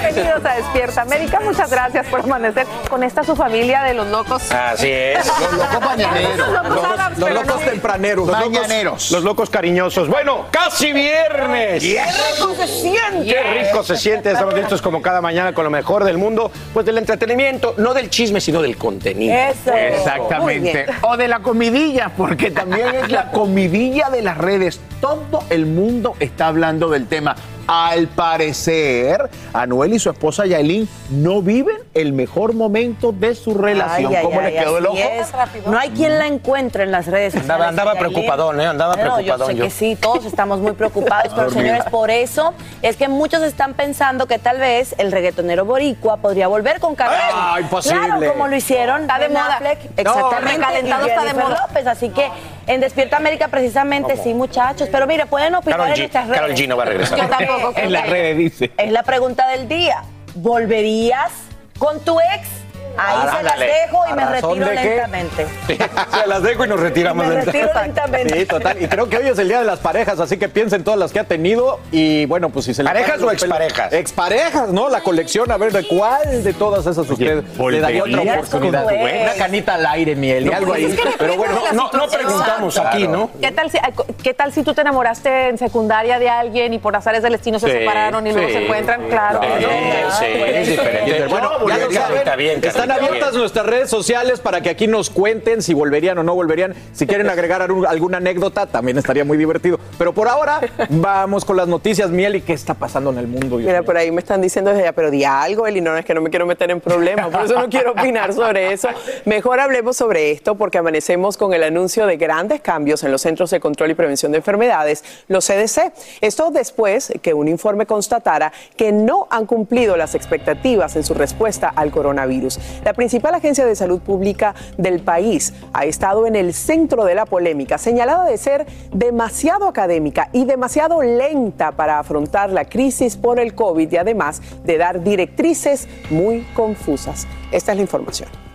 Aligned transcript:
bienvenidos 0.00 0.44
a 0.44 0.54
Despierta 0.54 1.02
América. 1.02 1.40
Muchas 1.40 1.70
gracias 1.70 2.06
por 2.08 2.20
amanecer 2.20 2.66
con 2.88 3.02
esta 3.02 3.22
su 3.22 3.34
familia 3.36 3.82
de 3.82 3.94
los 3.94 4.06
locos. 4.08 4.50
Así 4.52 4.90
es. 4.90 5.26
Los 5.26 5.52
locos 5.52 5.80
mañaneros. 5.80 6.38
Los 6.38 7.30
locos 7.30 7.46
no. 7.46 7.70
tempraneros. 7.70 8.26
Los 8.26 8.40
locos, 8.40 9.10
los 9.10 9.24
locos 9.24 9.50
cariñosos. 9.50 10.08
Bueno, 10.08 10.46
casi 10.50 10.92
viernes. 10.92 11.82
¡Qué 11.82 12.02
rico 12.02 12.54
se 12.54 12.66
siente! 12.66 13.26
Qué 13.26 13.64
rico 13.64 13.82
se 13.82 13.96
siente. 13.96 14.32
Estamos 14.32 14.54
listos 14.54 14.82
como 14.82 15.02
cada 15.02 15.20
mañana 15.20 15.52
con 15.54 15.64
lo 15.64 15.70
mejor 15.70 16.04
del 16.04 16.18
mundo. 16.18 16.50
Pues 16.72 16.84
del 16.86 16.98
entretenimiento, 16.98 17.74
no 17.78 17.94
del 17.94 18.10
chisme, 18.10 18.40
sino 18.40 18.62
del 18.62 18.76
contenido. 18.76 19.34
Eso. 19.34 19.72
Exactamente. 19.72 20.86
O 21.02 21.16
de 21.16 21.28
la 21.28 21.40
comidilla, 21.40 22.10
porque 22.16 22.50
también 22.50 22.94
es 22.94 23.10
la 23.10 23.30
comidilla 23.30 24.10
de 24.10 24.22
las 24.22 24.38
redes. 24.38 24.80
Todo 25.00 25.44
el 25.50 25.66
mundo 25.66 26.16
está 26.20 26.48
hablando 26.48 26.88
del 26.88 27.06
tema. 27.06 27.36
Al 27.68 28.06
parecer, 28.08 29.28
Anuel 29.52 29.94
y 29.94 29.98
su 29.98 30.08
esposa 30.10 30.46
Yailin 30.46 30.88
no 31.10 31.42
viven 31.42 31.76
el 31.94 32.12
mejor 32.12 32.54
momento 32.54 33.10
de 33.12 33.34
su 33.34 33.54
relación. 33.54 34.10
Ay, 34.12 34.16
ay, 34.16 34.24
¿Cómo 34.24 34.40
ay, 34.40 34.52
le 34.52 34.58
quedó 34.60 34.78
el 34.78 34.86
ojo? 34.86 34.96
es. 34.98 35.66
No 35.66 35.76
hay 35.78 35.90
quien 35.90 36.18
la 36.18 36.26
encuentre 36.26 36.84
en 36.84 36.92
las 36.92 37.06
redes 37.06 37.32
sociales. 37.34 37.50
Andaba- 37.50 37.68
andaba 37.68 37.94
preocupadón, 37.98 38.60
¿eh? 38.60 38.66
Andaba 38.66 38.94
No, 38.96 39.02
Yo 39.02 39.12
preocupadón 39.14 39.46
sé 39.48 39.54
yo. 39.56 39.64
que 39.64 39.70
sí, 39.70 39.96
todos 39.96 40.24
estamos 40.26 40.60
muy 40.60 40.72
preocupados, 40.72 41.32
pero 41.36 41.50
señores, 41.50 41.84
por 41.90 42.10
eso 42.10 42.54
es 42.82 42.96
que 42.96 43.08
muchos 43.08 43.42
están 43.42 43.74
pensando 43.74 44.26
que 44.26 44.38
tal 44.38 44.58
vez 44.58 44.94
el 44.98 45.10
reggaetonero 45.10 45.64
boricua 45.64 46.18
podría 46.18 46.46
volver 46.48 46.78
con 46.78 46.94
Carmen. 46.94 47.18
Ah, 47.32 47.58
imposible. 47.60 47.98
Claro, 48.06 48.32
como 48.32 48.46
lo 48.48 48.54
hicieron 48.56 49.02
Está 49.02 49.18
de 49.18 49.28
moda. 49.28 49.54
Affleck, 49.56 49.78
No, 49.84 49.90
exactamente. 50.12 50.52
recalentado 50.52 51.06
está 51.06 51.24
de 51.24 51.34
moda. 51.34 51.66
López, 51.66 51.86
así 51.86 52.08
que 52.10 52.28
en 52.66 52.80
Despierta 52.80 53.16
América 53.16 53.48
precisamente 53.48 54.16
sí, 54.16 54.34
muchachos, 54.34 54.88
pero 54.90 55.06
mire, 55.06 55.26
pueden 55.26 55.54
opinar 55.54 55.78
Carol 55.78 55.88
en 55.92 55.94
G. 55.94 55.98
nuestras 55.98 56.26
redes. 56.26 56.40
Carol 56.40 56.56
G 56.56 56.68
no 56.68 56.76
va 56.76 56.82
a 56.82 56.86
regresar. 56.86 57.18
Yo 57.18 57.28
tampoco. 57.28 57.72
En 57.76 57.92
las 57.92 58.08
redes 58.08 58.36
dice. 58.36 58.70
Es 58.76 58.90
la 58.90 59.02
pregunta 59.02 59.48
del 59.48 59.68
día. 59.68 60.02
¿Volverías 60.34 61.32
con 61.78 62.00
tu 62.04 62.18
ex? 62.18 62.65
Ahí 62.98 63.16
Ah, 63.26 63.36
se 63.36 63.42
las 63.42 63.58
dejo 63.58 64.04
y 64.08 64.12
¿A 64.12 64.14
me 64.14 64.26
retiro 64.26 64.72
lentamente. 64.72 65.46
Se 65.66 66.26
las 66.26 66.42
dejo 66.42 66.64
y 66.64 66.68
nos 66.68 66.80
retiramos. 66.80 67.26
Me 67.26 67.34
del 67.34 67.46
retiro 67.46 67.68
lentamente. 67.82 68.38
Sí, 68.40 68.46
total. 68.46 68.82
Y 68.82 68.86
creo 68.88 69.08
que 69.08 69.16
hoy 69.18 69.28
es 69.28 69.38
el 69.38 69.48
día 69.48 69.58
de 69.60 69.64
las 69.64 69.78
parejas, 69.80 70.18
así 70.20 70.36
que 70.38 70.48
piensen 70.48 70.84
todas 70.84 70.98
las 70.98 71.12
que 71.12 71.20
ha 71.20 71.24
tenido 71.24 71.80
y 71.92 72.26
bueno, 72.26 72.50
pues 72.50 72.64
si 72.66 72.74
se 72.74 72.82
le 72.82 72.88
¿Parejas 72.90 73.22
o 73.22 73.30
exparejas? 73.30 73.92
Exparejas, 73.92 74.68
¿no? 74.68 74.88
La 74.88 75.00
colección, 75.02 75.50
a 75.50 75.56
ver 75.56 75.72
de 75.72 75.86
cuál 75.86 76.42
de 76.44 76.52
todas 76.54 76.86
esas 76.86 77.08
usted 77.08 77.42
le 77.70 77.80
daría 77.80 78.02
otra 78.02 78.16
¿volverías 78.18 78.38
oportunidad. 78.38 78.92
ex? 78.92 79.22
Una 79.22 79.34
canita 79.34 79.74
al 79.74 79.86
aire, 79.86 80.16
miel 80.16 80.46
y 80.46 80.52
algo 80.52 80.68
pues 80.68 80.78
ahí. 80.78 80.84
es 80.86 80.90
que 80.92 80.96
depende 80.96 81.16
Pero 81.18 81.36
bueno, 81.36 81.60
No, 81.72 81.90
no 81.92 82.06
preguntamos 82.08 82.78
aquí, 82.78 83.08
¿no? 83.08 83.30
¿Qué 83.40 83.50
tal, 83.52 83.70
si, 83.70 83.78
¿Qué 84.22 84.34
tal 84.34 84.52
si 84.52 84.62
tú 84.62 84.74
te 84.74 84.80
enamoraste 84.82 85.48
en 85.48 85.58
secundaria 85.58 86.18
de 86.18 86.28
alguien 86.28 86.72
y 86.72 86.78
por 86.78 86.94
azares 86.96 87.22
del 87.22 87.32
destino 87.32 87.58
se 87.58 87.66
Sí, 87.66 87.72
separaron 87.72 88.26
y 88.26 88.32
luego 88.32 88.48
sí. 88.48 88.54
se 88.54 88.64
encuentran? 88.64 89.08
Claro. 89.08 89.40
Sí, 89.42 89.48
¿no? 89.62 90.10
sí, 90.12 90.24
es 90.26 90.68
diferente. 90.68 91.26
Bueno, 91.28 91.50
No, 91.58 91.68
ya 91.68 91.76
lo 91.78 91.88
bien, 91.88 92.02
saben, 92.02 92.38
bien, 92.38 92.60
están 92.86 93.04
abiertas 93.04 93.34
nuestras 93.34 93.66
redes 93.66 93.90
sociales 93.90 94.40
para 94.40 94.60
que 94.60 94.70
aquí 94.70 94.86
nos 94.86 95.10
cuenten 95.10 95.62
si 95.62 95.74
volverían 95.74 96.18
o 96.18 96.22
no 96.22 96.34
volverían. 96.34 96.74
Si 96.92 97.06
quieren 97.06 97.28
agregar 97.28 97.62
alguna 97.62 98.18
anécdota, 98.18 98.66
también 98.66 98.98
estaría 98.98 99.24
muy 99.24 99.36
divertido. 99.36 99.78
Pero 99.98 100.12
por 100.12 100.28
ahora, 100.28 100.60
vamos 100.88 101.44
con 101.44 101.56
las 101.56 101.68
noticias, 101.68 102.10
Miel, 102.10 102.36
y 102.36 102.40
qué 102.42 102.52
está 102.52 102.74
pasando 102.74 103.10
en 103.10 103.18
el 103.18 103.26
mundo. 103.26 103.58
Dios 103.58 103.66
Mira, 103.66 103.80
mío? 103.80 103.86
por 103.86 103.96
ahí 103.96 104.10
me 104.10 104.20
están 104.20 104.40
diciendo 104.40 104.70
desde 104.70 104.84
allá, 104.84 104.92
pero 104.92 105.10
di 105.10 105.24
algo, 105.24 105.66
Eli, 105.66 105.80
no, 105.80 105.96
es 105.96 106.04
que 106.04 106.14
no 106.14 106.20
me 106.20 106.30
quiero 106.30 106.46
meter 106.46 106.70
en 106.70 106.80
problemas, 106.80 107.28
por 107.28 107.44
eso 107.44 107.58
no 107.58 107.68
quiero 107.68 107.92
opinar 107.92 108.32
sobre 108.32 108.72
eso. 108.72 108.88
Mejor 109.24 109.60
hablemos 109.60 109.96
sobre 109.96 110.30
esto 110.30 110.54
porque 110.54 110.78
amanecemos 110.78 111.36
con 111.36 111.52
el 111.52 111.62
anuncio 111.62 112.06
de 112.06 112.16
grandes 112.16 112.60
cambios 112.60 113.02
en 113.04 113.12
los 113.12 113.22
Centros 113.22 113.50
de 113.50 113.60
Control 113.60 113.90
y 113.90 113.94
Prevención 113.94 114.32
de 114.32 114.38
Enfermedades, 114.38 115.04
los 115.28 115.46
CDC. 115.46 115.92
Esto 116.20 116.50
después 116.50 117.12
que 117.22 117.34
un 117.34 117.48
informe 117.48 117.86
constatara 117.86 118.52
que 118.76 118.92
no 118.92 119.26
han 119.30 119.46
cumplido 119.46 119.96
las 119.96 120.14
expectativas 120.14 120.96
en 120.96 121.04
su 121.04 121.14
respuesta 121.14 121.72
al 121.74 121.90
coronavirus. 121.90 122.58
La 122.84 122.92
principal 122.92 123.34
agencia 123.34 123.66
de 123.66 123.76
salud 123.76 124.00
pública 124.00 124.54
del 124.76 125.00
país 125.00 125.52
ha 125.72 125.84
estado 125.84 126.26
en 126.26 126.36
el 126.36 126.54
centro 126.54 127.04
de 127.04 127.14
la 127.14 127.26
polémica, 127.26 127.78
señalada 127.78 128.24
de 128.24 128.36
ser 128.38 128.66
demasiado 128.92 129.68
académica 129.68 130.28
y 130.32 130.44
demasiado 130.44 131.02
lenta 131.02 131.72
para 131.72 131.98
afrontar 131.98 132.50
la 132.50 132.64
crisis 132.64 133.16
por 133.16 133.40
el 133.40 133.54
COVID 133.54 133.90
y 133.92 133.96
además 133.96 134.42
de 134.64 134.78
dar 134.78 135.02
directrices 135.02 135.88
muy 136.10 136.42
confusas. 136.54 137.26
Esta 137.52 137.72
es 137.72 137.76
la 137.76 137.82
información. 137.82 138.45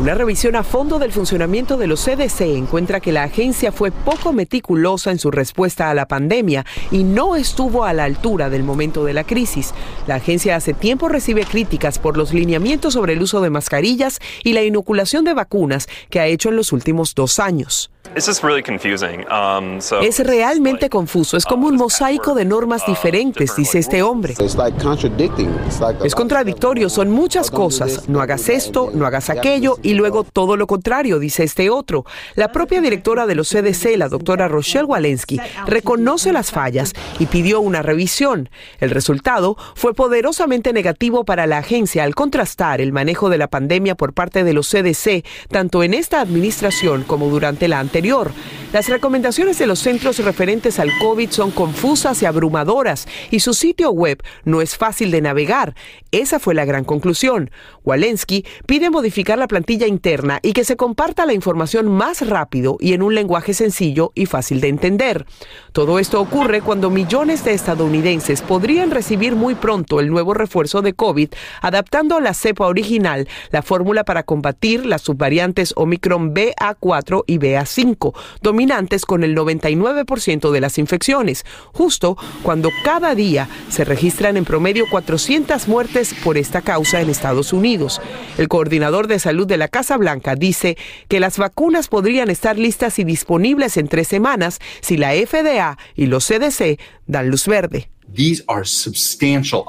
Una 0.00 0.14
revisión 0.14 0.54
a 0.54 0.62
fondo 0.62 1.00
del 1.00 1.10
funcionamiento 1.10 1.76
de 1.76 1.88
los 1.88 2.04
CDC 2.04 2.42
encuentra 2.42 3.00
que 3.00 3.10
la 3.10 3.24
agencia 3.24 3.72
fue 3.72 3.90
poco 3.90 4.32
meticulosa 4.32 5.10
en 5.10 5.18
su 5.18 5.32
respuesta 5.32 5.90
a 5.90 5.94
la 5.94 6.06
pandemia 6.06 6.64
y 6.92 7.02
no 7.02 7.34
estuvo 7.34 7.84
a 7.84 7.92
la 7.92 8.04
altura 8.04 8.48
del 8.48 8.62
momento 8.62 9.04
de 9.04 9.12
la 9.12 9.24
crisis. 9.24 9.74
La 10.06 10.14
agencia 10.14 10.54
hace 10.54 10.72
tiempo 10.72 11.08
recibe 11.08 11.44
críticas 11.44 11.98
por 11.98 12.16
los 12.16 12.32
lineamientos 12.32 12.94
sobre 12.94 13.14
el 13.14 13.22
uso 13.22 13.40
de 13.40 13.50
mascarillas 13.50 14.20
y 14.44 14.52
la 14.52 14.62
inoculación 14.62 15.24
de 15.24 15.34
vacunas 15.34 15.88
que 16.10 16.20
ha 16.20 16.26
hecho 16.26 16.50
en 16.50 16.56
los 16.56 16.72
últimos 16.72 17.16
dos 17.16 17.40
años. 17.40 17.90
Um, 18.08 19.78
Es 20.02 20.18
realmente 20.20 20.88
confuso, 20.88 21.36
es 21.36 21.44
como 21.44 21.66
un 21.66 21.76
mosaico 21.76 22.34
de 22.34 22.44
normas 22.44 22.86
diferentes, 22.86 23.54
dice 23.54 23.78
este 23.78 24.02
hombre. 24.02 24.34
Es 26.04 26.14
contradictorio, 26.14 26.88
son 26.88 27.10
muchas 27.10 27.50
cosas. 27.50 28.08
No 28.08 28.20
hagas 28.20 28.48
esto, 28.48 28.90
no 28.94 29.06
hagas 29.06 29.28
aquello 29.30 29.78
y 29.88 29.94
luego 29.94 30.22
todo 30.22 30.58
lo 30.58 30.66
contrario, 30.66 31.18
dice 31.18 31.44
este 31.44 31.70
otro. 31.70 32.04
La 32.34 32.52
propia 32.52 32.82
directora 32.82 33.26
de 33.26 33.34
los 33.34 33.48
CDC, 33.48 33.96
la 33.96 34.10
doctora 34.10 34.46
Rochelle 34.46 34.84
Walensky, 34.84 35.40
reconoce 35.66 36.30
las 36.30 36.50
fallas 36.50 36.92
y 37.18 37.24
pidió 37.24 37.60
una 37.60 37.80
revisión. 37.80 38.50
El 38.80 38.90
resultado 38.90 39.56
fue 39.74 39.94
poderosamente 39.94 40.74
negativo 40.74 41.24
para 41.24 41.46
la 41.46 41.56
agencia 41.56 42.04
al 42.04 42.14
contrastar 42.14 42.82
el 42.82 42.92
manejo 42.92 43.30
de 43.30 43.38
la 43.38 43.48
pandemia 43.48 43.94
por 43.94 44.12
parte 44.12 44.44
de 44.44 44.52
los 44.52 44.68
CDC, 44.68 45.24
tanto 45.50 45.82
en 45.82 45.94
esta 45.94 46.20
administración 46.20 47.04
como 47.04 47.30
durante 47.30 47.66
la 47.66 47.78
anterior. 47.78 48.32
Las 48.74 48.90
recomendaciones 48.90 49.58
de 49.58 49.66
los 49.66 49.78
centros 49.78 50.18
referentes 50.18 50.78
al 50.78 50.90
COVID 50.98 51.30
son 51.30 51.50
confusas 51.50 52.20
y 52.20 52.26
abrumadoras 52.26 53.08
y 53.30 53.40
su 53.40 53.54
sitio 53.54 53.90
web 53.92 54.22
no 54.44 54.60
es 54.60 54.76
fácil 54.76 55.10
de 55.10 55.22
navegar. 55.22 55.74
Esa 56.10 56.38
fue 56.38 56.54
la 56.54 56.66
gran 56.66 56.84
conclusión. 56.84 57.50
Walensky 57.84 58.44
pide 58.66 58.90
modificar 58.90 59.38
la 59.38 59.48
plantilla 59.48 59.67
interna 59.76 60.40
y 60.42 60.52
que 60.52 60.64
se 60.64 60.76
comparta 60.76 61.26
la 61.26 61.34
información 61.34 61.88
más 61.88 62.26
rápido 62.26 62.78
y 62.80 62.94
en 62.94 63.02
un 63.02 63.14
lenguaje 63.14 63.52
sencillo 63.52 64.12
y 64.14 64.26
fácil 64.26 64.60
de 64.60 64.68
entender. 64.68 65.26
Todo 65.72 65.98
esto 65.98 66.20
ocurre 66.20 66.62
cuando 66.62 66.90
millones 66.90 67.44
de 67.44 67.52
estadounidenses 67.52 68.40
podrían 68.40 68.90
recibir 68.90 69.36
muy 69.36 69.54
pronto 69.54 70.00
el 70.00 70.08
nuevo 70.10 70.32
refuerzo 70.32 70.80
de 70.80 70.94
COVID, 70.94 71.28
adaptando 71.60 72.16
a 72.16 72.20
la 72.20 72.34
cepa 72.34 72.66
original 72.66 73.28
la 73.50 73.62
fórmula 73.62 74.04
para 74.04 74.22
combatir 74.22 74.86
las 74.86 75.02
subvariantes 75.02 75.74
Omicron 75.76 76.34
BA4 76.34 77.24
y 77.26 77.38
BA5, 77.38 78.14
dominantes 78.40 79.04
con 79.04 79.22
el 79.22 79.36
99% 79.36 80.50
de 80.50 80.60
las 80.60 80.78
infecciones, 80.78 81.44
justo 81.72 82.16
cuando 82.42 82.70
cada 82.84 83.14
día 83.14 83.48
se 83.68 83.84
registran 83.84 84.36
en 84.36 84.44
promedio 84.44 84.86
400 84.90 85.68
muertes 85.68 86.14
por 86.24 86.38
esta 86.38 86.62
causa 86.62 87.00
en 87.00 87.10
Estados 87.10 87.52
Unidos. 87.52 88.00
El 88.38 88.48
coordinador 88.48 89.06
de 89.06 89.18
salud 89.18 89.46
de 89.46 89.57
la 89.58 89.68
Casa 89.68 89.96
Blanca 89.96 90.34
dice 90.34 90.76
que 91.08 91.20
las 91.20 91.38
vacunas 91.38 91.88
podrían 91.88 92.30
estar 92.30 92.58
listas 92.58 92.98
y 92.98 93.04
disponibles 93.04 93.76
en 93.76 93.88
tres 93.88 94.08
semanas 94.08 94.58
si 94.80 94.96
la 94.96 95.12
FDA 95.12 95.76
y 95.94 96.06
los 96.06 96.26
CDC 96.26 96.78
dan 97.06 97.30
luz 97.30 97.46
verde. 97.46 97.90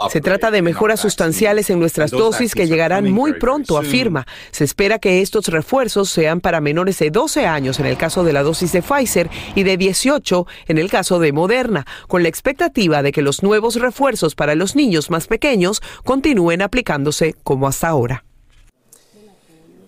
Se 0.10 0.22
trata 0.22 0.50
de 0.50 0.62
mejoras 0.62 1.02
sustanciales 1.02 1.70
en 1.70 1.80
nuestras 1.80 2.12
dosis 2.12 2.56
que 2.56 2.68
llegarán 2.68 3.12
muy 3.12 3.34
pronto, 3.34 3.78
afirma. 3.78 4.26
Se 4.52 4.64
espera 4.64 4.98
que 4.98 5.22
estos 5.22 5.48
refuerzos 5.48 6.10
sean 6.10 6.40
para 6.40 6.62
menores 6.62 7.00
de 7.00 7.12
12 7.12 7.46
años 7.46 7.80
en 7.80 7.86
el 7.86 7.98
caso 7.98 8.24
de 8.24 8.34
la 8.34 8.44
dosis 8.44 8.72
de 8.72 8.82
Pfizer 8.82 9.30
y 9.56 9.64
de 9.64 9.76
18 9.76 10.48
en 10.68 10.78
el 10.78 10.90
caso 10.90 11.20
de 11.20 11.34
Moderna, 11.34 11.86
con 12.08 12.24
la 12.24 12.30
expectativa 12.30 13.04
de 13.04 13.12
que 13.12 13.22
los 13.22 13.44
nuevos 13.44 13.76
refuerzos 13.76 14.36
para 14.36 14.56
los 14.56 14.76
niños 14.76 15.10
más 15.10 15.28
pequeños 15.28 15.82
continúen 16.06 16.62
aplicándose 16.62 17.36
como 17.44 17.68
hasta 17.68 17.90
ahora. 17.90 18.24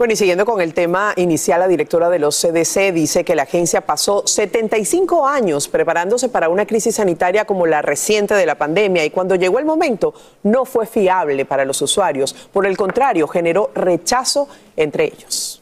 Bueno, 0.01 0.13
y 0.13 0.18
siguiendo 0.18 0.48
con 0.48 0.59
el 0.62 0.74
tema 0.74 1.13
inicial, 1.15 1.59
la 1.59 1.68
directora 1.68 2.09
de 2.09 2.18
los 2.18 2.36
CDC 2.36 2.92
dice 2.92 3.24
que 3.24 3.36
la 3.36 3.44
agencia 3.44 3.81
pasó 3.81 4.25
75 4.25 5.27
años 5.27 5.68
preparándose 5.68 6.27
para 6.27 6.50
una 6.50 6.65
crisis 6.65 6.95
sanitaria 6.95 7.45
como 7.45 7.68
la 7.68 7.83
reciente 7.83 8.33
de 8.33 8.48
la 8.48 8.56
pandemia 8.56 9.06
y 9.06 9.12
cuando 9.12 9.36
llegó 9.36 9.59
el 9.59 9.65
momento 9.65 10.15
no 10.42 10.65
fue 10.65 10.88
fiable 10.88 11.45
para 11.45 11.65
los 11.65 11.80
usuarios. 11.83 12.33
Por 12.51 12.65
el 12.65 12.77
contrario, 12.77 13.27
generó 13.27 13.69
rechazo 13.75 14.48
entre 14.75 15.06
ellos. 15.06 15.60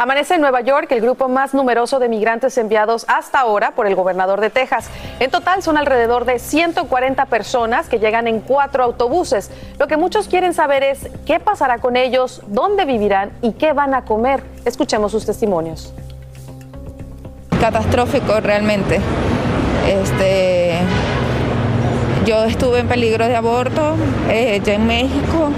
Amanece 0.00 0.36
en 0.36 0.40
Nueva 0.40 0.60
York 0.60 0.86
el 0.92 1.00
grupo 1.00 1.28
más 1.28 1.54
numeroso 1.54 1.98
de 1.98 2.08
migrantes 2.08 2.56
enviados 2.56 3.04
hasta 3.08 3.40
ahora 3.40 3.72
por 3.72 3.88
el 3.88 3.96
gobernador 3.96 4.40
de 4.40 4.48
Texas. 4.48 4.88
En 5.18 5.28
total 5.28 5.60
son 5.60 5.76
alrededor 5.76 6.24
de 6.24 6.38
140 6.38 7.26
personas 7.26 7.88
que 7.88 7.98
llegan 7.98 8.28
en 8.28 8.38
cuatro 8.38 8.84
autobuses. 8.84 9.50
Lo 9.76 9.88
que 9.88 9.96
muchos 9.96 10.28
quieren 10.28 10.54
saber 10.54 10.84
es 10.84 11.08
qué 11.26 11.40
pasará 11.40 11.78
con 11.78 11.96
ellos, 11.96 12.42
dónde 12.46 12.84
vivirán 12.84 13.32
y 13.42 13.54
qué 13.54 13.72
van 13.72 13.92
a 13.92 14.04
comer. 14.04 14.40
Escuchemos 14.64 15.10
sus 15.10 15.26
testimonios. 15.26 15.92
Catastrófico 17.60 18.38
realmente. 18.38 19.00
Este, 19.88 20.78
yo 22.24 22.44
estuve 22.44 22.78
en 22.78 22.86
peligro 22.86 23.26
de 23.26 23.34
aborto 23.34 23.96
eh, 24.28 24.60
ya 24.62 24.74
en 24.74 24.86
México 24.86 25.50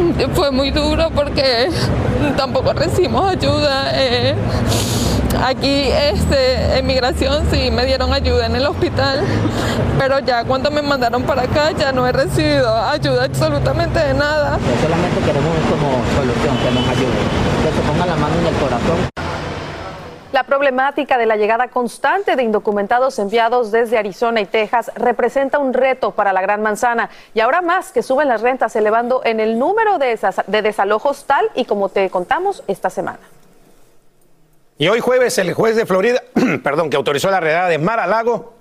fue 0.34 0.50
muy 0.50 0.70
duro 0.70 1.10
porque 1.14 1.70
tampoco 2.36 2.72
recibimos 2.72 3.30
ayuda. 3.30 3.90
Eh, 3.94 4.34
aquí 5.44 5.88
este, 6.12 6.78
en 6.78 6.86
migración 6.86 7.44
sí 7.50 7.70
me 7.70 7.86
dieron 7.86 8.12
ayuda 8.12 8.46
en 8.46 8.56
el 8.56 8.66
hospital, 8.66 9.22
pero 9.98 10.18
ya 10.20 10.44
cuando 10.44 10.70
me 10.70 10.82
mandaron 10.82 11.22
para 11.22 11.42
acá 11.42 11.72
ya 11.72 11.92
no 11.92 12.06
he 12.06 12.12
recibido 12.12 12.74
ayuda 12.76 13.24
absolutamente 13.24 13.98
de 13.98 14.14
nada. 14.14 14.58
Solamente 14.82 15.20
queremos 15.20 15.54
como 15.70 16.02
solución, 16.16 16.56
que 16.58 16.70
nos 16.70 16.88
ayude, 16.88 17.20
que 17.62 17.76
se 17.76 17.88
ponga 17.88 18.06
la 18.06 18.16
mano 18.16 18.34
en 18.40 18.46
el 18.46 18.54
corazón. 18.54 19.29
La 20.32 20.44
problemática 20.44 21.18
de 21.18 21.26
la 21.26 21.36
llegada 21.36 21.68
constante 21.68 22.36
de 22.36 22.44
indocumentados 22.44 23.18
enviados 23.18 23.72
desde 23.72 23.98
Arizona 23.98 24.40
y 24.40 24.46
Texas 24.46 24.92
representa 24.94 25.58
un 25.58 25.74
reto 25.74 26.12
para 26.12 26.32
la 26.32 26.40
Gran 26.40 26.62
Manzana 26.62 27.10
y 27.34 27.40
ahora 27.40 27.62
más 27.62 27.90
que 27.90 28.04
suben 28.04 28.28
las 28.28 28.40
rentas 28.40 28.76
elevando 28.76 29.22
en 29.24 29.40
el 29.40 29.58
número 29.58 29.98
de, 29.98 30.16
de 30.46 30.62
desalojos 30.62 31.24
tal 31.24 31.50
y 31.56 31.64
como 31.64 31.88
te 31.88 32.08
contamos 32.10 32.62
esta 32.68 32.90
semana. 32.90 33.18
Y 34.78 34.86
hoy 34.86 35.00
jueves 35.00 35.36
el 35.38 35.52
juez 35.52 35.74
de 35.74 35.84
Florida, 35.84 36.22
perdón, 36.62 36.90
que 36.90 36.96
autorizó 36.96 37.28
la 37.28 37.40
redada 37.40 37.68
de 37.68 37.78
Mar 37.78 37.98
a 37.98 38.06
Lago, 38.06 38.54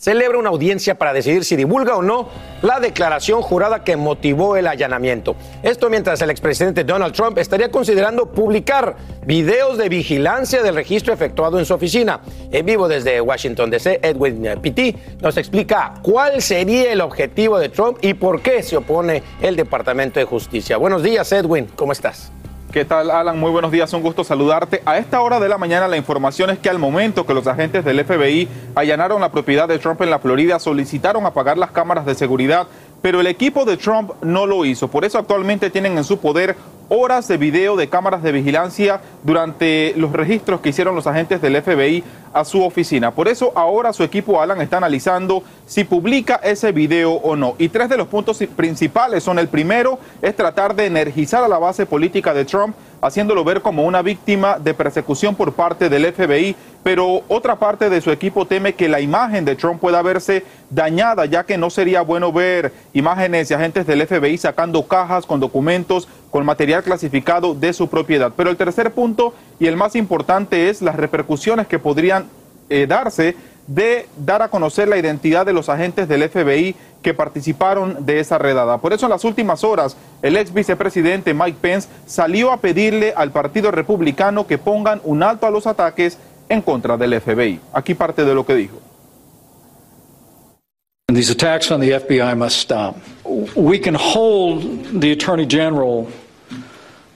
celebra 0.00 0.38
una 0.38 0.48
audiencia 0.48 0.96
para 0.96 1.12
decidir 1.12 1.44
si 1.44 1.56
divulga 1.56 1.94
o 1.94 2.02
no 2.02 2.28
la 2.62 2.80
declaración 2.80 3.42
jurada 3.42 3.84
que 3.84 3.96
motivó 3.96 4.56
el 4.56 4.66
allanamiento. 4.66 5.36
Esto 5.62 5.90
mientras 5.90 6.20
el 6.22 6.30
expresidente 6.30 6.84
Donald 6.84 7.14
Trump 7.14 7.38
estaría 7.38 7.70
considerando 7.70 8.32
publicar 8.32 8.96
videos 9.26 9.76
de 9.76 9.88
vigilancia 9.88 10.62
del 10.62 10.74
registro 10.74 11.12
efectuado 11.12 11.58
en 11.58 11.66
su 11.66 11.74
oficina. 11.74 12.20
En 12.50 12.64
vivo 12.64 12.88
desde 12.88 13.20
Washington 13.20 13.70
DC, 13.70 14.00
Edwin 14.02 14.58
Pitti 14.60 14.96
nos 15.20 15.36
explica 15.36 15.94
cuál 16.02 16.40
sería 16.40 16.92
el 16.92 17.02
objetivo 17.02 17.58
de 17.58 17.68
Trump 17.68 17.98
y 18.00 18.14
por 18.14 18.40
qué 18.40 18.62
se 18.62 18.78
opone 18.78 19.22
el 19.42 19.56
Departamento 19.56 20.18
de 20.18 20.24
Justicia. 20.24 20.78
Buenos 20.78 21.02
días, 21.02 21.30
Edwin, 21.32 21.68
¿cómo 21.76 21.92
estás? 21.92 22.32
¿Qué 22.72 22.84
tal, 22.84 23.10
Alan? 23.10 23.36
Muy 23.36 23.50
buenos 23.50 23.72
días, 23.72 23.92
un 23.94 24.02
gusto 24.02 24.22
saludarte. 24.22 24.80
A 24.86 24.96
esta 24.96 25.20
hora 25.22 25.40
de 25.40 25.48
la 25.48 25.58
mañana 25.58 25.88
la 25.88 25.96
información 25.96 26.50
es 26.50 26.60
que 26.60 26.70
al 26.70 26.78
momento 26.78 27.26
que 27.26 27.34
los 27.34 27.48
agentes 27.48 27.84
del 27.84 28.04
FBI 28.04 28.48
allanaron 28.76 29.20
la 29.20 29.32
propiedad 29.32 29.66
de 29.66 29.80
Trump 29.80 30.00
en 30.02 30.10
la 30.10 30.20
Florida, 30.20 30.60
solicitaron 30.60 31.26
apagar 31.26 31.58
las 31.58 31.72
cámaras 31.72 32.06
de 32.06 32.14
seguridad, 32.14 32.68
pero 33.02 33.20
el 33.20 33.26
equipo 33.26 33.64
de 33.64 33.76
Trump 33.76 34.12
no 34.22 34.46
lo 34.46 34.64
hizo. 34.64 34.86
Por 34.86 35.04
eso 35.04 35.18
actualmente 35.18 35.68
tienen 35.70 35.98
en 35.98 36.04
su 36.04 36.20
poder 36.20 36.54
horas 36.90 37.28
de 37.28 37.36
video 37.36 37.76
de 37.76 37.88
cámaras 37.88 38.22
de 38.22 38.32
vigilancia 38.32 39.00
durante 39.22 39.94
los 39.96 40.12
registros 40.12 40.60
que 40.60 40.70
hicieron 40.70 40.96
los 40.96 41.06
agentes 41.06 41.40
del 41.40 41.62
FBI 41.62 42.02
a 42.32 42.44
su 42.44 42.62
oficina. 42.62 43.12
Por 43.12 43.28
eso 43.28 43.52
ahora 43.54 43.92
su 43.92 44.02
equipo 44.02 44.42
Alan 44.42 44.60
está 44.60 44.76
analizando 44.76 45.42
si 45.66 45.84
publica 45.84 46.40
ese 46.42 46.72
video 46.72 47.12
o 47.12 47.36
no. 47.36 47.54
Y 47.58 47.68
tres 47.68 47.88
de 47.88 47.96
los 47.96 48.08
puntos 48.08 48.38
principales 48.56 49.22
son 49.22 49.38
el 49.38 49.48
primero 49.48 50.00
es 50.20 50.34
tratar 50.34 50.74
de 50.74 50.86
energizar 50.86 51.44
a 51.44 51.48
la 51.48 51.58
base 51.58 51.86
política 51.86 52.34
de 52.34 52.44
Trump 52.44 52.74
haciéndolo 53.00 53.44
ver 53.44 53.62
como 53.62 53.84
una 53.84 54.02
víctima 54.02 54.58
de 54.58 54.74
persecución 54.74 55.34
por 55.34 55.52
parte 55.52 55.88
del 55.88 56.12
FBI, 56.12 56.54
pero 56.82 57.22
otra 57.28 57.56
parte 57.56 57.88
de 57.88 58.00
su 58.00 58.10
equipo 58.10 58.46
teme 58.46 58.74
que 58.74 58.88
la 58.88 59.00
imagen 59.00 59.44
de 59.44 59.56
Trump 59.56 59.80
pueda 59.80 60.02
verse 60.02 60.44
dañada, 60.70 61.24
ya 61.26 61.44
que 61.44 61.58
no 61.58 61.70
sería 61.70 62.02
bueno 62.02 62.32
ver 62.32 62.72
imágenes 62.92 63.48
de 63.48 63.54
agentes 63.54 63.86
del 63.86 64.06
FBI 64.06 64.36
sacando 64.38 64.86
cajas 64.86 65.26
con 65.26 65.40
documentos, 65.40 66.08
con 66.30 66.44
material 66.44 66.82
clasificado 66.82 67.54
de 67.54 67.72
su 67.72 67.88
propiedad. 67.88 68.32
Pero 68.36 68.50
el 68.50 68.56
tercer 68.56 68.92
punto 68.92 69.34
y 69.58 69.66
el 69.66 69.76
más 69.76 69.96
importante 69.96 70.68
es 70.68 70.82
las 70.82 70.96
repercusiones 70.96 71.66
que 71.66 71.78
podrían 71.78 72.26
eh, 72.68 72.86
darse 72.88 73.36
de 73.66 74.08
dar 74.16 74.42
a 74.42 74.48
conocer 74.48 74.88
la 74.88 74.98
identidad 74.98 75.46
de 75.46 75.52
los 75.52 75.68
agentes 75.68 76.08
del 76.08 76.28
FBI 76.28 76.74
que 77.02 77.14
participaron 77.14 78.04
de 78.04 78.20
esa 78.20 78.38
redada. 78.38 78.78
Por 78.78 78.92
eso 78.92 79.06
en 79.06 79.10
las 79.10 79.24
últimas 79.24 79.64
horas 79.64 79.96
el 80.22 80.36
ex 80.36 80.52
vicepresidente 80.52 81.34
Mike 81.34 81.58
Pence 81.60 81.88
salió 82.06 82.52
a 82.52 82.58
pedirle 82.58 83.12
al 83.16 83.30
Partido 83.30 83.70
Republicano 83.70 84.46
que 84.46 84.58
pongan 84.58 85.00
un 85.04 85.22
alto 85.22 85.46
a 85.46 85.50
los 85.50 85.66
ataques 85.66 86.18
en 86.48 86.62
contra 86.62 86.96
del 86.96 87.20
FBI. 87.20 87.60
Aquí 87.72 87.94
parte 87.94 88.24
de 88.24 88.34
lo 88.34 88.44
que 88.44 88.54
dijo. 88.54 88.78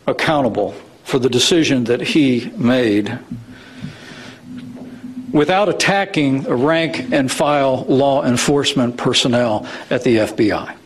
Accountable 0.06 0.74
for 1.04 1.18
the 1.18 1.28
decision 1.28 1.84
that 1.84 2.00
he 2.00 2.50
made 2.56 3.18
without 5.32 5.68
attacking 5.68 6.44
rank 6.44 7.12
and 7.12 7.30
file 7.30 7.84
law 7.88 8.24
enforcement 8.24 8.96
personnel 8.96 9.66
at 9.90 10.02
the 10.02 10.16
FBI. 10.18 10.76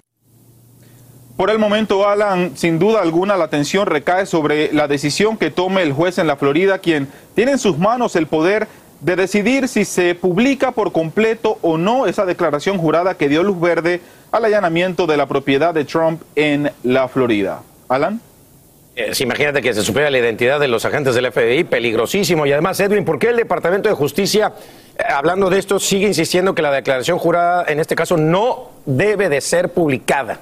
Por 1.36 1.50
el 1.50 1.58
momento, 1.58 2.08
Alan, 2.08 2.56
sin 2.56 2.80
duda 2.80 3.00
alguna 3.00 3.36
la 3.36 3.44
atención 3.44 3.86
recae 3.86 4.26
sobre 4.26 4.72
la 4.72 4.88
decisión 4.88 5.36
que 5.36 5.52
tome 5.52 5.82
el 5.82 5.92
juez 5.92 6.18
en 6.18 6.26
la 6.26 6.34
Florida, 6.34 6.78
quien 6.78 7.06
tiene 7.36 7.52
en 7.52 7.58
sus 7.58 7.78
manos 7.78 8.16
el 8.16 8.26
poder 8.26 8.66
de 9.00 9.14
decidir 9.14 9.68
si 9.68 9.84
se 9.84 10.16
publica 10.16 10.72
por 10.72 10.90
completo 10.90 11.58
o 11.62 11.78
no 11.78 12.06
esa 12.06 12.24
declaración 12.24 12.78
jurada 12.78 13.14
que 13.14 13.28
dio 13.28 13.44
luz 13.44 13.60
verde 13.60 14.00
al 14.32 14.46
allanamiento 14.46 15.06
de 15.06 15.16
la 15.16 15.26
propiedad 15.26 15.72
de 15.72 15.84
Trump 15.84 16.22
en 16.34 16.72
la 16.82 17.06
Florida. 17.06 17.62
Alan. 17.88 18.20
Eh, 18.98 19.12
imagínate 19.20 19.62
que 19.62 19.72
se 19.72 19.82
supiera 19.82 20.10
la 20.10 20.18
identidad 20.18 20.58
de 20.58 20.66
los 20.66 20.84
agentes 20.84 21.14
del 21.14 21.30
FBI, 21.30 21.62
peligrosísimo. 21.62 22.46
Y 22.46 22.52
además, 22.52 22.80
Edwin, 22.80 23.04
¿por 23.04 23.20
qué 23.20 23.28
el 23.28 23.36
Departamento 23.36 23.88
de 23.88 23.94
Justicia, 23.94 24.54
eh, 24.98 25.02
hablando 25.08 25.48
de 25.50 25.60
esto, 25.60 25.78
sigue 25.78 26.08
insistiendo 26.08 26.52
que 26.52 26.62
la 26.62 26.72
declaración 26.72 27.16
jurada, 27.16 27.64
en 27.68 27.78
este 27.78 27.94
caso, 27.94 28.16
no 28.16 28.70
debe 28.86 29.28
de 29.28 29.40
ser 29.40 29.68
publicada? 29.68 30.40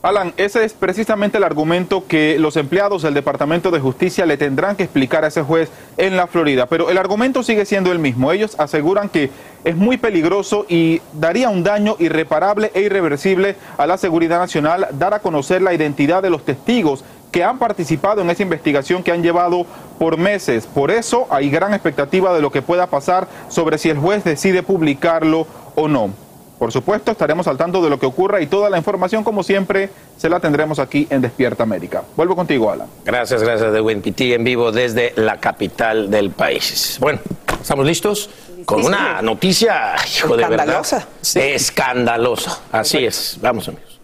Alan, 0.00 0.32
ese 0.36 0.64
es 0.64 0.72
precisamente 0.72 1.36
el 1.36 1.44
argumento 1.44 2.06
que 2.06 2.38
los 2.38 2.56
empleados 2.56 3.02
del 3.02 3.12
Departamento 3.12 3.70
de 3.70 3.80
Justicia 3.80 4.24
le 4.24 4.36
tendrán 4.36 4.76
que 4.76 4.84
explicar 4.84 5.24
a 5.24 5.28
ese 5.28 5.42
juez 5.42 5.68
en 5.96 6.16
la 6.16 6.28
Florida. 6.28 6.66
Pero 6.66 6.90
el 6.90 6.96
argumento 6.96 7.42
sigue 7.42 7.66
siendo 7.66 7.90
el 7.92 7.98
mismo. 7.98 8.30
Ellos 8.30 8.54
aseguran 8.58 9.08
que 9.08 9.30
es 9.64 9.74
muy 9.74 9.96
peligroso 9.96 10.64
y 10.68 11.02
daría 11.12 11.48
un 11.48 11.64
daño 11.64 11.96
irreparable 11.98 12.70
e 12.72 12.82
irreversible 12.82 13.56
a 13.76 13.86
la 13.88 13.98
seguridad 13.98 14.38
nacional 14.38 14.86
dar 14.92 15.12
a 15.12 15.18
conocer 15.18 15.60
la 15.60 15.74
identidad 15.74 16.22
de 16.22 16.30
los 16.30 16.44
testigos 16.44 17.04
que 17.36 17.44
han 17.44 17.58
participado 17.58 18.22
en 18.22 18.30
esa 18.30 18.42
investigación 18.42 19.02
que 19.02 19.12
han 19.12 19.22
llevado 19.22 19.66
por 19.98 20.16
meses. 20.16 20.66
Por 20.66 20.90
eso 20.90 21.26
hay 21.28 21.50
gran 21.50 21.74
expectativa 21.74 22.34
de 22.34 22.40
lo 22.40 22.50
que 22.50 22.62
pueda 22.62 22.86
pasar 22.86 23.28
sobre 23.50 23.76
si 23.76 23.90
el 23.90 23.98
juez 23.98 24.24
decide 24.24 24.62
publicarlo 24.62 25.46
o 25.74 25.86
no. 25.86 26.14
Por 26.58 26.72
supuesto, 26.72 27.10
estaremos 27.10 27.46
al 27.46 27.58
tanto 27.58 27.84
de 27.84 27.90
lo 27.90 27.98
que 27.98 28.06
ocurra 28.06 28.40
y 28.40 28.46
toda 28.46 28.70
la 28.70 28.78
información, 28.78 29.22
como 29.22 29.42
siempre, 29.42 29.90
se 30.16 30.30
la 30.30 30.40
tendremos 30.40 30.78
aquí 30.78 31.06
en 31.10 31.20
Despierta 31.20 31.62
América. 31.62 32.04
Vuelvo 32.16 32.34
contigo, 32.34 32.70
Alan. 32.70 32.88
Gracias, 33.04 33.42
gracias 33.42 33.70
de 33.70 33.82
WinPT 33.82 34.18
en 34.22 34.42
vivo 34.42 34.72
desde 34.72 35.12
la 35.16 35.38
capital 35.38 36.10
del 36.10 36.30
país. 36.30 36.96
Bueno, 37.02 37.18
¿estamos 37.60 37.84
listos? 37.84 38.30
Con 38.64 38.82
una 38.82 39.20
noticia, 39.20 39.94
hijo 40.16 40.38
de 40.38 40.48
verdad. 40.48 40.80
Escandalosa. 40.80 41.08
Escandalosa. 41.34 42.60
Así 42.72 43.04
es. 43.04 43.36
Vamos, 43.42 43.68
amigos. 43.68 43.95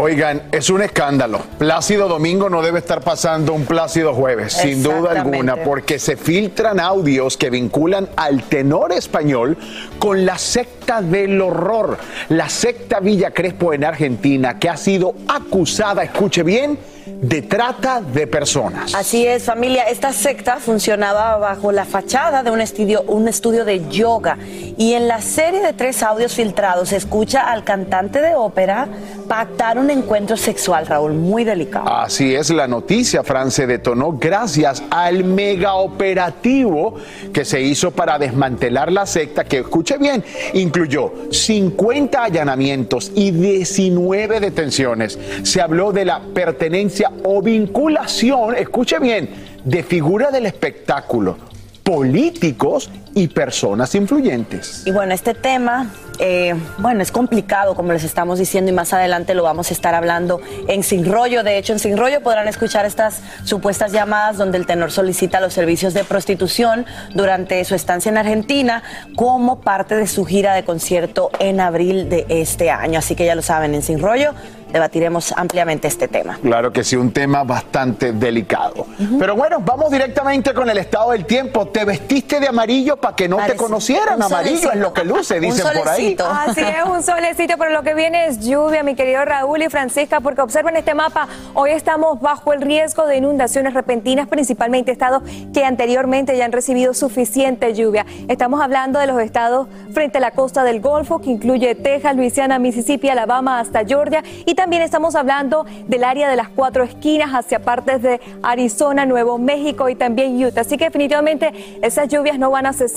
Oigan, 0.00 0.42
es 0.52 0.70
un 0.70 0.80
escándalo. 0.80 1.40
Plácido 1.58 2.06
Domingo 2.06 2.48
no 2.48 2.62
debe 2.62 2.78
estar 2.78 3.00
pasando 3.00 3.52
un 3.52 3.64
Plácido 3.64 4.14
Jueves, 4.14 4.52
sin 4.52 4.80
duda 4.80 5.10
alguna, 5.10 5.56
porque 5.64 5.98
se 5.98 6.16
filtran 6.16 6.78
audios 6.78 7.36
que 7.36 7.50
vinculan 7.50 8.08
al 8.14 8.44
tenor 8.44 8.92
español 8.92 9.58
con 9.98 10.24
la 10.24 10.38
secta 10.38 11.02
del 11.02 11.40
horror, 11.40 11.98
la 12.28 12.48
secta 12.48 13.00
Villa 13.00 13.32
Crespo 13.32 13.72
en 13.72 13.82
Argentina, 13.82 14.60
que 14.60 14.68
ha 14.68 14.76
sido 14.76 15.16
acusada, 15.26 16.04
escuche 16.04 16.44
bien, 16.44 16.78
de 17.20 17.42
trata 17.42 18.00
de 18.00 18.26
personas. 18.26 18.94
Así 18.94 19.26
es, 19.26 19.44
familia. 19.44 19.84
Esta 19.84 20.12
secta 20.12 20.56
funcionaba 20.56 21.36
bajo 21.38 21.72
la 21.72 21.84
fachada 21.84 22.42
de 22.42 22.50
un 22.50 22.60
estudio, 22.60 23.02
un 23.02 23.28
estudio 23.28 23.64
de 23.64 23.88
yoga. 23.88 24.38
Y 24.76 24.92
en 24.92 25.08
la 25.08 25.20
serie 25.20 25.60
de 25.60 25.72
tres 25.72 26.02
audios 26.02 26.34
filtrados 26.34 26.90
se 26.90 26.96
escucha 26.96 27.50
al 27.50 27.64
cantante 27.64 28.20
de 28.20 28.34
ópera 28.34 28.88
pactar 29.26 29.78
un 29.78 29.90
encuentro 29.90 30.36
sexual, 30.36 30.86
Raúl, 30.86 31.12
muy 31.12 31.44
delicado. 31.44 31.88
Así 31.88 32.34
es, 32.34 32.50
la 32.50 32.66
noticia, 32.66 33.22
Fran, 33.22 33.50
se 33.50 33.66
detonó 33.66 34.12
gracias 34.12 34.82
al 34.90 35.24
mega 35.24 35.74
operativo 35.74 36.94
que 37.32 37.44
se 37.44 37.60
hizo 37.60 37.90
para 37.90 38.18
desmantelar 38.18 38.90
la 38.90 39.06
secta, 39.06 39.44
que, 39.44 39.58
escuche 39.58 39.98
bien, 39.98 40.24
incluyó 40.54 41.12
50 41.30 42.24
allanamientos 42.24 43.12
y 43.14 43.30
19 43.32 44.40
detenciones. 44.40 45.18
Se 45.42 45.60
habló 45.60 45.92
de 45.92 46.04
la 46.04 46.20
pertenencia 46.32 46.97
o 47.24 47.42
vinculación, 47.42 48.54
escuche 48.56 48.98
bien, 48.98 49.28
de 49.64 49.82
figura 49.82 50.30
del 50.30 50.46
espectáculo, 50.46 51.36
políticos 51.82 52.90
y 53.14 53.28
personas 53.28 53.94
influyentes. 53.94 54.82
Y 54.86 54.90
bueno, 54.90 55.14
este 55.14 55.34
tema, 55.34 55.90
eh, 56.18 56.54
bueno, 56.78 57.02
es 57.02 57.12
complicado, 57.12 57.74
como 57.74 57.92
les 57.92 58.04
estamos 58.04 58.38
diciendo, 58.38 58.70
y 58.70 58.74
más 58.74 58.92
adelante 58.92 59.34
lo 59.34 59.42
vamos 59.42 59.70
a 59.70 59.74
estar 59.74 59.94
hablando 59.94 60.40
en 60.68 60.82
Sin 60.82 61.04
Rollo. 61.04 61.42
De 61.42 61.58
hecho, 61.58 61.72
en 61.72 61.78
Sin 61.78 61.96
Rollo 61.96 62.22
podrán 62.22 62.48
escuchar 62.48 62.86
estas 62.86 63.20
supuestas 63.44 63.92
llamadas 63.92 64.36
donde 64.36 64.58
el 64.58 64.66
tenor 64.66 64.90
solicita 64.90 65.40
los 65.40 65.52
servicios 65.52 65.94
de 65.94 66.04
prostitución 66.04 66.86
durante 67.14 67.64
su 67.64 67.74
estancia 67.74 68.10
en 68.10 68.18
Argentina 68.18 68.82
como 69.16 69.60
parte 69.60 69.96
de 69.96 70.06
su 70.06 70.24
gira 70.24 70.54
de 70.54 70.64
concierto 70.64 71.30
en 71.38 71.60
abril 71.60 72.08
de 72.08 72.26
este 72.28 72.70
año. 72.70 72.98
Así 72.98 73.14
que 73.14 73.24
ya 73.24 73.34
lo 73.34 73.42
saben, 73.42 73.74
en 73.74 73.82
Sin 73.82 74.00
Rollo 74.00 74.34
debatiremos 74.72 75.32
ampliamente 75.32 75.88
este 75.88 76.08
tema. 76.08 76.38
Claro 76.42 76.72
que 76.72 76.84
sí, 76.84 76.96
un 76.96 77.12
tema 77.12 77.42
bastante 77.44 78.12
delicado. 78.12 78.86
Pero 79.18 79.34
bueno, 79.34 79.60
vamos 79.60 79.90
directamente 79.90 80.52
con 80.52 80.68
el 80.68 80.78
estado 80.78 81.12
del 81.12 81.24
tiempo. 81.24 81.68
Te 81.68 81.84
vestiste 81.84 82.40
de 82.40 82.48
amarillo 82.48 82.97
para 83.00 83.16
que 83.16 83.28
no 83.28 83.38
te 83.38 83.56
conocieran. 83.56 84.22
Amarillo 84.22 84.72
es 84.72 84.78
lo 84.78 84.92
que 84.92 85.04
luce, 85.04 85.36
Un 85.36 85.40
dicen 85.42 85.66
por 85.66 85.88
ahí. 85.88 86.16
solecito. 86.16 86.26
Así 86.26 86.60
es, 86.60 86.84
un 86.84 87.02
solecito, 87.02 87.54
pero 87.58 87.70
lo 87.70 87.82
que 87.82 87.94
viene 87.94 88.26
es 88.26 88.40
lluvia, 88.40 88.82
mi 88.82 88.94
querido 88.94 89.24
Raúl 89.24 89.62
y 89.62 89.68
Francisca, 89.68 90.20
porque 90.20 90.40
observen 90.40 90.76
este 90.76 90.94
mapa, 90.94 91.28
hoy 91.54 91.70
estamos 91.70 92.20
bajo 92.20 92.52
el 92.52 92.60
riesgo 92.60 93.06
de 93.06 93.16
inundaciones 93.16 93.74
repentinas, 93.74 94.28
principalmente 94.28 94.90
estados 94.92 95.22
que 95.52 95.64
anteriormente 95.64 96.36
ya 96.36 96.44
han 96.44 96.52
recibido 96.52 96.94
suficiente 96.94 97.74
lluvia. 97.74 98.04
Estamos 98.28 98.60
hablando 98.60 98.98
de 98.98 99.06
los 99.06 99.20
estados 99.20 99.68
frente 99.92 100.18
a 100.18 100.20
la 100.20 100.32
costa 100.32 100.64
del 100.64 100.80
Golfo, 100.80 101.20
que 101.20 101.30
incluye 101.30 101.74
Texas, 101.74 102.16
Luisiana, 102.16 102.58
Mississippi, 102.58 103.08
Alabama 103.08 103.60
hasta 103.60 103.84
Georgia, 103.84 104.22
y 104.44 104.54
también 104.54 104.82
estamos 104.82 105.14
hablando 105.14 105.66
del 105.86 106.04
área 106.04 106.28
de 106.28 106.36
las 106.36 106.48
cuatro 106.48 106.82
esquinas 106.84 107.30
hacia 107.32 107.60
partes 107.60 108.02
de 108.02 108.20
Arizona, 108.42 109.06
Nuevo 109.06 109.38
México 109.38 109.88
y 109.88 109.94
también 109.94 110.42
Utah. 110.44 110.62
Así 110.62 110.76
que 110.76 110.86
definitivamente 110.86 111.78
esas 111.82 112.08
lluvias 112.08 112.38
no 112.38 112.50
van 112.50 112.66
a 112.66 112.72
cesar. 112.72 112.87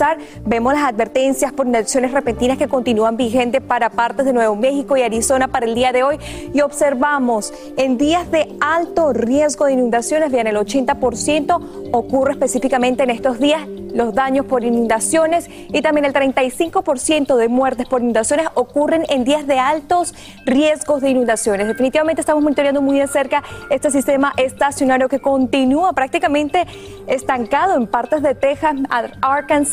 Vemos 0.46 0.74
las 0.74 0.84
advertencias 0.84 1.52
por 1.52 1.66
inundaciones 1.66 2.12
repentinas 2.12 2.58
que 2.58 2.68
continúan 2.68 3.18
vigentes 3.18 3.62
para 3.62 3.90
partes 3.90 4.26
de 4.26 4.34
Nuevo 4.34 4.56
México 4.56 4.96
y 4.98 5.02
Arizona 5.02 5.48
para 5.48 5.66
el 5.66 5.76
día 5.76 5.92
de 5.92 6.04
hoy. 6.04 6.18
Y 6.54 6.62
observamos 6.62 7.54
en 7.78 7.98
días 7.98 8.30
de 8.32 8.56
alto 8.62 9.14
riesgo 9.14 9.66
de 9.66 9.74
inundaciones, 9.74 10.32
bien, 10.32 10.48
el 10.48 10.56
80% 10.56 11.92
ocurre 11.92 12.34
específicamente 12.34 13.04
en 13.04 13.10
estos 13.10 13.40
días 13.40 13.68
los 13.94 14.14
daños 14.14 14.46
por 14.46 14.64
inundaciones 14.64 15.50
y 15.50 15.82
también 15.82 16.06
el 16.06 16.14
35% 16.14 17.36
de 17.36 17.48
muertes 17.48 17.88
por 17.88 18.02
inundaciones 18.02 18.48
ocurren 18.54 19.04
en 19.10 19.24
días 19.24 19.48
de 19.48 19.60
altos 19.60 20.14
riesgos 20.46 21.02
de 21.02 21.10
inundaciones. 21.10 21.68
Definitivamente 21.68 22.22
estamos 22.22 22.44
monitoreando 22.44 22.82
muy 22.82 23.00
de 23.00 23.08
cerca 23.08 23.44
este 23.70 23.92
sistema 23.92 24.34
estacionario 24.38 25.10
que 25.10 25.20
continúa 25.20 25.94
prácticamente 25.94 26.66
estancado 27.08 27.76
en 27.76 27.88
partes 27.88 28.22
de 28.22 28.36
Texas, 28.36 28.76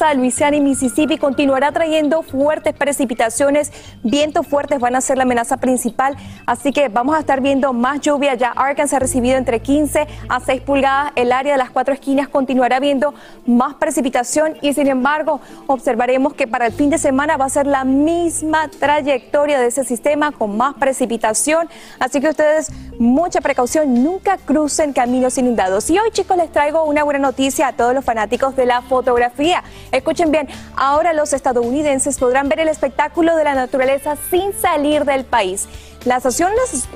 Ar- 0.08 0.14
Arkansas, 0.14 0.16
Luisiana 0.16 0.56
y 0.56 0.60
Mississippi. 0.60 1.18
Continuará 1.18 1.70
trayendo 1.72 2.22
fuertes 2.22 2.74
precipitaciones, 2.74 3.72
vientos 4.02 4.46
fuertes 4.46 4.80
van 4.80 4.96
a 4.96 5.00
ser 5.00 5.16
la 5.18 5.24
amenaza 5.24 5.58
principal, 5.58 6.16
así 6.46 6.72
que 6.72 6.88
vamos 6.88 7.16
a 7.16 7.20
estar 7.20 7.40
viendo 7.40 7.72
más 7.72 8.00
lluvia. 8.00 8.34
Ya 8.34 8.50
Arkansas 8.50 8.94
ha 8.96 8.98
recibido 9.00 9.36
entre 9.36 9.60
15 9.60 10.06
a 10.28 10.40
6 10.40 10.62
pulgadas, 10.62 11.12
el 11.16 11.32
área 11.32 11.52
de 11.52 11.58
las 11.58 11.70
cuatro 11.70 11.92
esquinas 11.94 12.28
continuará 12.28 12.80
viendo 12.80 13.14
más 13.46 13.74
precipitación 13.74 14.56
y 14.62 14.72
sin 14.72 14.86
embargo 14.88 15.40
observaremos 15.66 16.32
que 16.34 16.46
para 16.46 16.66
el 16.66 16.72
fin 16.72 16.90
de 16.90 16.98
semana 16.98 17.36
va 17.36 17.44
a 17.46 17.50
ser 17.50 17.66
la 17.66 17.84
misma 17.84 18.68
trayectoria 18.68 19.58
de 19.60 19.66
ese 19.66 19.84
sistema 19.84 20.32
con 20.32 20.56
más 20.56 20.74
precipitación, 20.74 21.68
así 21.98 22.20
que 22.20 22.28
ustedes 22.28 22.70
mucha 22.98 23.40
precaución, 23.40 24.02
nunca 24.02 24.38
crucen 24.38 24.92
caminos 24.92 25.38
inundados. 25.38 25.88
Y 25.90 25.98
hoy 25.98 26.10
chicos 26.10 26.36
les 26.36 26.50
traigo 26.50 26.84
una 26.84 27.04
buena 27.04 27.20
noticia 27.20 27.68
a 27.68 27.72
todos 27.72 27.94
los 27.94 28.04
fanáticos 28.04 28.56
de 28.56 28.66
la 28.66 28.82
fotografía. 28.82 29.62
Escuchen 29.99 30.31
bien, 30.31 30.49
ahora 30.76 31.12
los 31.12 31.33
estadounidenses 31.33 32.19
podrán 32.19 32.49
ver 32.49 32.61
el 32.61 32.69
espectáculo 32.69 33.37
de 33.37 33.45
la 33.45 33.55
naturaleza 33.55 34.17
sin 34.31 34.52
salir 34.52 35.05
del 35.05 35.25
país. 35.25 35.69
La 36.05 36.21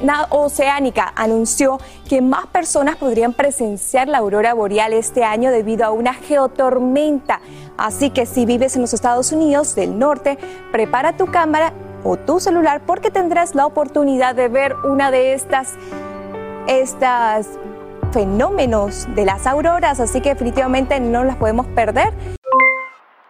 Na- 0.03 0.27
Oceánica 0.31 1.13
anunció 1.17 1.79
que 2.09 2.23
más 2.23 2.47
personas 2.47 2.97
podrían 2.97 3.33
presenciar 3.33 4.07
la 4.09 4.19
aurora 4.19 4.55
boreal 4.55 4.93
este 4.93 5.25
año 5.25 5.51
debido 5.51 5.85
a 5.85 5.91
una 5.91 6.15
geotormenta. 6.15 7.41
Así 7.77 8.11
que 8.11 8.25
si 8.25 8.47
vives 8.47 8.77
en 8.77 8.83
los 8.83 8.95
Estados 8.95 9.33
Unidos 9.33 9.75
del 9.75 9.99
norte, 9.99 10.39
prepara 10.71 11.17
tu 11.17 11.27
cámara 11.27 11.73
o 12.05 12.17
tu 12.17 12.39
celular 12.39 12.81
porque 12.87 13.11
tendrás 13.11 13.55
la 13.57 13.67
oportunidad 13.67 14.35
de 14.37 14.47
ver 14.49 14.77
una 14.85 15.11
de 15.11 15.35
estas, 15.35 15.71
estas 16.69 17.49
fenómenos 18.13 19.09
de 19.15 19.25
las 19.25 19.47
auroras. 19.47 19.99
Así 20.01 20.21
que 20.21 20.31
definitivamente 20.31 21.01
no 21.01 21.25
las 21.25 21.37
podemos 21.37 21.67
perder. 21.67 22.13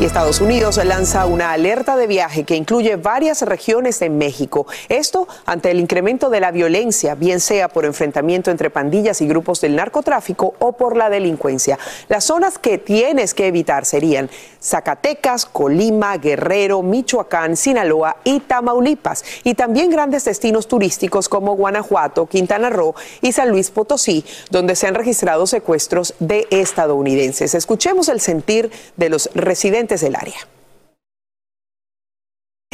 Y 0.00 0.04
Estados 0.04 0.40
Unidos 0.40 0.80
lanza 0.84 1.26
una 1.26 1.52
alerta 1.52 1.96
de 1.96 2.06
viaje 2.06 2.42
que 2.44 2.56
incluye 2.56 2.96
varias 2.96 3.42
regiones 3.42 4.00
de 4.00 4.10
México. 4.10 4.66
Esto 4.88 5.28
ante 5.46 5.70
el 5.70 5.78
incremento 5.78 6.28
de 6.28 6.40
la 6.40 6.50
violencia, 6.50 7.14
bien 7.14 7.38
sea 7.38 7.68
por 7.68 7.84
enfrentamiento 7.84 8.50
entre 8.50 8.70
pandillas 8.70 9.20
y 9.20 9.28
grupos 9.28 9.60
del 9.60 9.76
narcotráfico 9.76 10.54
o 10.58 10.72
por 10.72 10.96
la 10.96 11.08
delincuencia. 11.08 11.78
Las 12.08 12.24
zonas 12.24 12.58
que 12.58 12.78
tienes 12.78 13.32
que 13.34 13.46
evitar 13.46 13.84
serían 13.84 14.28
Zacatecas, 14.60 15.44
Colima, 15.44 16.16
Guerrero, 16.16 16.82
Michoacán, 16.82 17.56
Sinaloa 17.56 18.16
y 18.24 18.40
Tamaulipas. 18.40 19.24
Y 19.44 19.54
también 19.54 19.90
grandes 19.90 20.24
destinos 20.24 20.66
turísticos 20.68 21.28
como 21.28 21.54
Guanajuato, 21.54 22.26
Quintana 22.26 22.70
Roo 22.70 22.94
y 23.20 23.32
San 23.32 23.50
Luis 23.50 23.70
Potosí, 23.70 24.24
donde 24.50 24.74
se 24.74 24.86
han 24.86 24.94
registrado 24.94 25.46
secuestros 25.46 26.14
de 26.18 26.48
estadounidenses. 26.50 27.54
Escuchemos 27.54 28.08
el 28.08 28.20
sentir 28.20 28.70
de 28.96 29.08
los 29.08 29.30
residentes 29.34 29.81
del 29.88 30.16
área. 30.16 30.36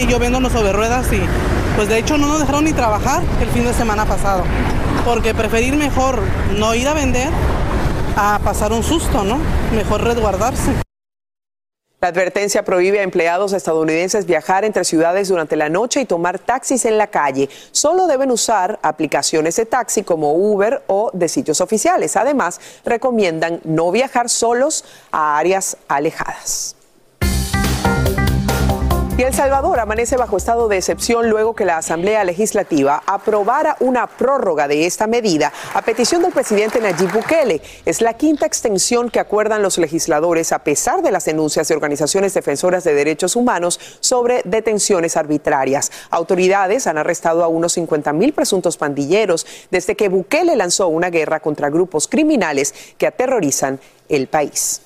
Yo 0.08 0.18
vendo 0.18 0.38
unos 0.38 0.52
sobre 0.52 0.72
ruedas 0.72 1.12
y 1.12 1.20
pues 1.76 1.88
de 1.88 1.98
hecho 1.98 2.16
no 2.16 2.28
nos 2.28 2.40
dejaron 2.40 2.64
ni 2.64 2.72
trabajar 2.72 3.22
el 3.40 3.48
fin 3.50 3.64
de 3.64 3.74
semana 3.74 4.06
pasado, 4.06 4.44
porque 5.04 5.34
preferir 5.34 5.74
mejor 5.76 6.20
no 6.56 6.74
ir 6.74 6.88
a 6.88 6.94
vender 6.94 7.30
a 8.16 8.40
pasar 8.44 8.72
un 8.72 8.82
susto, 8.82 9.24
¿no? 9.24 9.38
Mejor 9.74 10.02
resguardarse. 10.02 10.72
La 12.00 12.08
advertencia 12.08 12.64
prohíbe 12.64 13.00
a 13.00 13.02
empleados 13.02 13.52
estadounidenses 13.52 14.24
viajar 14.24 14.64
entre 14.64 14.84
ciudades 14.84 15.28
durante 15.28 15.56
la 15.56 15.68
noche 15.68 16.00
y 16.00 16.04
tomar 16.04 16.38
taxis 16.38 16.84
en 16.84 16.96
la 16.96 17.08
calle. 17.08 17.48
Solo 17.72 18.06
deben 18.06 18.30
usar 18.30 18.78
aplicaciones 18.82 19.56
de 19.56 19.66
taxi 19.66 20.04
como 20.04 20.32
Uber 20.32 20.84
o 20.86 21.10
de 21.12 21.28
sitios 21.28 21.60
oficiales. 21.60 22.16
Además, 22.16 22.60
recomiendan 22.84 23.60
no 23.64 23.90
viajar 23.90 24.28
solos 24.28 24.84
a 25.10 25.38
áreas 25.38 25.76
alejadas. 25.88 26.77
Y 29.18 29.24
El 29.24 29.34
Salvador 29.34 29.80
amanece 29.80 30.16
bajo 30.16 30.36
estado 30.36 30.68
de 30.68 30.76
excepción 30.76 31.28
luego 31.28 31.52
que 31.52 31.64
la 31.64 31.78
Asamblea 31.78 32.22
Legislativa 32.22 33.02
aprobara 33.04 33.76
una 33.80 34.06
prórroga 34.06 34.68
de 34.68 34.86
esta 34.86 35.08
medida 35.08 35.52
a 35.74 35.82
petición 35.82 36.22
del 36.22 36.30
presidente 36.30 36.80
Nayib 36.80 37.10
Bukele. 37.12 37.60
Es 37.84 38.00
la 38.00 38.14
quinta 38.14 38.46
extensión 38.46 39.10
que 39.10 39.18
acuerdan 39.18 39.60
los 39.60 39.76
legisladores 39.76 40.52
a 40.52 40.60
pesar 40.60 41.02
de 41.02 41.10
las 41.10 41.24
denuncias 41.24 41.66
de 41.66 41.74
organizaciones 41.74 42.32
defensoras 42.32 42.84
de 42.84 42.94
derechos 42.94 43.34
humanos 43.34 43.80
sobre 43.98 44.42
detenciones 44.44 45.16
arbitrarias. 45.16 45.90
Autoridades 46.10 46.86
han 46.86 46.96
arrestado 46.96 47.42
a 47.42 47.48
unos 47.48 47.72
50 47.72 48.12
mil 48.12 48.32
presuntos 48.32 48.76
pandilleros 48.76 49.48
desde 49.72 49.96
que 49.96 50.08
Bukele 50.08 50.54
lanzó 50.54 50.86
una 50.86 51.10
guerra 51.10 51.40
contra 51.40 51.70
grupos 51.70 52.06
criminales 52.06 52.72
que 52.96 53.08
aterrorizan 53.08 53.80
el 54.08 54.28
país 54.28 54.82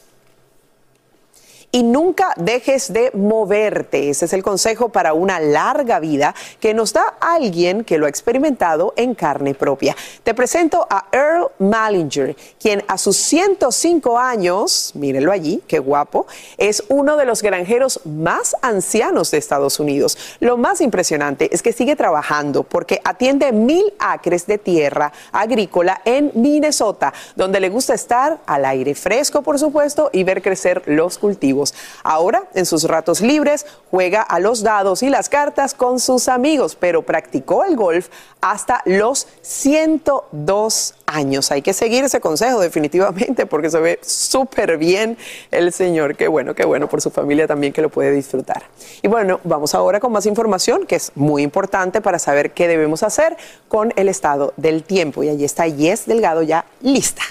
y 1.74 1.82
nunca 1.82 2.34
dejes 2.36 2.92
de 2.92 3.10
moverte. 3.14 4.10
Ese 4.10 4.26
es 4.26 4.34
el 4.34 4.42
consejo 4.42 4.90
para 4.90 5.14
una 5.14 5.40
larga 5.40 6.00
vida 6.00 6.34
que 6.60 6.74
nos 6.74 6.92
da 6.92 7.14
alguien 7.18 7.82
que 7.82 7.96
lo 7.96 8.04
ha 8.04 8.10
experimentado 8.10 8.92
en 8.96 9.14
carne 9.14 9.54
propia. 9.54 9.96
Te 10.22 10.34
presento 10.34 10.86
a 10.90 11.06
Earl 11.12 11.48
Malinger, 11.58 12.36
quien 12.60 12.84
a 12.88 12.98
sus 12.98 13.16
105 13.16 14.18
años, 14.18 14.92
mírenlo 14.94 15.32
allí, 15.32 15.62
qué 15.66 15.78
guapo, 15.78 16.26
es 16.58 16.84
uno 16.88 17.16
de 17.16 17.24
los 17.24 17.40
granjeros 17.40 18.00
más 18.04 18.54
ancianos 18.60 19.30
de 19.30 19.38
Estados 19.38 19.80
Unidos. 19.80 20.18
Lo 20.40 20.58
más 20.58 20.82
impresionante 20.82 21.48
es 21.54 21.62
que 21.62 21.72
sigue 21.72 21.96
trabajando 21.96 22.64
porque 22.64 23.00
atiende 23.02 23.50
mil 23.50 23.94
acres 23.98 24.46
de 24.46 24.58
tierra 24.58 25.10
agrícola 25.32 26.02
en 26.04 26.32
Minnesota, 26.34 27.14
donde 27.34 27.60
le 27.60 27.70
gusta 27.70 27.94
estar 27.94 28.40
al 28.44 28.66
aire 28.66 28.94
fresco, 28.94 29.40
por 29.40 29.58
supuesto, 29.58 30.10
y 30.12 30.24
ver 30.24 30.42
crecer 30.42 30.82
los 30.84 31.16
cultivos. 31.16 31.61
Ahora, 32.02 32.44
en 32.54 32.66
sus 32.66 32.84
ratos 32.84 33.20
libres, 33.20 33.66
juega 33.90 34.22
a 34.22 34.40
los 34.40 34.62
dados 34.62 35.02
y 35.02 35.10
las 35.10 35.28
cartas 35.28 35.74
con 35.74 36.00
sus 36.00 36.28
amigos, 36.28 36.76
pero 36.78 37.02
practicó 37.02 37.64
el 37.64 37.76
golf 37.76 38.08
hasta 38.40 38.82
los 38.84 39.28
102 39.42 40.94
años. 41.06 41.50
Hay 41.50 41.62
que 41.62 41.72
seguir 41.72 42.04
ese 42.04 42.20
consejo 42.20 42.60
definitivamente 42.60 43.46
porque 43.46 43.70
se 43.70 43.80
ve 43.80 43.98
súper 44.02 44.78
bien 44.78 45.16
el 45.50 45.72
señor. 45.72 46.16
Qué 46.16 46.28
bueno, 46.28 46.54
qué 46.54 46.64
bueno 46.64 46.88
por 46.88 47.00
su 47.00 47.10
familia 47.10 47.46
también 47.46 47.72
que 47.72 47.82
lo 47.82 47.88
puede 47.88 48.10
disfrutar. 48.10 48.64
Y 49.02 49.08
bueno, 49.08 49.40
vamos 49.44 49.74
ahora 49.74 50.00
con 50.00 50.12
más 50.12 50.26
información 50.26 50.86
que 50.86 50.96
es 50.96 51.12
muy 51.14 51.42
importante 51.42 52.00
para 52.00 52.18
saber 52.18 52.52
qué 52.52 52.68
debemos 52.68 53.02
hacer 53.02 53.36
con 53.68 53.92
el 53.96 54.08
estado 54.08 54.54
del 54.56 54.82
tiempo. 54.82 55.22
Y 55.22 55.28
allí 55.28 55.44
está 55.44 55.66
Yes 55.66 56.06
Delgado 56.06 56.42
ya 56.42 56.64
lista. 56.80 57.22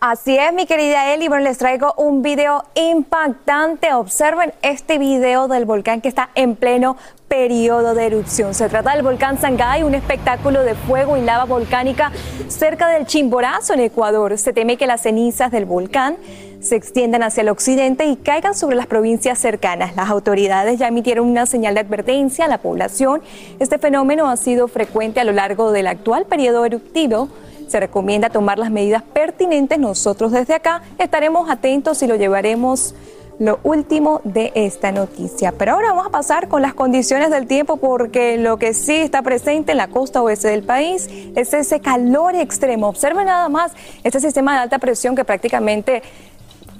Así 0.00 0.38
es, 0.38 0.52
mi 0.52 0.64
querida 0.66 1.12
Eli. 1.12 1.26
Bueno, 1.26 1.42
les 1.42 1.58
traigo 1.58 1.92
un 1.96 2.22
video 2.22 2.62
impactante. 2.76 3.92
Observen 3.94 4.52
este 4.62 4.96
video 4.96 5.48
del 5.48 5.64
volcán 5.64 6.00
que 6.00 6.06
está 6.06 6.30
en 6.36 6.54
pleno 6.54 6.96
periodo 7.26 7.94
de 7.94 8.06
erupción. 8.06 8.54
Se 8.54 8.68
trata 8.68 8.92
del 8.94 9.02
volcán 9.02 9.40
Sangay, 9.40 9.82
un 9.82 9.96
espectáculo 9.96 10.62
de 10.62 10.76
fuego 10.76 11.16
y 11.16 11.22
lava 11.22 11.46
volcánica 11.46 12.12
cerca 12.46 12.86
del 12.86 13.06
Chimborazo 13.06 13.74
en 13.74 13.80
Ecuador. 13.80 14.38
Se 14.38 14.52
teme 14.52 14.76
que 14.76 14.86
las 14.86 15.02
cenizas 15.02 15.50
del 15.50 15.64
volcán 15.64 16.16
se 16.60 16.76
extiendan 16.76 17.24
hacia 17.24 17.40
el 17.40 17.48
occidente 17.48 18.06
y 18.06 18.14
caigan 18.14 18.54
sobre 18.54 18.76
las 18.76 18.86
provincias 18.86 19.40
cercanas. 19.40 19.96
Las 19.96 20.10
autoridades 20.10 20.78
ya 20.78 20.86
emitieron 20.86 21.26
una 21.26 21.44
señal 21.44 21.74
de 21.74 21.80
advertencia 21.80 22.44
a 22.44 22.48
la 22.48 22.58
población. 22.58 23.20
Este 23.58 23.78
fenómeno 23.78 24.30
ha 24.30 24.36
sido 24.36 24.68
frecuente 24.68 25.18
a 25.18 25.24
lo 25.24 25.32
largo 25.32 25.72
del 25.72 25.88
actual 25.88 26.24
periodo 26.24 26.64
eruptivo 26.64 27.28
se 27.68 27.80
recomienda 27.80 28.30
tomar 28.30 28.58
las 28.58 28.70
medidas 28.70 29.02
pertinentes. 29.02 29.78
Nosotros 29.78 30.32
desde 30.32 30.54
acá 30.54 30.82
estaremos 30.98 31.50
atentos 31.50 32.02
y 32.02 32.06
lo 32.06 32.16
llevaremos 32.16 32.94
lo 33.38 33.60
último 33.62 34.20
de 34.24 34.52
esta 34.54 34.90
noticia. 34.90 35.52
Pero 35.52 35.72
ahora 35.72 35.90
vamos 35.90 36.06
a 36.06 36.10
pasar 36.10 36.48
con 36.48 36.62
las 36.62 36.74
condiciones 36.74 37.30
del 37.30 37.46
tiempo 37.46 37.76
porque 37.76 38.36
lo 38.36 38.58
que 38.58 38.74
sí 38.74 38.96
está 38.96 39.22
presente 39.22 39.72
en 39.72 39.78
la 39.78 39.88
costa 39.88 40.22
oeste 40.22 40.48
del 40.48 40.64
país 40.64 41.08
es 41.36 41.54
ese 41.54 41.80
calor 41.80 42.34
extremo. 42.34 42.88
Observen 42.88 43.26
nada 43.26 43.48
más 43.48 43.72
este 44.02 44.20
sistema 44.20 44.54
de 44.54 44.60
alta 44.60 44.78
presión 44.78 45.14
que 45.14 45.24
prácticamente 45.24 46.02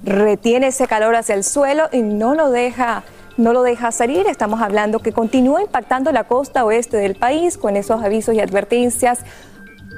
retiene 0.03 0.68
ese 0.68 0.87
calor 0.87 1.14
hacia 1.16 1.35
el 1.35 1.44
suelo 1.44 1.88
y 1.92 2.03
no 2.03 2.35
lo 2.35 2.51
deja 2.51 3.05
no 3.37 3.53
lo 3.53 3.62
deja 3.62 3.92
salir. 3.92 4.27
Estamos 4.27 4.61
hablando 4.61 4.98
que 4.98 5.12
continúa 5.12 5.62
impactando 5.62 6.11
la 6.11 6.24
costa 6.24 6.64
oeste 6.64 6.96
del 6.96 7.14
país 7.14 7.57
con 7.57 7.77
esos 7.77 8.03
avisos 8.03 8.35
y 8.35 8.40
advertencias 8.40 9.20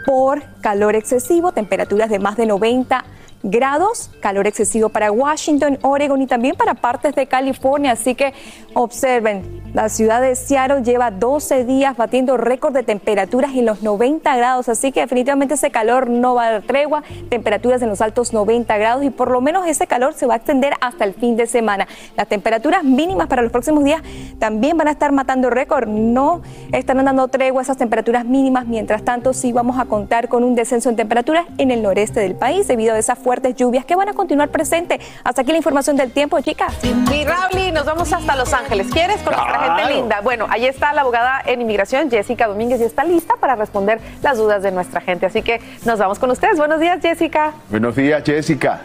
por 0.04 0.42
calor 0.60 0.96
excesivo, 0.96 1.52
temperaturas 1.52 2.10
de 2.10 2.18
más 2.18 2.36
de 2.36 2.46
90 2.46 3.04
grados, 3.42 4.11
calor 4.20 4.46
excesivo 4.46 4.88
para 4.88 5.11
Washington, 5.11 5.79
Oregon 5.83 6.20
y 6.20 6.26
también 6.26 6.57
para 6.57 6.74
partes 6.74 7.14
de 7.14 7.26
California. 7.26 7.92
Así 7.92 8.14
que 8.14 8.35
observen, 8.74 9.62
la 9.72 9.88
ciudad 9.88 10.20
de 10.20 10.35
Seattle 10.35 10.83
lleva 10.83 11.11
12 11.11 11.64
días 11.64 11.96
batiendo 11.96 12.37
récord 12.37 12.74
de 12.74 12.83
temperaturas 12.83 13.53
en 13.55 13.66
los 13.66 13.83
90 13.83 14.37
grados, 14.37 14.68
así 14.68 14.92
que 14.92 15.00
definitivamente 15.00 15.55
ese 15.55 15.70
calor 15.70 16.11
no 16.11 16.35
va 16.35 16.46
a 16.46 16.53
dar 16.53 16.62
tregua, 16.62 17.03
temperaturas 17.29 17.81
en 17.83 17.88
los 17.88 18.00
altos 18.00 18.33
90 18.33 18.76
grados 18.79 19.05
y 19.05 19.11
por 19.11 19.31
lo 19.31 19.40
menos 19.40 19.66
ese 19.66 19.87
calor 19.87 20.14
se 20.14 20.26
va 20.26 20.35
a 20.35 20.37
extender 20.38 20.74
hasta 20.81 21.05
el 21.05 21.14
fin 21.14 21.37
de 21.37 21.46
semana. 21.46 21.87
Las 22.16 22.26
temperaturas 22.26 22.85
mínimas 22.85 23.29
para 23.29 23.42
los 23.42 23.53
próximos 23.53 23.85
días 23.85 24.03
también 24.38 24.76
van 24.76 24.88
a 24.88 24.90
estar 24.90 25.12
matando 25.12 25.50
récord, 25.50 25.88
no 25.88 26.42
están 26.72 27.05
dando 27.05 27.29
tregua 27.29 27.62
esas 27.62 27.76
temperaturas 27.76 28.24
mínimas, 28.24 28.66
mientras 28.66 29.05
tanto 29.05 29.33
sí 29.33 29.53
vamos 29.53 29.79
a 29.79 29.85
contar 29.85 30.29
con 30.29 30.44
un 30.44 30.55
descenso 30.55 30.90
en 30.90 30.96
temperaturas 30.96 31.46
en 31.59 31.70
el 31.70 31.83
noreste 31.83 32.20
del 32.20 32.35
país 32.35 32.66
debido 32.66 32.94
a 32.94 32.98
esa 32.98 33.14
fuertes 33.31 33.55
lluvias 33.55 33.85
que 33.85 33.95
van 33.95 34.09
a 34.09 34.12
continuar 34.12 34.49
presentes. 34.49 34.99
Hasta 35.23 35.43
aquí 35.43 35.53
la 35.53 35.59
información 35.59 35.95
del 35.95 36.11
tiempo, 36.11 36.40
chicas. 36.40 36.75
Mi 37.09 37.25
Rauli, 37.25 37.71
nos 37.71 37.85
vamos 37.85 38.12
hasta 38.12 38.35
Los 38.35 38.53
Ángeles. 38.53 38.88
¿Quieres 38.90 39.23
con 39.23 39.33
nuestra 39.37 39.77
gente 39.77 39.95
linda? 39.95 40.21
Bueno, 40.21 40.49
ahí 40.51 40.66
está 40.66 40.93
la 40.93 41.03
abogada 41.03 41.40
en 41.47 41.61
inmigración, 41.61 42.11
Jessica 42.11 42.49
Domínguez, 42.49 42.81
y 42.81 42.85
está 42.85 43.05
lista 43.05 43.35
para 43.38 43.55
responder 43.55 44.01
las 44.21 44.37
dudas 44.37 44.64
de 44.64 44.73
nuestra 44.73 45.01
gente. 45.01 45.27
Así 45.27 45.43
que 45.43 45.61
nos 45.85 46.01
vamos 46.01 46.19
con 46.19 46.33
ustedes. 46.33 46.59
Buenos 46.59 46.81
días, 46.81 47.01
Jessica. 47.01 47.53
Buenos 47.71 47.95
días, 47.95 48.21
Jessica. 48.27 48.81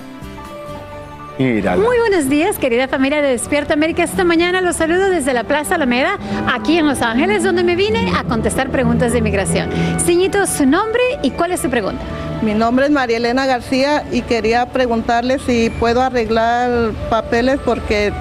Mírala. 1.37 1.83
Muy 1.83 1.97
buenos 1.99 2.29
días, 2.29 2.57
querida 2.57 2.87
familia 2.87 3.21
de 3.21 3.29
Despierta 3.29 3.73
América. 3.73 4.03
Esta 4.03 4.23
mañana 4.23 4.61
los 4.61 4.77
saludo 4.77 5.09
desde 5.09 5.33
la 5.33 5.43
Plaza 5.43 5.75
Alameda, 5.75 6.17
aquí 6.53 6.77
en 6.77 6.87
Los 6.87 7.01
Ángeles, 7.01 7.43
donde 7.43 7.63
me 7.63 7.75
vine 7.75 8.11
a 8.17 8.23
contestar 8.23 8.69
preguntas 8.69 9.11
de 9.11 9.19
inmigración. 9.19 9.69
Señito, 9.97 10.45
su 10.47 10.65
nombre 10.65 11.01
y 11.23 11.31
cuál 11.31 11.51
es 11.51 11.59
su 11.59 11.69
pregunta. 11.69 12.01
Mi 12.41 12.53
nombre 12.53 12.85
es 12.85 12.91
María 12.91 13.17
Elena 13.17 13.45
García 13.45 14.03
y 14.11 14.21
quería 14.21 14.65
preguntarle 14.67 15.39
si 15.39 15.69
puedo 15.69 16.01
arreglar 16.01 16.91
papeles 17.09 17.59
porque 17.63 18.13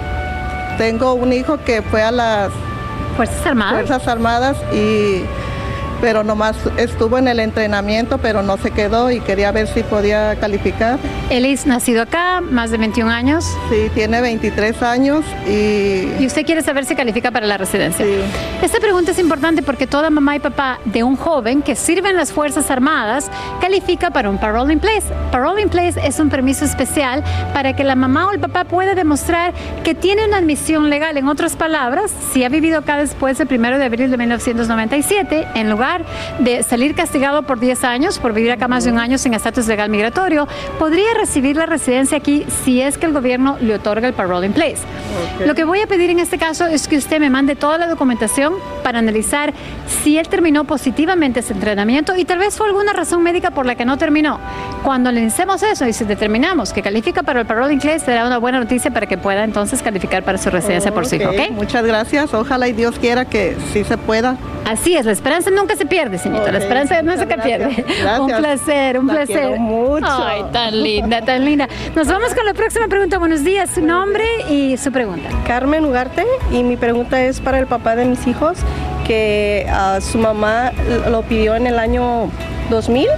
tengo 0.79 1.14
un 1.14 1.33
hijo 1.33 1.59
que 1.64 1.83
fue 1.83 2.03
a 2.03 2.11
las 2.11 2.53
Fuerzas 3.16 3.46
Armadas. 3.46 3.74
Fuerzas 3.74 4.09
Armadas 4.09 4.57
y 4.72 5.22
pero 6.00 6.24
nomás 6.24 6.57
estuvo 6.76 7.18
en 7.18 7.28
el 7.28 7.40
entrenamiento, 7.40 8.18
pero 8.18 8.42
no 8.42 8.57
se 8.57 8.70
quedó 8.70 9.11
y 9.11 9.20
quería 9.20 9.52
ver 9.52 9.66
si 9.66 9.83
podía 9.83 10.37
calificar. 10.37 10.98
Él 11.30 11.44
es 11.44 11.66
nacido 11.66 12.02
acá, 12.02 12.40
más 12.40 12.70
de 12.70 12.78
21 12.78 13.11
años. 13.11 13.44
Sí, 13.70 13.90
tiene 13.94 14.20
23 14.20 14.83
años 14.83 15.24
y... 15.46 16.12
Y 16.18 16.26
usted 16.26 16.44
quiere 16.44 16.62
saber 16.62 16.85
si 16.85 16.94
califica 16.94 17.30
para 17.30 17.46
la 17.46 17.57
residencia. 17.57 18.04
Esta 18.62 18.80
pregunta 18.80 19.12
es 19.12 19.18
importante 19.18 19.62
porque 19.62 19.87
toda 19.87 20.11
mamá 20.11 20.37
y 20.37 20.40
papá 20.40 20.78
de 20.85 21.02
un 21.02 21.16
joven 21.16 21.62
que 21.62 21.76
sirve 21.76 22.11
en 22.11 22.16
las 22.16 22.33
Fuerzas 22.33 22.70
Armadas 22.70 23.30
califica 23.61 24.11
para 24.11 24.30
un 24.30 24.38
parole 24.38 24.72
in 24.72 24.80
place. 24.80 25.04
Parole 25.30 25.62
in 25.62 25.68
place 25.68 25.94
es 26.04 26.18
un 26.18 26.30
permiso 26.30 26.64
especial 26.64 27.22
para 27.52 27.74
que 27.74 27.85
la 27.85 27.94
mamá 27.94 28.28
o 28.28 28.33
el 28.33 28.40
papá 28.40 28.64
pueda 28.64 28.94
demostrar 28.94 29.52
que 29.83 29.94
tiene 29.94 30.26
una 30.26 30.38
admisión 30.38 30.90
legal. 30.90 31.16
En 31.16 31.28
otras 31.28 31.57
palabras, 31.57 32.12
si 32.33 32.44
ha 32.44 32.48
vivido 32.48 32.78
acá 32.78 32.96
después 32.96 33.38
del 33.38 33.48
1 33.50 33.78
de 33.78 33.85
abril 33.85 34.11
de 34.11 34.16
1997, 34.16 35.46
en 35.54 35.70
lugar 35.70 35.84
de 36.38 36.62
salir 36.62 36.94
castigado 36.94 37.42
por 37.42 37.61
10 37.61 37.85
años 37.85 38.18
por 38.18 38.33
vivir 38.33 38.53
acá 38.53 38.68
más 38.68 38.85
de 38.85 38.90
un 38.90 38.99
año 38.99 39.18
sin 39.18 39.35
estatus 39.35 39.66
legal 39.66 39.90
migratorio, 39.90 40.49
podría 40.79 41.14
recibir 41.14 41.57
la 41.57 41.66
residencia 41.66 42.18
aquí 42.18 42.47
si 42.64 42.81
es 42.81 42.99
que 42.99 43.07
el 43.07 43.12
gobierno 43.12 43.57
le 43.61 43.75
otorga 43.75 44.09
el 44.09 44.14
parole 44.14 44.47
in 44.47 44.53
place. 44.53 44.79
Lo 45.47 45.55
que 45.55 45.64
voy 45.64 45.81
a 45.81 45.87
pedir 45.87 46.11
en 46.11 46.20
este 46.20 46.38
caso 46.38 46.66
es 46.66 46.88
que 46.88 46.97
usted 46.97 47.20
me 47.20 47.31
mande 47.31 47.57
toda 47.57 47.79
la 47.79 47.87
documentación 47.87 48.55
para 48.83 48.99
analizar 48.99 49.53
si 50.03 50.18
él 50.18 50.29
terminó 50.29 50.64
positivamente 50.64 51.40
ese 51.40 51.53
entrenamiento 51.53 52.16
y 52.16 52.25
tal 52.25 52.38
vez 52.38 52.57
fue 52.57 52.66
alguna 52.66 52.92
razón 52.92 53.23
médica 53.23 53.51
por 53.51 53.66
la 53.66 53.75
que 53.75 53.85
no 53.85 53.99
terminó. 53.99 54.38
Cuando 54.83 55.11
analicemos 55.11 55.62
eso 55.62 55.87
y 55.87 55.92
si 55.92 56.05
determinamos 56.05 56.73
que 56.73 56.83
califica 56.83 57.23
para 57.23 57.40
el 57.40 57.47
parole 57.47 57.73
in 57.73 57.81
place, 57.81 58.01
será 58.01 58.27
una 58.27 58.38
buena 58.38 58.59
noticia 58.59 58.90
para 58.90 59.07
que 59.07 59.18
pueda 59.18 59.44
entonces 59.44 59.83
calificar 59.83 60.23
para 60.23 60.38
su 60.38 60.51
residencia 60.51 60.92
por 60.92 61.07
su 61.07 61.16
hijo, 61.16 61.31
Ok, 61.31 61.38
¿ok? 61.38 61.51
Muchas 61.53 61.85
gracias. 61.85 62.35
Ojalá 62.35 62.68
y 62.68 62.73
Dios 62.73 62.99
quiera 62.99 63.25
que 63.25 63.57
sí 63.73 63.85
se 63.85 63.97
pueda. 63.99 64.37
Así 64.64 64.97
es, 64.97 65.05
la 65.05 65.12
esperanza 65.12 65.51
nunca 65.51 65.74
se 65.77 65.87
pierde, 65.87 66.19
señorita. 66.19 66.53
La 66.53 66.59
esperanza 66.59 67.03
no 67.03 67.17
se 67.17 67.27
pierde. 67.27 67.85
gracias. 67.85 68.21
Un 68.21 68.27
placer, 68.29 68.99
un 68.99 69.07
La 69.07 69.15
placer. 69.15 69.59
mucho. 69.59 70.07
Ay, 70.07 70.45
tan 70.53 70.83
linda, 70.83 71.23
tan 71.23 71.45
linda. 71.45 71.69
Nos 71.95 72.09
vamos 72.09 72.35
con 72.35 72.45
la 72.45 72.55
próxima 72.55 72.89
pregunta. 72.89 73.19
Buenos 73.19 73.45
días, 73.45 73.71
su 73.75 73.81
nombre 73.81 74.25
y 74.49 74.77
su 74.77 74.93
pregunta. 74.93 75.29
Carmen 75.47 75.85
Ugarte 75.85 76.25
y 76.53 76.63
mi 76.63 76.77
pregunta 76.77 77.23
es 77.23 77.41
para 77.41 77.59
el 77.59 77.67
papá 77.67 77.97
de 77.97 78.05
mis 78.05 78.27
hijos 78.27 78.59
que 79.07 79.67
ah, 79.71 79.99
su 80.01 80.19
mamá 80.19 80.73
lo 81.11 81.23
pidió 81.23 81.55
en 81.57 81.67
el 81.67 81.79
año 81.79 82.31
2000 82.71 83.09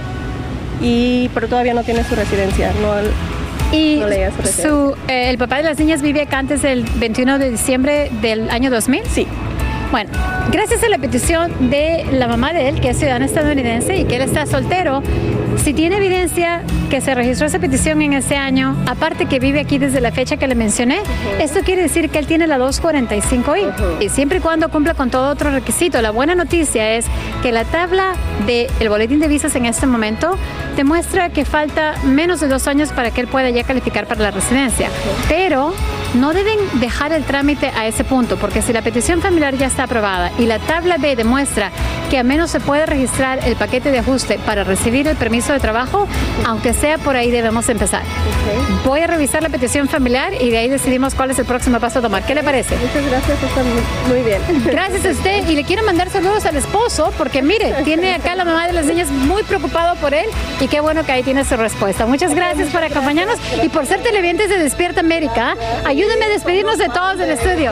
y 0.81 1.29
pero 1.33 1.47
todavía 1.47 1.73
no 1.73 1.83
tiene 1.83 2.03
su 2.03 2.15
residencia. 2.15 2.71
No, 2.81 3.75
Y 3.75 3.97
no 3.97 4.07
su 4.43 4.61
su, 4.61 4.95
eh, 5.07 5.29
el 5.29 5.37
papá 5.37 5.57
de 5.57 5.63
las 5.63 5.79
niñas 5.79 6.01
vive 6.01 6.21
acá 6.21 6.39
antes 6.39 6.61
del 6.61 6.83
21 6.83 7.39
de 7.39 7.49
diciembre 7.51 8.11
del 8.21 8.49
año 8.49 8.69
2000. 8.69 9.03
Sí. 9.05 9.27
Bueno, 9.91 10.11
gracias 10.51 10.83
a 10.83 10.89
la 10.89 10.97
petición 10.97 11.69
de 11.69 12.05
la 12.11 12.27
mamá 12.27 12.51
de 12.51 12.69
él, 12.69 12.81
que 12.81 12.89
es 12.89 12.97
ciudadana 12.97 13.25
estadounidense 13.25 13.95
y 13.95 14.05
que 14.05 14.17
él 14.17 14.21
está 14.21 14.45
soltero, 14.45 15.01
si 15.63 15.73
tiene 15.73 15.97
evidencia 15.97 16.61
que 16.89 17.01
se 17.01 17.13
registró 17.15 17.47
esa 17.47 17.59
petición 17.59 18.01
en 18.01 18.13
ese 18.13 18.37
año, 18.37 18.75
aparte 18.85 19.25
que 19.25 19.39
vive 19.39 19.59
aquí 19.59 19.77
desde 19.77 19.99
la 19.99 20.11
fecha 20.11 20.37
que 20.37 20.47
le 20.47 20.55
mencioné, 20.55 20.99
esto 21.39 21.61
quiere 21.61 21.81
decir 21.81 22.09
que 22.09 22.19
él 22.19 22.27
tiene 22.27 22.47
la 22.47 22.57
245I 22.57 24.01
y 24.01 24.09
siempre 24.09 24.37
y 24.37 24.41
cuando 24.41 24.69
cumpla 24.69 24.93
con 24.93 25.09
todo 25.09 25.29
otro 25.29 25.51
requisito. 25.51 26.01
La 26.01 26.11
buena 26.11 26.35
noticia 26.35 26.95
es 26.95 27.05
que 27.41 27.51
la 27.51 27.65
tabla 27.65 28.13
del 28.45 28.89
boletín 28.89 29.19
de 29.19 29.27
visas 29.27 29.55
en 29.55 29.65
este 29.65 29.87
momento 29.87 30.37
demuestra 30.77 31.29
que 31.29 31.43
falta 31.43 31.95
menos 32.05 32.39
de 32.39 32.47
dos 32.47 32.67
años 32.67 32.89
para 32.93 33.11
que 33.11 33.21
él 33.21 33.27
pueda 33.27 33.49
ya 33.49 33.63
calificar 33.63 34.05
para 34.05 34.21
la 34.21 34.31
residencia. 34.31 34.89
Pero 35.27 35.73
no 36.13 36.33
deben 36.33 36.57
dejar 36.79 37.11
el 37.11 37.23
trámite 37.25 37.71
a 37.75 37.87
ese 37.87 38.03
punto, 38.03 38.37
porque 38.37 38.61
si 38.61 38.71
la 38.71 38.81
petición 38.81 39.21
familiar 39.21 39.55
ya 39.57 39.67
está 39.67 39.76
aprobada 39.83 40.31
y 40.37 40.45
la 40.45 40.59
tabla 40.59 40.97
B 40.97 41.15
demuestra 41.15 41.71
que 42.09 42.17
a 42.17 42.23
menos 42.23 42.51
se 42.51 42.59
puede 42.59 42.85
registrar 42.85 43.39
el 43.45 43.55
paquete 43.55 43.91
de 43.91 43.99
ajuste 43.99 44.39
para 44.45 44.63
recibir 44.63 45.07
el 45.07 45.17
permiso 45.17 45.51
de 45.53 45.59
trabajo, 45.59 46.07
aunque 46.45 46.73
sea 46.73 46.97
por 46.97 47.15
ahí 47.15 47.31
debemos 47.31 47.67
empezar. 47.69 48.03
Voy 48.85 49.01
a 49.01 49.07
revisar 49.07 49.43
la 49.43 49.49
petición 49.49 49.89
familiar 49.89 50.33
y 50.39 50.49
de 50.49 50.57
ahí 50.57 50.69
decidimos 50.69 51.15
cuál 51.15 51.31
es 51.31 51.39
el 51.39 51.45
próximo 51.45 51.79
paso 51.79 51.99
a 51.99 52.01
tomar. 52.01 52.25
¿Qué 52.25 52.33
le 52.33 52.43
parece? 52.43 52.77
Muchas 52.77 53.05
gracias, 53.05 53.43
está 53.43 53.61
muy, 53.63 54.13
muy 54.13 54.21
bien. 54.23 54.41
Gracias 54.65 55.05
a 55.05 55.09
usted 55.09 55.47
y 55.49 55.55
le 55.55 55.63
quiero 55.63 55.83
mandar 55.83 56.09
saludos 56.09 56.45
al 56.45 56.55
esposo 56.55 57.11
porque 57.17 57.41
mire, 57.41 57.73
tiene 57.83 58.13
acá 58.13 58.35
la 58.35 58.45
mamá 58.45 58.67
de 58.67 58.73
las 58.73 58.85
niñas 58.85 59.09
muy 59.09 59.43
preocupado 59.43 59.95
por 59.95 60.13
él 60.13 60.27
y 60.59 60.67
qué 60.67 60.79
bueno 60.79 61.05
que 61.05 61.11
ahí 61.11 61.23
tiene 61.23 61.43
su 61.43 61.57
respuesta. 61.57 62.05
Muchas 62.05 62.33
gracias 62.33 62.69
por 62.69 62.83
acompañarnos 62.83 63.39
y 63.63 63.69
por 63.69 63.85
ser 63.85 64.01
televidentes 64.01 64.49
de 64.49 64.57
Despierta 64.57 65.01
América. 65.01 65.55
Ayúdenme 65.85 66.25
a 66.25 66.29
despedirnos 66.29 66.77
de 66.77 66.87
todos 66.89 67.17
del 67.17 67.31
estudio. 67.31 67.71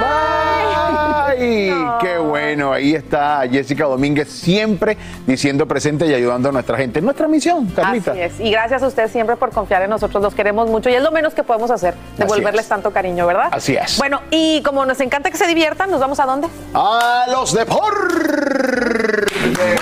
¡Ay! 0.00 1.72
¡Qué 2.00 2.18
bueno! 2.18 2.72
Ahí 2.72 2.94
está 2.94 3.42
Jessica 3.50 3.84
Domínguez 3.84 4.28
siempre 4.28 4.96
diciendo 5.26 5.66
presente 5.66 6.06
y 6.06 6.14
ayudando 6.14 6.48
a 6.48 6.52
nuestra 6.52 6.76
gente. 6.76 7.00
Nuestra 7.00 7.28
misión, 7.28 7.66
Carlita. 7.66 8.12
Así 8.12 8.20
es. 8.20 8.40
Y 8.40 8.50
gracias 8.50 8.82
a 8.82 8.86
usted 8.86 9.10
siempre 9.10 9.36
por 9.36 9.50
confiar 9.50 9.82
en 9.82 9.90
nosotros. 9.90 10.22
Los 10.22 10.34
queremos 10.34 10.68
mucho 10.68 10.90
y 10.90 10.94
es 10.94 11.02
lo 11.02 11.10
menos 11.10 11.34
que 11.34 11.42
podemos 11.42 11.70
hacer, 11.70 11.94
devolverles 12.18 12.68
tanto 12.68 12.90
cariño, 12.90 13.26
¿verdad? 13.26 13.48
Así 13.50 13.76
es. 13.76 13.98
Bueno, 13.98 14.20
y 14.30 14.62
como 14.62 14.84
nos 14.84 15.00
encanta 15.00 15.30
que 15.30 15.36
se 15.36 15.46
diviertan, 15.46 15.90
¿nos 15.90 16.00
vamos 16.00 16.20
a 16.20 16.26
dónde? 16.26 16.48
A 16.74 17.24
los 17.28 17.54
deportes. 17.54 19.31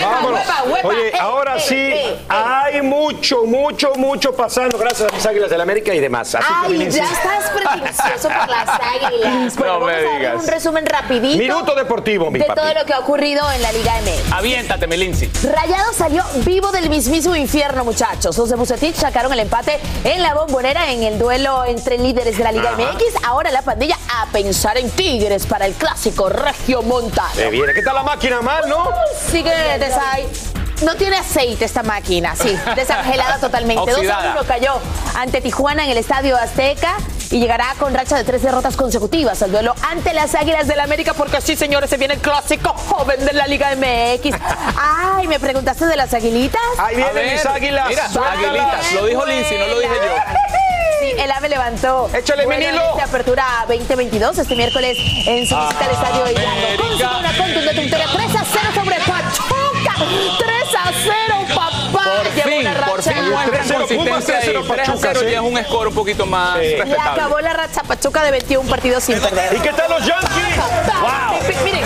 Vámonos. 0.00 0.40
Oye, 0.84 1.12
ahora 1.18 1.58
sí, 1.60 1.92
hay 2.28 2.82
mucho, 2.82 3.44
mucho, 3.44 3.92
mucho 3.96 4.32
pasando 4.34 4.78
gracias 4.78 5.10
a 5.10 5.14
mis 5.14 5.24
Águilas 5.26 5.50
del 5.50 5.60
América 5.60 5.94
y 5.94 6.00
demás. 6.00 6.34
Así 6.34 6.46
Ay, 6.66 6.90
ya 6.90 7.04
estás 7.04 7.50
prejuicioso 7.50 8.28
por 8.28 8.48
las 8.48 8.68
águilas. 9.04 9.56
Bueno, 9.56 9.80
No 9.80 9.86
me 9.86 9.92
vamos 9.92 10.04
a 10.04 10.10
dar 10.10 10.18
digas. 10.18 10.42
un 10.42 10.48
resumen 10.48 10.86
rapidito 10.86 11.38
Minuto 11.38 11.74
deportivo, 11.74 12.30
mi 12.30 12.38
de 12.38 12.44
papi. 12.44 12.60
todo 12.60 12.74
lo 12.74 12.84
que 12.84 12.92
ha 12.92 12.98
ocurrido 13.00 13.50
en 13.52 13.62
la 13.62 13.72
Liga 13.72 13.92
MX. 14.02 14.32
Aviéntate, 14.32 14.86
Lindsay. 14.86 15.30
Rayado 15.54 15.92
salió 15.92 16.22
vivo 16.44 16.70
del 16.72 16.88
mismísimo 16.90 17.36
infierno, 17.36 17.84
muchachos. 17.84 18.36
Los 18.36 18.50
de 18.50 18.56
Bucetich 18.56 18.94
sacaron 18.96 19.32
el 19.32 19.40
empate 19.40 19.78
en 20.04 20.22
la 20.22 20.34
bombonera 20.34 20.90
en 20.90 21.02
el 21.04 21.18
duelo 21.18 21.64
entre 21.64 21.98
líderes 21.98 22.36
de 22.36 22.44
la 22.44 22.52
Liga 22.52 22.70
Ajá. 22.70 22.92
MX. 22.92 23.24
Ahora 23.24 23.50
la 23.50 23.62
pandilla 23.62 23.96
a 24.20 24.26
pensar 24.32 24.76
en 24.78 24.90
Tigres 24.90 25.46
para 25.46 25.66
el 25.66 25.72
clásico 25.74 26.28
regio 26.28 26.82
montano. 26.82 27.30
Se 27.34 27.48
viene. 27.50 27.72
¿Qué 27.72 27.82
tal 27.82 27.94
la 27.94 28.02
máquina 28.02 28.40
mal, 28.42 28.68
no? 28.68 28.90
Sigue 29.30 29.69
No 30.82 30.94
tiene 30.94 31.16
aceite 31.16 31.66
esta 31.66 31.82
máquina, 31.82 32.34
sí, 32.34 32.56
desangelada 32.76 33.38
totalmente. 33.38 33.82
2 33.82 33.90
a 33.90 33.98
Oxidada. 33.98 34.32
1 34.32 34.44
cayó 34.46 34.80
ante 35.14 35.40
Tijuana 35.42 35.84
en 35.84 35.90
el 35.90 35.98
Estadio 35.98 36.36
Azteca 36.36 36.96
y 37.30 37.38
llegará 37.38 37.74
con 37.78 37.94
racha 37.94 38.16
de 38.16 38.24
tres 38.24 38.42
derrotas 38.42 38.76
consecutivas 38.76 39.42
al 39.42 39.52
duelo 39.52 39.74
ante 39.88 40.12
las 40.14 40.34
Águilas 40.34 40.66
del 40.66 40.80
América, 40.80 41.14
porque 41.14 41.40
sí, 41.40 41.54
señores, 41.54 41.90
se 41.90 41.96
viene 41.96 42.14
el 42.14 42.20
clásico 42.20 42.70
joven 42.88 43.24
de 43.24 43.32
la 43.34 43.46
Liga 43.46 43.70
MX. 43.76 44.36
Ay, 44.76 45.28
¿me 45.28 45.38
preguntaste 45.38 45.86
de 45.86 45.96
las 45.96 46.12
aguilitas? 46.14 46.60
Ahí 46.78 47.00
A 47.00 47.12
ver, 47.12 47.26
Mira, 47.88 48.04
aguilitas. 48.32 48.92
Lo 48.94 49.06
dijo 49.06 49.26
Lindsay, 49.26 49.58
no 49.58 49.66
lo 49.66 49.78
dije 49.80 49.94
yo. 49.94 50.40
Sí, 51.00 51.12
el 51.18 51.30
AVE 51.30 51.48
levantó. 51.48 52.10
Échale, 52.12 52.44
Bueno, 52.46 52.64
esta 52.64 53.04
apertura 53.04 53.64
2022 53.68 54.38
este 54.38 54.56
miércoles 54.56 54.96
en 55.26 55.46
su 55.46 55.56
visita 55.56 55.84
al 55.84 55.90
estadio 55.92 56.24
de 56.24 56.32
Hidalgo. 56.32 56.82
Consigue 56.88 57.18
una 57.18 57.36
contundente 57.36 57.80
victoria 57.80 58.06
3 58.12 58.36
a 58.36 58.44
0 58.44 58.64
sobre 58.74 58.96
Pachuca. 58.96 58.99
3 60.38 60.74
a 60.76 60.92
0, 61.02 61.46
papá. 61.54 61.70
Por 61.92 62.32
Lleva 62.34 62.48
fin, 62.48 62.66
una 62.66 62.86
por 62.86 63.02
fin 63.02 63.30
muestran 63.30 63.78
consistencia 63.80 64.38
ahí. 64.38 64.64
3 64.68 64.88
a 64.88 64.96
0 64.96 65.20
ya 65.22 65.28
es 65.34 65.40
un 65.40 65.64
score 65.64 65.88
un 65.88 65.94
poquito 65.94 66.26
más 66.26 66.58
Le 66.58 66.76
respetable. 66.76 67.10
acabó 67.20 67.40
la 67.40 67.52
racha 67.52 67.82
Pachuca 67.82 68.22
de 68.24 68.30
21 68.30 68.68
partidos 68.68 69.04
sin 69.04 69.18
perder. 69.20 69.54
¿Y 69.56 69.60
qué 69.60 69.72
tal 69.72 69.90
los 69.90 70.06
Yankees? 70.06 70.56
¡Wow! 71.00 71.64
Miren, 71.64 71.82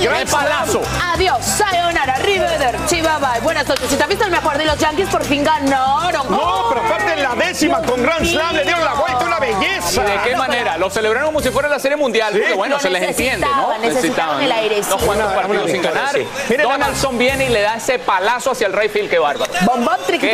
¡Qué 0.00 0.26
palazo! 0.30 0.82
Adiós, 1.14 1.44
sayonara, 1.44 2.14
arrivederci, 2.14 3.00
bye 3.02 3.10
bye. 3.20 3.40
Buenas 3.42 3.66
noches. 3.68 3.88
Si 3.90 3.96
te 3.96 4.02
has 4.02 4.08
visto 4.08 4.24
el 4.24 4.30
mejor 4.30 4.56
de 4.56 4.64
los 4.64 4.78
Yankees, 4.78 5.08
por 5.08 5.24
fin 5.24 5.44
ganaron. 5.44 6.30
No, 6.30 6.66
pero 6.68 6.80
aparte 6.86 7.12
en 7.12 7.22
la 7.22 7.34
décima 7.34 7.82
con 7.82 8.02
Grand 8.02 8.24
Slam 8.24 8.54
le 8.56 8.62
dieron 8.64 8.84
la 8.84 8.94
vuelta, 8.94 9.24
una 9.24 9.38
belleza. 9.38 10.02
¿Y 10.02 10.10
de 10.10 10.18
qué 10.30 10.36
manera? 10.36 10.78
Lo 10.78 10.88
celebraron 10.90 11.28
como 11.28 11.40
si 11.40 11.50
fuera 11.50 11.68
la 11.68 11.78
serie 11.78 11.96
mundial, 11.96 12.32
porque 12.32 12.54
bueno, 12.54 12.78
se 12.78 12.90
les 12.90 13.02
entiende, 13.02 13.46
¿no? 13.46 13.76
necesitaban, 13.78 14.42
el 14.42 14.50
airecito. 14.52 14.96
Unos 14.96 15.04
cuantos 15.06 15.26
Una- 15.26 15.34
partidos 15.36 15.62
una 15.64 15.72
sin 15.72 15.82
ganar. 15.82 16.14
sí. 16.14 16.56
Donaldson 16.56 17.18
viene 17.18 17.46
y 17.46 17.48
le 17.50 17.60
da 17.62 17.74
ese 17.76 17.98
palazo 17.98 18.52
hacia 18.52 18.66
el 18.66 18.72
Rayfield, 18.72 19.10
qué 19.10 19.18
bárbaro. 19.18 19.52
Bom, 19.64 19.84
bom, 19.84 19.94
triqui, 20.06 20.28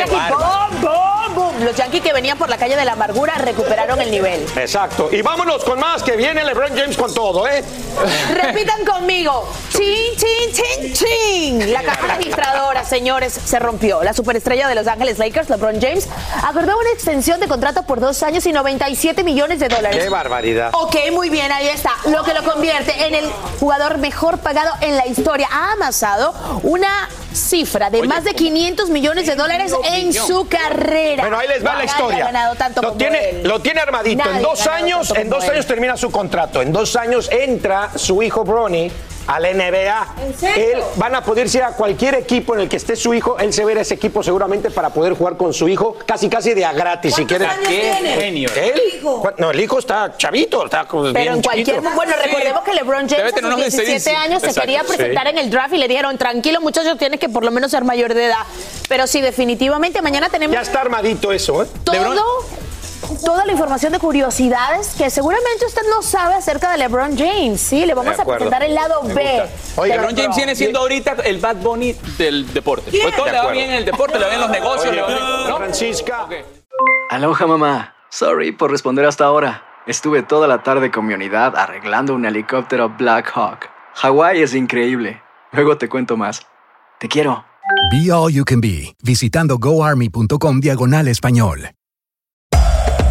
Los 1.61 1.77
Yankees 1.77 2.03
que 2.03 2.13
venían 2.13 2.39
por 2.39 2.49
la 2.49 2.57
calle 2.57 2.77
de 2.77 2.85
la 2.85 2.93
amargura 2.93 3.35
recuperaron 3.37 4.01
el 4.01 4.11
nivel. 4.11 4.47
Exacto. 4.57 5.09
Y 5.13 5.23
vámonos 5.23 5.65
con 5.65 5.79
más, 5.79 6.03
que 6.03 6.17
viene 6.17 6.45
LeBron 6.45 6.77
James 6.77 6.97
con 6.97 7.13
todo, 7.13 7.47
¿eh? 7.47 7.63
Repitan 8.33 8.85
conmigo. 8.85 9.49
Chin, 9.71 10.17
chin, 10.17 10.53
chin. 10.53 10.86
La 11.67 11.83
caja 11.83 12.17
registradora. 12.17 12.85
señores, 12.85 13.33
se 13.33 13.59
rompió. 13.59 14.03
La 14.03 14.13
superestrella 14.13 14.69
de 14.69 14.75
Los 14.75 14.87
Ángeles 14.87 15.19
Lakers, 15.19 15.51
LeBron 15.51 15.81
James, 15.81 16.09
acordó 16.43 16.79
una 16.79 16.91
extensión 16.91 17.41
de 17.41 17.49
contrato 17.49 17.83
por 17.83 18.01
dos 18.01 18.23
años 18.23 18.47
y 18.47 18.53
97 18.53 19.25
millones 19.25 19.61
de 19.61 19.69
dólares. 19.69 20.03
¡Qué 20.03 20.09
barbaridad! 20.09 20.71
Ok, 20.73 20.97
muy 21.13 21.31
bien, 21.31 21.51
ahí 21.53 21.69
está. 21.69 21.93
Lo 22.07 22.23
que 22.25 22.35
lo 22.35 22.43
convierte 22.45 23.07
en 23.07 23.15
el 23.15 23.27
jugador 23.59 23.99
mejor 23.99 24.39
pagado 24.39 24.71
en 24.81 24.97
la 24.97 25.07
historia. 25.07 25.49
Ha 25.51 25.73
amasado 25.73 26.35
una 26.63 27.09
cifra 27.33 27.91
de 27.91 28.03
más 28.05 28.25
de 28.25 28.35
500 28.35 28.89
millones 28.91 29.27
de 29.27 29.35
dólares 29.35 29.73
en 29.85 30.13
su 30.13 30.49
carrera. 30.49 31.23
Bueno, 31.25 31.39
ahí 31.39 31.49
les 31.49 31.65
va 31.65 31.77
la 31.77 31.85
historia. 31.85 32.31
tanto 32.57 32.83
lo, 32.83 32.93
tiene, 32.93 33.31
él. 33.31 33.43
lo 33.49 33.61
tiene 33.61 33.81
armadito. 33.81 34.25
Nadie 34.25 34.37
en 34.39 34.43
dos 34.43 34.67
años, 34.67 35.13
en 35.17 35.29
dos 35.29 35.49
años 35.49 35.67
termina 35.67 35.97
su 35.97 36.11
contrato. 36.11 36.63
En 36.63 36.73
dos 36.73 36.97
años 36.97 37.29
entra 37.31 37.91
su 37.97 38.23
hijo 38.23 38.45
Bronny 38.45 38.91
al 39.27 39.43
NBA. 39.43 40.07
¿En 40.27 40.39
serio? 40.39 40.77
Él 40.79 40.83
van 40.97 41.15
a 41.15 41.23
poder 41.23 41.47
ir 41.47 41.63
a 41.63 41.73
cualquier 41.73 42.15
equipo 42.15 42.55
en 42.55 42.61
el 42.63 42.69
que 42.69 42.77
esté 42.77 42.97
su 42.97 43.13
hijo. 43.15 43.39
Él 43.39 43.53
se 43.53 43.65
verá 43.65 43.81
ese 43.81 43.95
equipo 43.95 44.23
seguramente 44.23 44.71
para 44.71 44.91
poder 44.91 45.15
jugar 45.15 45.37
con 45.37 45.53
su 45.53 45.69
hijo 45.69 45.97
casi 46.07 46.29
casi 46.29 46.55
de 46.55 46.65
a 46.65 46.73
gratis 46.73 47.15
si 47.15 47.25
quiere. 47.27 47.47
años 47.47 47.69
tiene? 47.69 48.09
genio. 48.15 48.51
¿Cu- 49.03 49.31
No, 49.39 49.51
el 49.51 49.61
hijo 49.61 49.79
está 49.79 50.17
chavito, 50.17 50.65
está 50.65 50.87
Pero 50.89 51.03
bien 51.13 51.33
en 51.35 51.43
cualquier. 51.43 51.77
chiquito. 51.77 51.95
Bueno, 51.95 52.15
recordemos 52.23 52.63
que 52.65 52.75
LeBron 52.75 53.09
James 53.09 53.33
a 53.33 53.37
sus 53.37 53.45
unos 53.45 53.57
17 53.57 53.91
16. 53.91 54.17
años 54.19 54.43
se 54.43 54.61
quería 54.61 54.81
sí. 54.83 54.87
presentar 54.89 55.27
en 55.29 55.39
el 55.39 55.51
draft 55.51 55.75
y 55.75 55.79
le 55.79 55.89
dijeron, 55.89 56.17
tranquilo 56.19 56.61
muchachos, 56.61 56.97
tienes 56.99 57.21
que 57.21 57.29
por 57.29 57.45
lo 57.45 57.51
menos 57.51 57.71
ser 57.71 57.85
mayor 57.85 58.15
de 58.15 58.27
edad. 58.27 58.45
Pero 58.89 59.07
sí, 59.07 59.21
definitivamente 59.21 60.01
mañana 60.03 60.29
tenemos 60.29 60.55
Ya 60.55 60.63
está 60.63 60.81
armadito 60.81 61.33
eso, 61.33 61.63
¿eh? 61.63 61.67
todo, 61.85 61.97
toda 63.25 63.45
la 63.45 63.53
información 63.53 63.93
de 63.93 63.99
curiosidades 63.99 64.95
que 64.97 65.11
seguramente 65.11 65.67
usted 65.67 65.83
no 65.95 66.03
sabe 66.03 66.35
acerca 66.35 66.71
de 66.71 66.79
LeBron 66.79 67.17
James. 67.17 67.61
Sí, 67.61 67.87
le 67.87 67.95
vamos 67.95 68.19
a 68.19 68.25
presentar 68.25 68.63
el 68.63 68.75
lado 68.75 69.03
B. 69.03 69.43
gusta. 69.75 69.87
LeBron 69.87 70.17
James 70.17 70.37
viene 70.37 70.55
siendo 70.55 70.81
ahorita 70.81 71.17
el 71.25 71.39
Bad 71.39 71.57
Bunny 71.57 71.95
del 72.19 72.53
deporte. 72.53 72.91
Pues 72.91 73.15
todo 73.15 73.27
De 73.27 73.33
le 73.33 73.39
va 73.39 73.51
bien 73.53 73.71
en 73.71 73.77
el 73.77 73.85
deporte, 73.85 74.19
le 74.19 74.25
va 74.25 74.31
bien 74.31 74.43
en 74.43 74.49
los 74.49 74.59
negocios, 74.59 74.87
Oye, 74.87 74.97
le 74.97 75.03
va 75.03 75.09
bien, 75.09 75.49
¿no? 75.49 75.57
Francisca. 75.57 76.27
Aloha 77.11 77.47
mamá. 77.47 77.95
Sorry 78.11 78.53
por 78.53 78.71
responder 78.71 79.05
hasta 79.05 79.25
ahora. 79.25 79.63
Estuve 79.87 80.23
toda 80.23 80.49
la 80.49 80.63
tarde 80.63 80.91
con 80.91 81.07
mi 81.07 81.15
unidad 81.15 81.57
arreglando 81.57 82.15
un 82.15 82.25
helicóptero 82.25 82.89
Black 82.89 83.31
Hawk. 83.35 83.69
Hawái 83.95 84.43
es 84.43 84.55
increíble. 84.55 85.23
Luego 85.53 85.79
te 85.79 85.89
cuento 85.89 86.17
más. 86.17 86.47
Te 86.99 87.09
quiero. 87.09 87.45
Be 87.93 88.13
All 88.13 88.33
You 88.33 88.45
Can 88.45 88.61
Be, 88.61 88.95
visitando 89.03 89.59
goarmy.com 89.59 90.61
diagonal 90.61 91.09
español. 91.09 91.71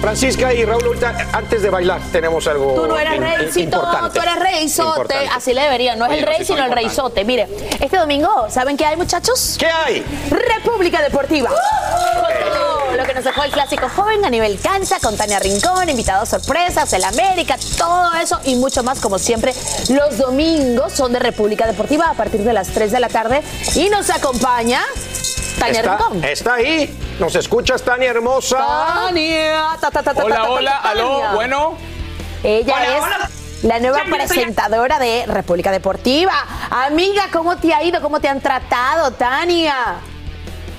Francisca 0.00 0.54
y 0.54 0.64
Raúl, 0.64 0.84
ahorita, 0.84 1.28
antes 1.32 1.60
de 1.62 1.70
bailar, 1.70 2.00
tenemos 2.12 2.46
algo 2.46 2.74
Tú 2.74 2.86
no 2.86 2.98
eres 2.98 3.14
in- 3.16 3.22
reycito, 3.22 3.60
importante. 3.76 4.10
tú 4.20 4.22
eres. 4.22 4.38
Importante. 4.78 5.28
Así 5.34 5.54
le 5.54 5.62
deberían. 5.62 5.98
No 5.98 6.04
es 6.06 6.10
Oye, 6.12 6.20
el 6.20 6.26
rey, 6.26 6.38
sí 6.38 6.44
sino 6.46 6.58
son 6.58 6.66
el 6.66 6.72
reyzote. 6.72 7.24
Mire, 7.24 7.48
este 7.80 7.96
domingo, 7.96 8.46
¿saben 8.50 8.76
qué 8.76 8.84
hay, 8.86 8.96
muchachos? 8.96 9.56
¿Qué 9.58 9.66
hay? 9.66 10.04
República 10.30 11.00
Deportiva. 11.02 11.50
Todo 11.50 12.96
lo 12.96 13.04
que 13.04 13.14
nos 13.14 13.24
dejó 13.24 13.44
el 13.44 13.50
clásico 13.50 13.88
joven 13.94 14.24
a 14.24 14.30
nivel 14.30 14.58
cancha, 14.60 14.98
con 15.00 15.16
Tania 15.16 15.38
Rincón, 15.38 15.88
invitados 15.88 16.28
sorpresas, 16.28 16.92
el 16.92 17.04
América, 17.04 17.56
todo 17.76 18.12
eso 18.14 18.40
y 18.44 18.56
mucho 18.56 18.82
más, 18.82 19.00
como 19.00 19.18
siempre. 19.18 19.54
Los 19.90 20.18
domingos 20.18 20.92
son 20.92 21.12
de 21.12 21.18
República 21.18 21.66
Deportiva 21.66 22.10
a 22.10 22.14
partir 22.14 22.42
de 22.42 22.52
las 22.52 22.68
3 22.68 22.90
de 22.92 23.00
la 23.00 23.08
tarde. 23.08 23.42
Y 23.74 23.88
nos 23.90 24.10
acompaña 24.10 24.82
Tania 25.58 25.80
Está, 25.80 25.96
Rincón. 25.96 26.24
está 26.24 26.54
ahí. 26.54 26.98
¿Nos 27.18 27.34
escuchas, 27.34 27.82
Tania 27.82 28.10
hermosa? 28.10 28.58
Tania. 28.58 29.76
Ta, 29.80 29.90
ta, 29.90 30.02
ta, 30.02 30.14
ta, 30.14 30.24
Hola, 30.24 30.44
hola, 30.50 30.80
Tania. 30.82 30.90
aló, 30.90 31.22
bueno. 31.34 31.74
Ella 32.42 32.74
Hola, 32.76 32.96
es 32.96 33.02
hola. 33.02 33.30
la 33.62 33.78
nueva 33.80 33.98
Ya, 33.98 34.04
ya 34.10 34.16
estoy 34.22 34.36
presentadora 34.36 34.98
de 34.98 35.24
República 35.26 35.70
Deportiva. 35.72 36.32
Amiga, 36.70 37.24
¿cómo 37.32 37.56
te 37.56 37.74
ha 37.74 37.82
ido? 37.82 38.00
¿Cómo 38.00 38.20
te 38.20 38.28
han 38.28 38.40
tratado, 38.40 39.10
Tania? 39.12 39.96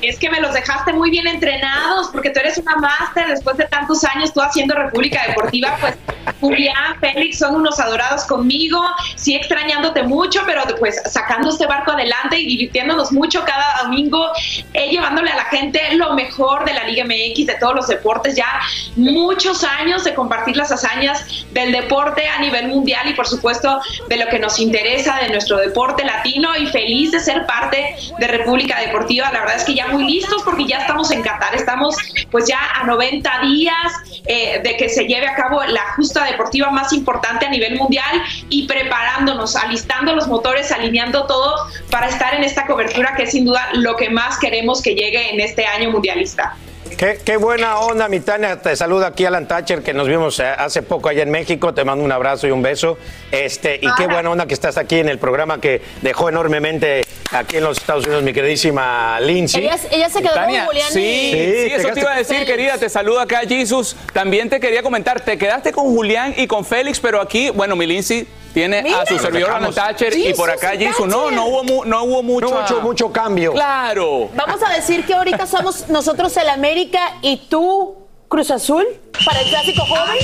Es 0.01 0.17
que 0.17 0.29
me 0.29 0.39
los 0.39 0.53
dejaste 0.53 0.93
muy 0.93 1.09
bien 1.11 1.27
entrenados, 1.27 2.07
porque 2.11 2.29
tú 2.29 2.39
eres 2.39 2.57
una 2.57 2.75
máster 2.77 3.27
después 3.27 3.57
de 3.57 3.65
tantos 3.65 4.03
años 4.03 4.33
tú 4.33 4.41
haciendo 4.41 4.75
República 4.75 5.21
Deportiva, 5.27 5.77
pues 5.79 5.95
Julián, 6.39 6.99
Félix 6.99 7.39
son 7.39 7.55
unos 7.55 7.79
adorados 7.79 8.23
conmigo, 8.25 8.81
sí 9.15 9.35
extrañándote 9.35 10.03
mucho, 10.03 10.41
pero 10.45 10.63
pues 10.79 11.01
sacando 11.05 11.49
este 11.49 11.65
barco 11.65 11.91
adelante 11.91 12.39
y 12.39 12.45
divirtiéndonos 12.45 13.11
mucho 13.11 13.43
cada 13.43 13.83
domingo, 13.83 14.31
eh, 14.73 14.89
llevándole 14.89 15.31
a 15.31 15.35
la 15.35 15.45
gente 15.45 15.81
lo 15.95 16.13
mejor 16.13 16.65
de 16.65 16.73
la 16.73 16.85
Liga 16.85 17.03
MX, 17.03 17.47
de 17.47 17.55
todos 17.59 17.75
los 17.75 17.87
deportes, 17.87 18.35
ya 18.35 18.47
muchos 18.95 19.63
años 19.63 20.03
de 20.03 20.13
compartir 20.13 20.55
las 20.55 20.71
hazañas 20.71 21.45
del 21.51 21.71
deporte 21.71 22.27
a 22.27 22.39
nivel 22.39 22.67
mundial 22.67 23.09
y 23.09 23.13
por 23.13 23.27
supuesto 23.27 23.81
de 24.07 24.17
lo 24.17 24.27
que 24.27 24.39
nos 24.39 24.59
interesa 24.59 25.17
de 25.21 25.29
nuestro 25.29 25.57
deporte 25.57 26.03
latino 26.03 26.55
y 26.55 26.67
feliz 26.67 27.11
de 27.11 27.19
ser 27.19 27.45
parte 27.45 27.95
de 28.17 28.27
República 28.27 28.79
Deportiva. 28.79 29.29
La 29.31 29.41
verdad 29.41 29.57
es 29.57 29.63
que 29.63 29.75
ya 29.75 29.87
muy 29.89 30.05
listos 30.05 30.41
porque 30.43 30.65
ya 30.65 30.77
estamos 30.79 31.11
en 31.11 31.21
Qatar, 31.21 31.55
estamos 31.55 31.95
pues 32.31 32.45
ya 32.47 32.59
a 32.75 32.85
90 32.85 33.41
días 33.41 33.93
eh, 34.25 34.61
de 34.63 34.77
que 34.77 34.89
se 34.89 35.05
lleve 35.05 35.27
a 35.27 35.35
cabo 35.35 35.63
la 35.63 35.93
justa 35.95 36.25
deportiva 36.25 36.69
más 36.71 36.93
importante 36.93 37.45
a 37.45 37.49
nivel 37.49 37.77
mundial 37.77 38.21
y 38.49 38.67
preparándonos, 38.67 39.55
alistando 39.55 40.15
los 40.15 40.27
motores, 40.27 40.71
alineando 40.71 41.25
todo 41.25 41.53
para 41.89 42.07
estar 42.07 42.33
en 42.33 42.43
esta 42.43 42.65
cobertura 42.65 43.13
que 43.15 43.23
es 43.23 43.31
sin 43.31 43.45
duda 43.45 43.69
lo 43.73 43.95
que 43.95 44.09
más 44.09 44.37
queremos 44.37 44.81
que 44.81 44.95
llegue 44.95 45.33
en 45.33 45.39
este 45.39 45.65
año 45.65 45.91
mundialista. 45.91 46.55
Qué, 46.97 47.17
qué 47.23 47.37
buena 47.37 47.79
onda, 47.79 48.09
mi 48.09 48.19
Tania. 48.19 48.61
Te 48.61 48.75
saluda 48.75 49.07
aquí 49.07 49.25
Alan 49.25 49.47
Thatcher, 49.47 49.81
que 49.81 49.93
nos 49.93 50.07
vimos 50.07 50.39
eh, 50.39 50.43
hace 50.43 50.81
poco 50.81 51.07
allá 51.09 51.23
en 51.23 51.31
México. 51.31 51.73
Te 51.73 51.85
mando 51.85 52.03
un 52.03 52.11
abrazo 52.11 52.45
y 52.47 52.51
un 52.51 52.61
beso. 52.61 52.97
Este, 53.31 53.75
y 53.81 53.87
qué 53.97 54.07
buena 54.07 54.29
onda 54.29 54.45
que 54.47 54.53
estás 54.53 54.77
aquí 54.77 54.99
en 54.99 55.07
el 55.07 55.17
programa 55.17 55.61
que 55.61 55.81
dejó 56.01 56.27
enormemente 56.27 57.05
aquí 57.31 57.57
en 57.57 57.63
los 57.63 57.77
Estados 57.77 58.05
Unidos 58.05 58.23
mi 58.23 58.33
queridísima 58.33 59.19
Lindsay. 59.21 59.63
Ella, 59.63 59.77
ella 59.91 60.09
se 60.09 60.21
quedó 60.21 60.33
Tania, 60.33 60.65
con 60.65 60.67
Julián 60.73 60.91
sí, 60.91 60.99
y- 60.99 61.31
sí, 61.31 61.69
te 61.69 61.75
eso 61.75 61.89
te 61.93 61.99
iba 62.01 62.11
a 62.11 62.17
decir, 62.17 62.35
Félix. 62.37 62.51
querida. 62.51 62.77
Te 62.77 62.89
saluda 62.89 63.21
acá, 63.21 63.41
Jesus. 63.47 63.95
También 64.11 64.49
te 64.49 64.59
quería 64.59 64.81
comentar, 64.83 65.21
te 65.21 65.37
quedaste 65.37 65.71
con 65.71 65.85
Julián 65.85 66.33
y 66.35 66.47
con 66.47 66.65
Félix, 66.65 66.99
pero 66.99 67.21
aquí, 67.21 67.49
bueno, 67.51 67.75
mi 67.77 67.85
Lindsay 67.85 68.27
tiene 68.53 68.81
Mira. 68.83 69.01
a 69.01 69.05
su 69.05 69.17
servidor 69.19 69.49
Alan 69.51 69.69
Dejamos. 69.71 69.75
Thatcher 69.75 70.17
y 70.17 70.33
por 70.33 70.49
acá 70.49 70.75
y 70.75 70.79
Jesus. 70.79 71.07
No, 71.07 71.29
no 71.31 71.45
hubo, 71.45 71.63
mu- 71.63 71.85
no 71.85 72.03
hubo 72.03 72.23
mucho. 72.23 72.49
No 72.49 72.61
mucho, 72.61 72.81
mucho 72.81 73.11
cambio. 73.11 73.53
Claro. 73.53 74.29
Vamos 74.35 74.61
a 74.63 74.69
decir 74.73 75.05
que 75.05 75.13
ahorita 75.13 75.45
somos 75.47 75.87
nosotros 75.89 76.35
el 76.37 76.49
América 76.49 77.13
y 77.21 77.37
tú 77.49 77.95
Cruz 78.27 78.51
Azul 78.51 78.85
para 79.25 79.41
el 79.41 79.49
clásico 79.49 79.83
joven. 79.85 80.17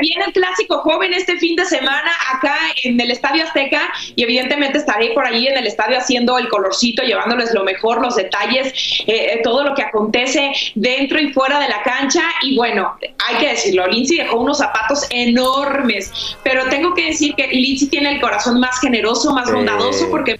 Viene 0.00 0.24
el 0.26 0.32
clásico 0.32 0.78
joven 0.78 1.12
este 1.12 1.36
fin 1.38 1.56
de 1.56 1.64
semana 1.64 2.10
acá 2.32 2.56
en 2.84 3.00
el 3.00 3.10
Estadio 3.10 3.44
Azteca 3.44 3.90
y 4.14 4.22
evidentemente 4.22 4.78
estaré 4.78 5.10
por 5.10 5.26
allí 5.26 5.46
en 5.46 5.56
el 5.56 5.66
estadio 5.66 5.98
haciendo 5.98 6.38
el 6.38 6.48
colorcito, 6.48 7.02
llevándoles 7.02 7.52
lo 7.54 7.64
mejor, 7.64 8.00
los 8.00 8.16
detalles, 8.16 8.72
eh, 9.06 9.34
eh, 9.34 9.40
todo 9.42 9.64
lo 9.64 9.74
que 9.74 9.82
acontece 9.82 10.52
dentro 10.74 11.20
y 11.20 11.32
fuera 11.32 11.60
de 11.60 11.68
la 11.68 11.82
cancha. 11.82 12.22
Y 12.42 12.56
bueno, 12.56 12.96
hay 13.26 13.36
que 13.36 13.48
decirlo, 13.48 13.86
Lindsay 13.86 14.18
dejó 14.18 14.40
unos 14.40 14.58
zapatos 14.58 15.06
enormes, 15.10 16.36
pero 16.42 16.68
tengo 16.68 16.94
que 16.94 17.06
decir 17.06 17.34
que 17.34 17.48
Lindsay 17.48 17.88
tiene 17.88 18.12
el 18.12 18.20
corazón 18.20 18.60
más 18.60 18.80
generoso, 18.80 19.32
más 19.32 19.50
bondadoso 19.50 20.08
porque 20.10 20.38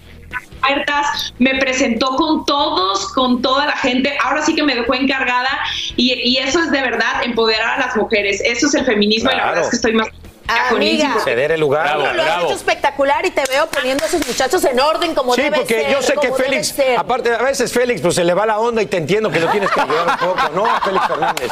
puertas, 0.73 1.33
me 1.39 1.55
presentó 1.59 2.15
con 2.15 2.45
todos, 2.45 3.07
con 3.13 3.41
toda 3.41 3.65
la 3.65 3.77
gente. 3.77 4.17
Ahora 4.23 4.41
sí 4.43 4.55
que 4.55 4.63
me 4.63 4.75
dejó 4.75 4.93
encargada 4.93 5.49
y, 5.95 6.13
y 6.13 6.37
eso 6.37 6.59
es 6.61 6.71
de 6.71 6.81
verdad 6.81 7.23
empoderar 7.23 7.79
a 7.81 7.85
las 7.87 7.95
mujeres. 7.95 8.41
Eso 8.43 8.67
es 8.67 8.73
el 8.75 8.85
feminismo 8.85 9.31
y 9.31 9.35
la 9.35 9.45
verdad 9.47 9.63
es 9.63 9.69
que 9.69 9.75
estoy 9.75 9.93
más. 9.93 10.07
Amiga. 10.71 11.15
Ceder 11.23 11.51
el 11.51 11.59
lugar. 11.59 11.95
Lo 11.99 12.23
has 12.23 12.43
hecho 12.43 12.53
espectacular 12.55 13.23
y 13.23 13.29
te 13.29 13.43
veo 13.49 13.67
poniendo 13.67 14.03
a 14.03 14.07
esos 14.07 14.25
muchachos 14.25 14.63
en 14.65 14.79
orden 14.79 15.13
como 15.13 15.35
Sí, 15.35 15.41
debe 15.43 15.57
porque 15.57 15.81
ser. 15.81 15.91
yo 15.91 16.01
sé 16.01 16.15
que 16.19 16.31
Félix, 16.33 16.73
aparte, 16.97 17.31
a 17.35 17.43
veces 17.43 17.71
Félix 17.71 18.01
pues 18.01 18.15
se 18.15 18.23
le 18.23 18.33
va 18.33 18.47
la 18.47 18.57
onda 18.57 18.81
y 18.81 18.87
te 18.87 18.97
entiendo 18.97 19.29
que 19.29 19.39
lo 19.39 19.47
tienes 19.51 19.69
que 19.69 19.79
ayudar 19.79 20.07
un 20.07 20.17
poco, 20.27 20.49
¿no? 20.55 20.65
A 20.65 20.81
Félix 20.81 21.05
Fernández. 21.07 21.51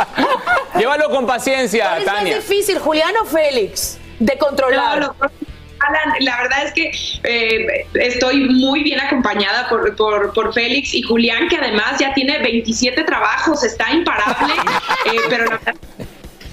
Llévalo 0.80 1.12
con 1.12 1.28
paciencia, 1.28 1.90
¿Cuál 1.90 2.00
es 2.02 2.06
más 2.08 2.16
Tania. 2.16 2.36
difícil, 2.38 2.80
Julián 2.80 3.14
o 3.22 3.26
Félix, 3.26 4.00
de 4.18 4.36
controlar? 4.40 5.00
No, 5.00 5.08
los 5.08 5.18
dos, 5.20 5.32
Alan, 5.80 6.16
la 6.22 6.38
verdad 6.42 6.64
es 6.66 6.74
que 6.74 6.92
eh, 7.24 7.86
estoy 7.94 8.50
muy 8.50 8.84
bien 8.84 9.00
acompañada 9.00 9.70
por, 9.70 9.96
por, 9.96 10.34
por 10.34 10.54
Félix 10.54 10.94
y 10.94 11.02
Julián, 11.02 11.48
que 11.48 11.58
además 11.58 12.00
ya 12.00 12.14
tiene 12.14 12.40
27 12.40 13.04
trabajos, 13.04 13.64
está 13.64 13.92
imparable, 13.92 14.54
eh, 15.06 15.20
pero 15.30 15.46
la 15.46 15.58
verdad 15.58 15.76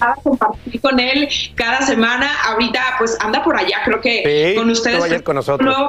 a 0.01 0.15
compartir 0.23 0.81
con 0.81 0.99
él 0.99 1.29
cada 1.55 1.83
semana. 1.83 2.31
Ahorita 2.47 2.97
pues 2.99 3.17
anda 3.21 3.43
por 3.43 3.57
allá, 3.57 3.79
creo 3.85 4.01
que 4.01 4.51
Sí, 4.51 4.57
con 4.57 4.71
ustedes. 4.71 5.23
con 5.23 5.37
nosotros. 5.37 5.69
No, 5.75 5.89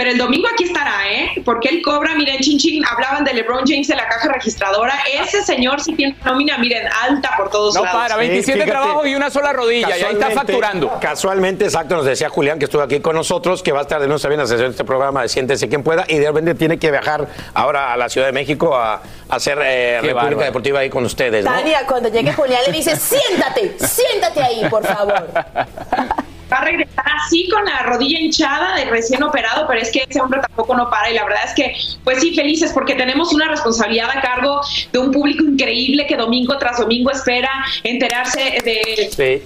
pero 0.00 0.12
el 0.12 0.16
domingo 0.16 0.48
aquí 0.50 0.64
estará, 0.64 1.12
¿eh? 1.12 1.42
Porque 1.44 1.68
él 1.68 1.82
cobra, 1.82 2.14
miren, 2.14 2.38
chin 2.40 2.56
chin, 2.56 2.82
hablaban 2.90 3.22
de 3.22 3.34
LeBron 3.34 3.64
James 3.66 3.86
de 3.86 3.96
la 3.96 4.08
caja 4.08 4.32
registradora. 4.32 4.94
Ese 5.12 5.42
señor 5.42 5.78
sí 5.82 5.92
tiene 5.92 6.16
nómina, 6.24 6.56
miren, 6.56 6.88
alta 7.02 7.32
por 7.36 7.50
todos 7.50 7.74
No 7.74 7.84
lados. 7.84 8.00
para, 8.00 8.16
27 8.16 8.52
fíjate, 8.54 8.70
trabajos 8.70 9.06
y 9.06 9.14
una 9.14 9.28
sola 9.28 9.52
rodilla, 9.52 9.98
y 9.98 10.02
ahí 10.02 10.14
está 10.14 10.30
facturando. 10.30 10.98
Casualmente, 11.02 11.66
exacto, 11.66 11.96
nos 11.96 12.06
decía 12.06 12.30
Julián 12.30 12.58
que 12.58 12.64
estuvo 12.64 12.80
aquí 12.80 13.00
con 13.00 13.14
nosotros, 13.14 13.62
que 13.62 13.72
va 13.72 13.80
a 13.80 13.82
estar 13.82 14.00
de 14.00 14.06
nuevo 14.08 14.26
en 14.26 14.40
sesión 14.40 14.60
de 14.60 14.70
este 14.70 14.84
programa 14.84 15.20
de 15.20 15.28
Siéntese 15.28 15.68
quien 15.68 15.82
pueda, 15.82 16.06
y 16.08 16.16
de 16.16 16.28
repente 16.28 16.54
tiene 16.54 16.78
que 16.78 16.90
viajar 16.90 17.28
ahora 17.52 17.92
a 17.92 17.98
la 17.98 18.08
Ciudad 18.08 18.28
de 18.28 18.32
México 18.32 18.74
a, 18.74 18.94
a 18.94 19.02
hacer 19.28 19.58
eh, 19.62 19.96
República 19.96 20.14
bárbaro. 20.14 20.44
Deportiva 20.46 20.78
ahí 20.78 20.88
con 20.88 21.04
ustedes, 21.04 21.44
¿no? 21.44 21.50
Tania, 21.50 21.84
cuando 21.86 22.08
llegue 22.08 22.32
Julián 22.32 22.62
le 22.66 22.72
dice, 22.72 22.96
siéntate, 22.96 23.76
siéntate 23.78 24.42
ahí, 24.42 24.66
por 24.70 24.82
favor. 24.82 25.28
Va 26.52 26.58
a 26.58 26.64
regresar 26.64 27.04
así 27.24 27.48
con 27.48 27.64
la 27.64 27.82
rodilla 27.82 28.18
hinchada 28.18 28.76
de 28.76 28.86
recién 28.86 29.22
operado, 29.22 29.66
pero 29.68 29.80
es 29.80 29.90
que 29.90 30.04
ese 30.08 30.20
hombre 30.20 30.40
tampoco 30.40 30.74
no 30.74 30.90
para 30.90 31.10
y 31.10 31.14
la 31.14 31.24
verdad 31.24 31.40
es 31.46 31.54
que, 31.54 31.74
pues 32.04 32.20
sí, 32.20 32.34
felices 32.34 32.72
porque 32.72 32.94
tenemos 32.94 33.32
una 33.32 33.48
responsabilidad 33.48 34.10
a 34.10 34.20
cargo 34.20 34.60
de 34.92 34.98
un 34.98 35.12
público 35.12 35.44
increíble 35.44 36.06
que 36.06 36.16
domingo 36.16 36.58
tras 36.58 36.78
domingo 36.78 37.10
espera 37.10 37.50
enterarse 37.84 38.58
de 38.64 39.10
Sí. 39.10 39.42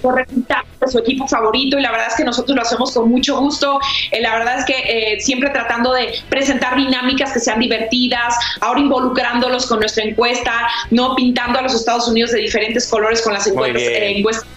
de 0.79 0.87
su 0.91 0.99
equipo 0.99 1.27
favorito 1.27 1.77
y 1.77 1.81
la 1.81 1.91
verdad 1.91 2.07
es 2.09 2.15
que 2.15 2.23
nosotros 2.23 2.55
lo 2.55 2.61
hacemos 2.61 2.91
con 2.93 3.09
mucho 3.09 3.39
gusto. 3.39 3.79
Eh, 4.11 4.21
la 4.21 4.37
verdad 4.37 4.59
es 4.59 4.65
que 4.65 4.73
eh, 5.13 5.19
siempre 5.19 5.49
tratando 5.49 5.93
de 5.93 6.13
presentar 6.29 6.75
dinámicas 6.75 7.33
que 7.33 7.39
sean 7.39 7.59
divertidas, 7.59 8.35
ahora 8.61 8.79
involucrándolos 8.79 9.65
con 9.67 9.79
nuestra 9.79 10.03
encuesta, 10.03 10.67
no 10.91 11.15
pintando 11.15 11.59
a 11.59 11.61
los 11.61 11.73
Estados 11.73 12.07
Unidos 12.07 12.31
de 12.31 12.39
diferentes 12.39 12.87
colores 12.87 13.21
con 13.21 13.33
las 13.33 13.47
eh, 13.47 14.17
encuestas 14.17 14.47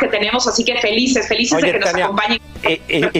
que 0.00 0.08
tenemos, 0.08 0.46
así 0.46 0.64
que 0.64 0.76
felices, 0.78 1.28
felices 1.28 1.60
de 1.60 1.72
que 1.72 1.78
nos 1.78 1.90
Tania, 1.90 2.04
acompañen. 2.06 2.40
y, 2.62 2.72
y- 2.96 3.10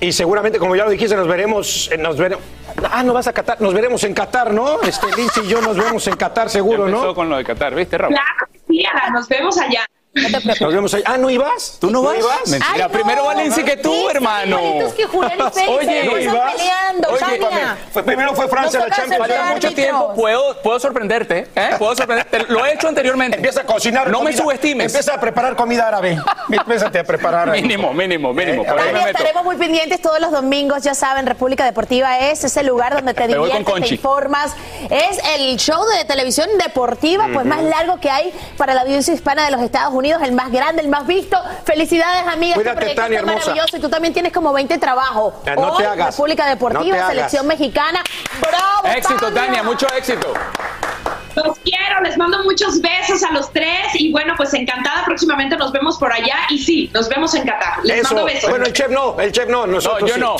y- 0.00 0.06
y 0.08 0.12
seguramente, 0.12 0.58
como 0.58 0.74
ya 0.76 0.84
lo 0.84 0.90
dijiste, 0.90 1.14
nos 1.16 1.28
veremos, 1.28 1.90
eh, 1.92 1.98
nos 1.98 2.16
veremos. 2.16 2.44
Ah, 2.90 3.02
no 3.02 3.12
vas 3.14 3.26
a 3.26 3.32
Qatar, 3.32 3.60
nos 3.60 3.72
veremos 3.74 4.02
en 4.04 4.12
Qatar, 4.14 4.52
¿no? 4.52 4.80
Este, 4.82 5.06
Lindsay 5.16 5.44
y 5.46 5.48
yo 5.48 5.60
nos 5.62 5.76
vemos 5.76 6.06
en 6.06 6.16
Qatar, 6.16 6.48
seguro, 6.50 6.86
Empezó 6.86 7.06
¿no? 7.06 7.14
con 7.14 7.28
lo 7.30 7.36
de 7.36 7.44
Qatar, 7.44 7.74
¿viste, 7.74 7.96
Raúl? 7.98 8.14
Claro 8.14 8.52
que 8.52 8.58
sí, 8.68 8.84
nos 9.12 9.28
vemos 9.28 9.58
allá. 9.58 9.86
Nos 10.60 10.72
vemos 10.72 10.94
ahí. 10.94 11.02
Ah, 11.04 11.18
¿no 11.18 11.28
ibas? 11.30 11.76
¿Tú 11.78 11.90
no 11.90 12.02
vas? 12.02 12.18
ibas? 12.18 12.48
Mentira, 12.48 12.72
Ay, 12.74 12.80
no. 12.82 12.88
primero 12.88 13.24
Valencia 13.24 13.64
que 13.64 13.76
tú, 13.76 13.92
Sí, 13.92 14.06
hermano. 14.10 14.58
igualitos 14.58 14.94
que 14.94 15.04
Julián 15.04 15.32
y 15.38 15.50
Félix, 15.52 15.68
Oye, 15.68 16.04
¿no 16.04 16.18
ibas? 16.18 16.52
peleando, 16.54 17.08
Oye. 17.10 17.20
Fue- 17.92 18.02
primero 18.02 18.34
fue 18.34 18.48
Francia 18.48 18.80
No 18.80 18.86
la 18.86 18.94
Champions. 18.96 19.18
Falta 19.18 19.52
mucho 19.54 19.74
tiempo, 19.74 20.14
puedo, 20.14 20.62
puedo 20.62 20.80
sorprenderte, 20.80 21.48
¿eh? 21.54 21.70
Puedo 21.78 21.94
sorprenderte. 21.94 22.46
Lo 22.48 22.64
he 22.64 22.72
hecho 22.74 22.88
anteriormente. 22.88 23.36
Empieza 23.36 23.60
a 23.60 23.64
cocinar. 23.64 24.10
No 24.10 24.22
me 24.22 24.32
subestimes. 24.34 24.86
Empieza 24.94 25.14
a 25.14 25.20
preparar 25.20 25.54
comida 25.56 25.86
árabe. 25.88 26.18
Empieza 26.50 26.86
a 26.86 26.90
preparar. 26.90 27.50
Mínimo, 27.50 27.92
mínimo, 27.92 28.32
mínimo. 28.32 28.64
Me 28.64 28.92
meto. 28.92 29.06
estaremos 29.08 29.44
muy 29.44 29.56
pendientes 29.56 30.00
todos 30.00 30.20
los 30.20 30.30
domingos, 30.30 30.82
ya 30.82 30.94
saben, 30.94 31.26
República 31.26 31.64
Deportiva 31.64 32.18
es 32.18 32.42
ese 32.44 32.62
lugar 32.62 32.94
donde 32.94 33.12
te 33.14 33.26
diviertes, 33.26 33.64
te 33.82 33.94
informas. 33.94 34.54
Es 34.90 35.18
el 35.36 35.56
show 35.58 35.84
de 35.98 36.04
televisión 36.04 36.48
deportiva 36.62 37.26
pues 37.32 37.44
más 37.44 37.62
largo 37.62 38.00
que 38.00 38.10
hay 38.10 38.32
para 38.56 38.74
la 38.74 38.82
audiencia 38.82 39.12
hispana 39.12 39.44
de 39.44 39.50
los 39.50 39.60
Estados 39.60 39.92
Unidos, 39.92 40.05
el 40.22 40.32
más 40.32 40.50
grande, 40.50 40.82
el 40.82 40.88
más 40.88 41.06
visto. 41.06 41.38
Felicidades, 41.64 42.26
amiga. 42.26 42.54
Cuídate, 42.54 42.70
este 42.70 42.94
proyecto 42.94 43.02
Tania, 43.02 43.18
está 43.18 43.30
hermosa. 43.30 43.46
maravilloso 43.50 43.76
y 43.76 43.80
tú 43.80 43.88
también 43.88 44.14
tienes 44.14 44.32
como 44.32 44.52
20 44.52 44.78
trabajos. 44.78 45.34
Ya, 45.44 45.54
no 45.56 45.72
Hoy, 45.72 45.78
te 45.82 45.86
hagas. 45.86 46.14
República 46.16 46.44
No 46.44 46.50
Deportiva, 46.50 46.84
te 46.84 47.00
hagas. 47.02 47.08
selección 47.10 47.46
mexicana. 47.46 48.02
¡Bravo, 48.40 48.96
Éxito, 48.96 49.32
Tania, 49.32 49.62
mucho 49.62 49.86
éxito. 49.96 50.32
Los 51.34 51.58
quiero, 51.58 52.00
les 52.02 52.16
mando 52.16 52.42
muchos 52.44 52.80
besos 52.80 53.22
a 53.22 53.30
los 53.32 53.52
tres 53.52 53.88
y 53.94 54.10
bueno, 54.10 54.32
pues 54.38 54.54
encantada, 54.54 55.04
próximamente 55.04 55.54
nos 55.56 55.70
vemos 55.70 55.98
por 55.98 56.10
allá 56.10 56.36
y 56.48 56.58
sí, 56.58 56.90
nos 56.94 57.08
vemos 57.10 57.34
en 57.34 57.44
Qatar. 57.46 57.80
Les 57.84 57.98
Eso. 58.00 58.14
mando 58.14 58.24
besos. 58.24 58.48
Bueno, 58.48 58.64
el 58.64 58.72
chef 58.72 58.88
no, 58.88 59.20
el 59.20 59.32
chef 59.32 59.46
no, 59.48 59.66
nosotros 59.66 60.00
No, 60.02 60.06
yo 60.08 60.14
sí. 60.14 60.20
no. 60.20 60.36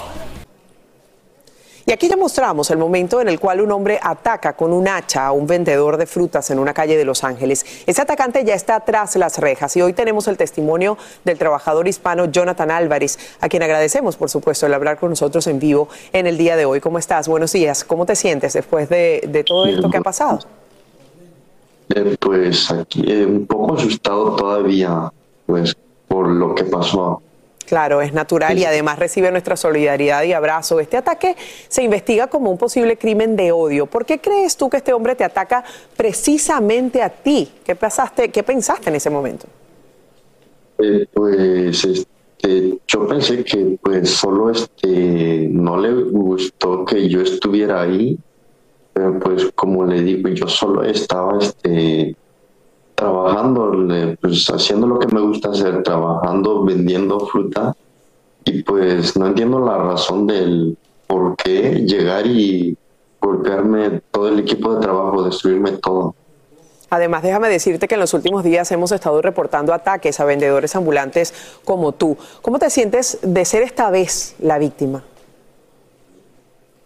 Y 1.89 1.93
aquí 1.93 2.09
ya 2.09 2.17
mostramos 2.17 2.69
el 2.73 2.79
momento 2.79 3.21
en 3.21 3.29
el 3.29 3.39
cual 3.39 3.61
un 3.61 3.71
hombre 3.71 4.01
ataca 4.03 4.57
con 4.57 4.73
un 4.73 4.89
hacha 4.89 5.25
a 5.25 5.31
un 5.31 5.47
vendedor 5.47 5.97
de 5.99 6.07
frutas 6.07 6.51
en 6.51 6.59
una 6.59 6.75
calle 6.75 6.97
de 6.97 7.05
Los 7.05 7.23
Ángeles. 7.23 7.65
Ese 7.87 8.03
atacante 8.03 8.45
ya 8.45 8.55
está 8.55 8.81
tras 8.81 9.15
las 9.15 9.39
rejas 9.39 9.77
y 9.77 9.83
hoy 9.83 9.93
tenemos 9.93 10.27
el 10.27 10.37
testimonio 10.37 10.99
del 11.25 11.39
trabajador 11.39 11.87
hispano 11.87 12.25
Jonathan 12.25 12.73
Álvarez, 12.73 13.21
a 13.41 13.49
quien 13.49 13.63
agradecemos, 13.63 14.17
por 14.17 14.29
supuesto, 14.29 14.67
el 14.67 14.75
hablar 14.75 14.99
con 14.99 15.11
nosotros 15.11 15.47
en 15.47 15.61
vivo 15.61 15.89
en 16.13 16.27
el 16.27 16.37
día 16.37 16.57
de 16.57 16.65
hoy. 16.65 16.81
¿Cómo 16.81 16.99
estás? 16.99 17.29
Buenos 17.29 17.53
días. 17.53 17.85
¿Cómo 17.85 18.05
te 18.05 18.17
sientes 18.17 18.55
después 18.55 18.89
de, 18.89 19.23
de 19.29 19.45
todo 19.45 19.67
esto 19.67 19.89
que 19.89 19.99
ha 19.99 20.03
pasado? 20.03 20.41
Eh, 21.95 22.17
pues 22.19 22.69
aquí 22.73 23.05
eh, 23.07 23.25
un 23.25 23.47
poco 23.47 23.77
asustado 23.77 24.35
todavía, 24.35 25.13
pues 25.47 25.77
por 26.09 26.27
lo 26.27 26.53
que 26.53 26.65
pasó. 26.65 27.23
Claro, 27.67 28.01
es 28.01 28.13
natural 28.13 28.57
y 28.57 28.65
además 28.65 28.99
recibe 28.99 29.31
nuestra 29.33 29.57
solidaridad 29.57 30.23
y 30.23 30.33
abrazo. 30.33 30.79
Este 30.79 30.97
ataque 30.97 31.35
se 31.69 31.83
investiga 31.83 32.29
como 32.29 32.51
un 32.51 32.59
posible 32.59 32.97
crimen 32.97 33.35
de 33.35 33.51
odio. 33.51 33.87
¿Por 33.87 34.07
qué 34.07 34.21
crees 34.21 34.57
tú 34.57 34.71
que 34.71 34.77
este 34.77 34.93
hombre 34.93 35.17
te 35.17 35.25
ataca 35.25 35.65
precisamente 35.97 37.03
a 37.03 37.11
ti? 37.11 37.51
¿Qué 37.65 37.75
pensaste, 37.75 38.31
qué 38.31 38.45
pensaste 38.45 38.89
en 38.89 38.97
ese 38.97 39.11
momento? 39.11 39.49
Eh, 40.79 41.07
pues 41.13 41.85
este, 41.85 42.79
yo 42.87 43.09
pensé 43.09 43.43
que 43.43 43.79
pues 43.83 44.11
solo 44.11 44.51
este 44.51 45.49
no 45.51 45.77
le 45.77 45.93
gustó 45.93 46.85
que 46.85 47.09
yo 47.09 47.21
estuviera 47.23 47.81
ahí, 47.81 48.17
pero 48.93 49.19
pues 49.19 49.51
como 49.57 49.85
le 49.85 50.03
digo, 50.03 50.29
yo 50.29 50.47
solo 50.47 50.85
estaba 50.85 51.39
este 51.41 52.15
trabajando, 52.97 53.73
pues 54.21 54.47
haciendo 54.49 54.87
lo 54.87 54.99
que 54.99 55.15
me 55.15 55.21
gusta 55.21 55.51
hacer, 55.51 55.83
trabajando, 55.83 56.65
vendiendo 56.65 57.21
fruta 57.21 57.77
y 58.45 58.63
pues 58.63 59.17
no 59.17 59.27
entiendo 59.27 59.61
la 59.61 59.77
razón 59.77 60.27
del 60.27 60.77
por 61.07 61.37
qué 61.37 61.85
llegar 61.87 62.27
y 62.27 62.77
golpearme 63.21 64.01
todo 64.11 64.29
el 64.29 64.41
equipo 64.41 64.75
de 64.75 64.81
trabajo, 64.81 65.23
destruirme 65.23 65.73
todo. 65.73 66.15
Además, 66.89 67.23
déjame 67.23 67.49
decirte 67.49 67.89
que 67.89 67.95
en 67.95 68.01
los 68.01 68.15
últimos 68.15 68.45
días 68.45 68.71
hemos 68.73 68.93
estado 68.93 69.21
reportando 69.21 69.75
ataques 69.75 70.19
a 70.21 70.25
vendedores 70.25 70.75
ambulantes 70.77 71.35
como 71.65 71.93
tú. 71.93 72.17
¿Cómo 72.43 72.59
te 72.59 72.71
sientes 72.71 73.19
de 73.23 73.45
ser 73.45 73.63
esta 73.63 73.91
vez 73.91 74.37
la 74.39 74.59
víctima? 74.59 75.03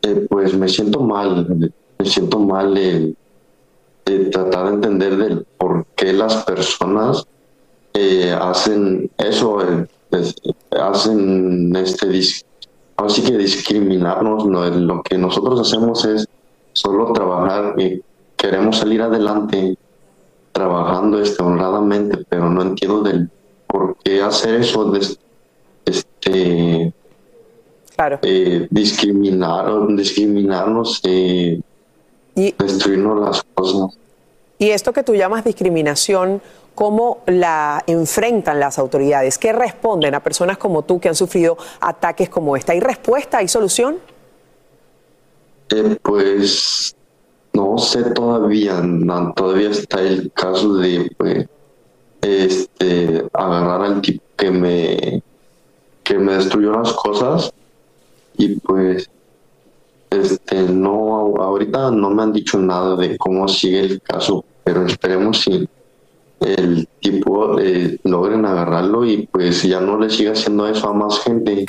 Eh, 0.02 0.26
pues 0.28 0.54
me 0.54 0.68
siento 0.68 1.00
mal, 1.00 1.46
me 1.98 2.06
siento 2.06 2.38
mal 2.38 2.74
de, 2.74 3.14
tratar 4.30 4.66
de 4.68 4.74
entender 4.74 5.16
del 5.16 5.46
por 5.58 5.86
qué 5.96 6.12
las 6.12 6.44
personas 6.44 7.24
eh, 7.94 8.32
hacen 8.38 9.10
eso, 9.18 9.62
eh, 9.62 9.86
es- 10.12 10.34
hacen 10.70 11.74
este, 11.76 12.20
así 12.96 13.22
que 13.22 13.36
discriminarnos. 13.36 14.46
¿no? 14.46 14.64
Lo 14.68 15.02
que 15.02 15.18
nosotros 15.18 15.60
hacemos 15.60 16.04
es 16.04 16.26
solo 16.72 17.12
trabajar 17.12 17.74
y 17.80 18.00
queremos 18.36 18.78
salir 18.78 19.02
adelante 19.02 19.76
trabajando 20.52 21.20
este, 21.20 21.42
honradamente, 21.42 22.18
pero 22.28 22.48
no 22.50 22.62
entiendo 22.62 23.02
del 23.02 23.28
por 23.66 23.96
qué 24.04 24.22
hacer 24.22 24.56
eso, 24.56 24.90
de, 24.90 25.00
este, 25.84 26.92
eh, 28.22 28.66
discriminar, 28.70 29.66
discriminarnos, 29.96 31.00
eh, 31.04 31.60
destruirnos 32.58 33.20
las 33.20 33.42
cosas. 33.54 33.96
Y 34.60 34.72
esto 34.72 34.92
que 34.92 35.02
tú 35.02 35.14
llamas 35.14 35.42
discriminación, 35.42 36.42
¿cómo 36.74 37.22
la 37.24 37.82
enfrentan 37.86 38.60
las 38.60 38.78
autoridades? 38.78 39.38
¿Qué 39.38 39.54
responden 39.54 40.14
a 40.14 40.22
personas 40.22 40.58
como 40.58 40.82
tú 40.82 41.00
que 41.00 41.08
han 41.08 41.14
sufrido 41.14 41.56
ataques 41.80 42.28
como 42.28 42.54
esta? 42.58 42.72
¿Hay 42.72 42.80
respuesta? 42.80 43.38
¿Hay 43.38 43.48
solución? 43.48 43.96
Eh, 45.70 45.96
pues 46.02 46.94
no 47.54 47.78
sé 47.78 48.02
todavía, 48.10 48.82
todavía 49.34 49.70
está 49.70 50.02
el 50.02 50.30
caso 50.32 50.74
de 50.74 51.10
pues, 51.16 51.48
este 52.20 53.24
agarrar 53.32 53.80
al 53.80 54.02
tipo 54.02 54.22
que 54.36 54.50
me 54.50 55.22
que 56.04 56.18
me 56.18 56.34
destruyó 56.34 56.72
las 56.72 56.92
cosas 56.92 57.50
y 58.36 58.56
pues 58.56 59.08
este, 60.10 60.62
no, 60.64 61.36
ahorita 61.36 61.92
no 61.92 62.10
me 62.10 62.22
han 62.24 62.32
dicho 62.32 62.58
nada 62.58 62.96
de 62.96 63.16
cómo 63.16 63.46
sigue 63.46 63.80
el 63.80 64.02
caso, 64.02 64.44
pero 64.72 64.86
esperemos 64.86 65.40
si 65.40 65.68
el 66.38 66.88
tipo 67.00 67.58
eh, 67.58 67.98
logren 68.04 68.46
agarrarlo 68.46 69.04
y 69.04 69.26
pues 69.26 69.64
ya 69.64 69.80
no 69.80 69.98
le 69.98 70.08
siga 70.08 70.30
haciendo 70.30 70.68
eso 70.68 70.88
a 70.88 70.94
más 70.94 71.18
gente. 71.18 71.66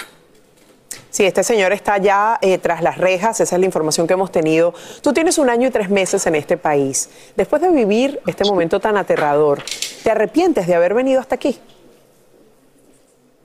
Sí, 1.10 1.26
este 1.26 1.44
señor 1.44 1.74
está 1.74 1.98
ya 1.98 2.38
eh, 2.44 2.60
tras 2.60 2.84
las 2.84 3.00
rejas, 3.00 3.40
esa 3.42 3.56
es 3.56 3.60
la 3.60 3.66
información 3.66 4.06
que 4.06 4.14
hemos 4.14 4.32
tenido. 4.32 4.76
Tú 5.02 5.14
tienes 5.14 5.40
un 5.40 5.50
año 5.50 5.68
y 5.68 5.72
tres 5.72 5.90
meses 5.90 6.28
en 6.28 6.36
este 6.36 6.58
país. 6.58 7.10
Después 7.36 7.62
de 7.64 7.72
vivir 7.72 8.22
este 8.28 8.46
momento 8.46 8.80
tan 8.80 8.96
aterrador, 8.98 9.64
¿te 10.04 10.12
arrepientes 10.12 10.68
de 10.68 10.76
haber 10.76 10.94
venido 10.94 11.20
hasta 11.20 11.36
aquí? 11.36 11.58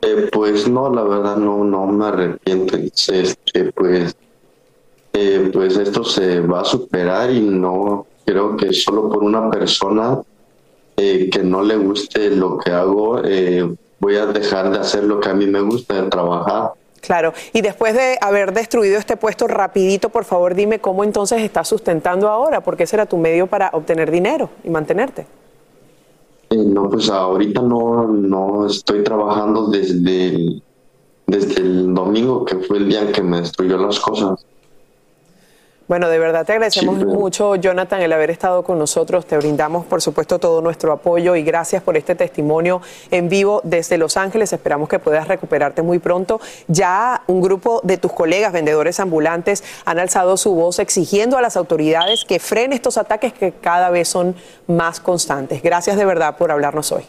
Eh, 0.02 0.28
pues 0.30 0.68
no, 0.68 0.92
la 0.92 1.02
verdad 1.02 1.38
no, 1.38 1.64
no 1.64 1.86
me 1.86 2.06
arrepiento. 2.06 2.76
Este, 2.76 3.72
pues, 3.72 4.14
eh, 5.14 5.50
pues 5.50 5.78
esto 5.78 6.04
se 6.04 6.40
va 6.40 6.60
a 6.60 6.64
superar 6.64 7.30
y 7.30 7.40
no 7.40 8.06
creo 8.26 8.56
que 8.56 8.72
solo 8.72 9.08
por 9.08 9.22
una 9.22 9.48
persona 9.50 10.20
eh, 10.96 11.30
que 11.30 11.42
no 11.42 11.62
le 11.62 11.76
guste 11.76 12.30
lo 12.30 12.58
que 12.58 12.72
hago, 12.72 13.22
eh, 13.24 13.72
voy 14.00 14.16
a 14.16 14.26
dejar 14.26 14.70
de 14.70 14.78
hacer 14.78 15.04
lo 15.04 15.20
que 15.20 15.30
a 15.30 15.34
mí 15.34 15.46
me 15.46 15.60
gusta, 15.60 16.02
de 16.02 16.10
trabajar. 16.10 16.72
Claro, 17.00 17.32
y 17.52 17.60
después 17.60 17.94
de 17.94 18.18
haber 18.20 18.52
destruido 18.52 18.98
este 18.98 19.16
puesto 19.16 19.46
rapidito, 19.46 20.08
por 20.08 20.24
favor 20.24 20.54
dime 20.56 20.80
cómo 20.80 21.04
entonces 21.04 21.40
estás 21.40 21.68
sustentando 21.68 22.28
ahora, 22.28 22.62
porque 22.62 22.82
ese 22.82 22.96
era 22.96 23.06
tu 23.06 23.16
medio 23.16 23.46
para 23.46 23.70
obtener 23.72 24.10
dinero 24.10 24.50
y 24.64 24.70
mantenerte. 24.70 25.26
Eh, 26.50 26.56
no, 26.56 26.90
pues 26.90 27.08
ahorita 27.08 27.62
no, 27.62 28.08
no 28.08 28.66
estoy 28.66 29.04
trabajando 29.04 29.68
desde 29.68 30.26
el, 30.26 30.62
desde 31.26 31.60
el 31.60 31.94
domingo, 31.94 32.44
que 32.44 32.56
fue 32.56 32.78
el 32.78 32.88
día 32.88 33.02
en 33.02 33.12
que 33.12 33.22
me 33.22 33.40
destruyó 33.40 33.78
las 33.78 34.00
cosas. 34.00 34.44
Bueno, 35.88 36.08
de 36.08 36.18
verdad 36.18 36.44
te 36.44 36.52
agradecemos 36.52 36.96
mucho, 37.04 37.54
Jonathan, 37.54 38.02
el 38.02 38.12
haber 38.12 38.30
estado 38.30 38.64
con 38.64 38.76
nosotros. 38.76 39.24
Te 39.24 39.36
brindamos, 39.36 39.86
por 39.86 40.02
supuesto, 40.02 40.40
todo 40.40 40.60
nuestro 40.60 40.90
apoyo 40.92 41.36
y 41.36 41.44
gracias 41.44 41.80
por 41.80 41.96
este 41.96 42.16
testimonio 42.16 42.82
en 43.12 43.28
vivo 43.28 43.60
desde 43.62 43.96
Los 43.96 44.16
Ángeles. 44.16 44.52
Esperamos 44.52 44.88
que 44.88 44.98
puedas 44.98 45.28
recuperarte 45.28 45.82
muy 45.82 46.00
pronto. 46.00 46.40
Ya 46.66 47.22
un 47.28 47.40
grupo 47.40 47.80
de 47.84 47.98
tus 47.98 48.12
colegas 48.12 48.52
vendedores 48.52 48.98
ambulantes 48.98 49.62
han 49.84 50.00
alzado 50.00 50.36
su 50.36 50.56
voz 50.56 50.80
exigiendo 50.80 51.38
a 51.38 51.40
las 51.40 51.56
autoridades 51.56 52.24
que 52.24 52.40
frenen 52.40 52.72
estos 52.72 52.98
ataques 52.98 53.32
que 53.32 53.52
cada 53.52 53.88
vez 53.90 54.08
son 54.08 54.34
más 54.66 54.98
constantes. 54.98 55.62
Gracias 55.62 55.96
de 55.96 56.04
verdad 56.04 56.36
por 56.36 56.50
hablarnos 56.50 56.90
hoy. 56.90 57.04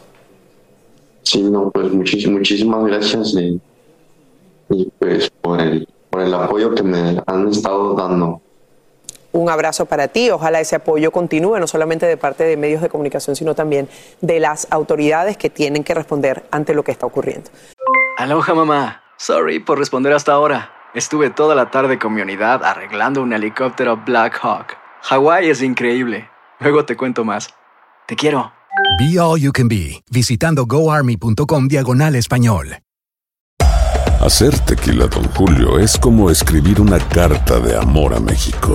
Sí, 1.24 1.42
no, 1.42 1.72
pues 1.72 1.86
muchis- 1.92 2.30
muchísimas 2.30 2.84
gracias 2.86 3.34
y, 3.34 3.60
y, 4.70 4.88
pues 5.00 5.30
por 5.42 5.60
el, 5.60 5.88
por 6.10 6.22
el 6.22 6.32
apoyo 6.32 6.72
que 6.76 6.84
me 6.84 7.20
han 7.26 7.48
estado 7.48 7.94
dando. 7.94 8.40
Un 9.32 9.50
abrazo 9.50 9.86
para 9.86 10.08
ti. 10.08 10.30
Ojalá 10.30 10.60
ese 10.60 10.76
apoyo 10.76 11.10
continúe, 11.10 11.58
no 11.58 11.66
solamente 11.66 12.06
de 12.06 12.16
parte 12.16 12.44
de 12.44 12.56
medios 12.56 12.82
de 12.82 12.88
comunicación, 12.88 13.36
sino 13.36 13.54
también 13.54 13.88
de 14.20 14.40
las 14.40 14.66
autoridades 14.70 15.36
que 15.36 15.50
tienen 15.50 15.84
que 15.84 15.94
responder 15.94 16.44
ante 16.50 16.74
lo 16.74 16.82
que 16.82 16.92
está 16.92 17.06
ocurriendo. 17.06 17.50
Aloha 18.16 18.54
mamá. 18.54 19.02
Sorry 19.16 19.58
por 19.58 19.78
responder 19.78 20.12
hasta 20.12 20.32
ahora. 20.32 20.70
Estuve 20.94 21.30
toda 21.30 21.54
la 21.54 21.70
tarde 21.70 21.98
con 21.98 22.14
mi 22.14 22.22
unidad 22.22 22.64
arreglando 22.64 23.22
un 23.22 23.32
helicóptero 23.32 23.96
Black 23.96 24.38
Hawk. 24.42 24.76
Hawái 25.02 25.50
es 25.50 25.62
increíble. 25.62 26.28
Luego 26.60 26.84
te 26.84 26.96
cuento 26.96 27.24
más. 27.24 27.48
Te 28.06 28.16
quiero. 28.16 28.52
Be 28.98 29.18
All 29.20 29.40
You 29.40 29.52
Can 29.52 29.68
Be, 29.68 30.02
visitando 30.10 30.66
goarmy.com 30.66 31.68
diagonal 31.68 32.14
español. 32.14 32.78
Hacer 34.20 34.58
tequila, 34.60 35.06
Don 35.06 35.24
Julio, 35.30 35.78
es 35.78 35.96
como 35.96 36.30
escribir 36.30 36.80
una 36.80 36.98
carta 36.98 37.60
de 37.60 37.76
amor 37.76 38.14
a 38.14 38.20
México. 38.20 38.74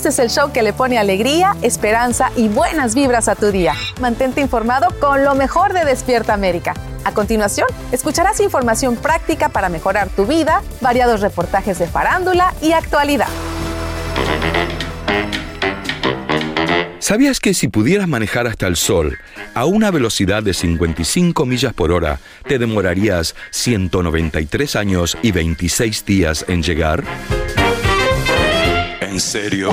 Este 0.00 0.08
es 0.08 0.18
el 0.18 0.30
show 0.30 0.50
que 0.50 0.62
le 0.62 0.72
pone 0.72 0.96
alegría, 0.96 1.54
esperanza 1.60 2.32
y 2.34 2.48
buenas 2.48 2.94
vibras 2.94 3.28
a 3.28 3.34
tu 3.34 3.52
día. 3.52 3.74
Mantente 4.00 4.40
informado 4.40 4.88
con 4.98 5.24
lo 5.24 5.34
mejor 5.34 5.74
de 5.74 5.84
Despierta 5.84 6.32
América. 6.32 6.72
A 7.04 7.12
continuación, 7.12 7.68
escucharás 7.92 8.40
información 8.40 8.96
práctica 8.96 9.50
para 9.50 9.68
mejorar 9.68 10.08
tu 10.08 10.24
vida, 10.24 10.62
variados 10.80 11.20
reportajes 11.20 11.78
de 11.78 11.86
farándula 11.86 12.54
y 12.62 12.72
actualidad. 12.72 13.28
¿Sabías 16.98 17.38
que 17.38 17.52
si 17.52 17.68
pudieras 17.68 18.08
manejar 18.08 18.46
hasta 18.46 18.68
el 18.68 18.76
sol 18.76 19.18
a 19.52 19.66
una 19.66 19.90
velocidad 19.90 20.42
de 20.42 20.54
55 20.54 21.44
millas 21.44 21.74
por 21.74 21.92
hora, 21.92 22.20
te 22.48 22.58
demorarías 22.58 23.34
193 23.50 24.76
años 24.76 25.18
y 25.20 25.32
26 25.32 26.06
días 26.06 26.46
en 26.48 26.62
llegar? 26.62 27.04
¿En 29.10 29.18
serio? 29.18 29.72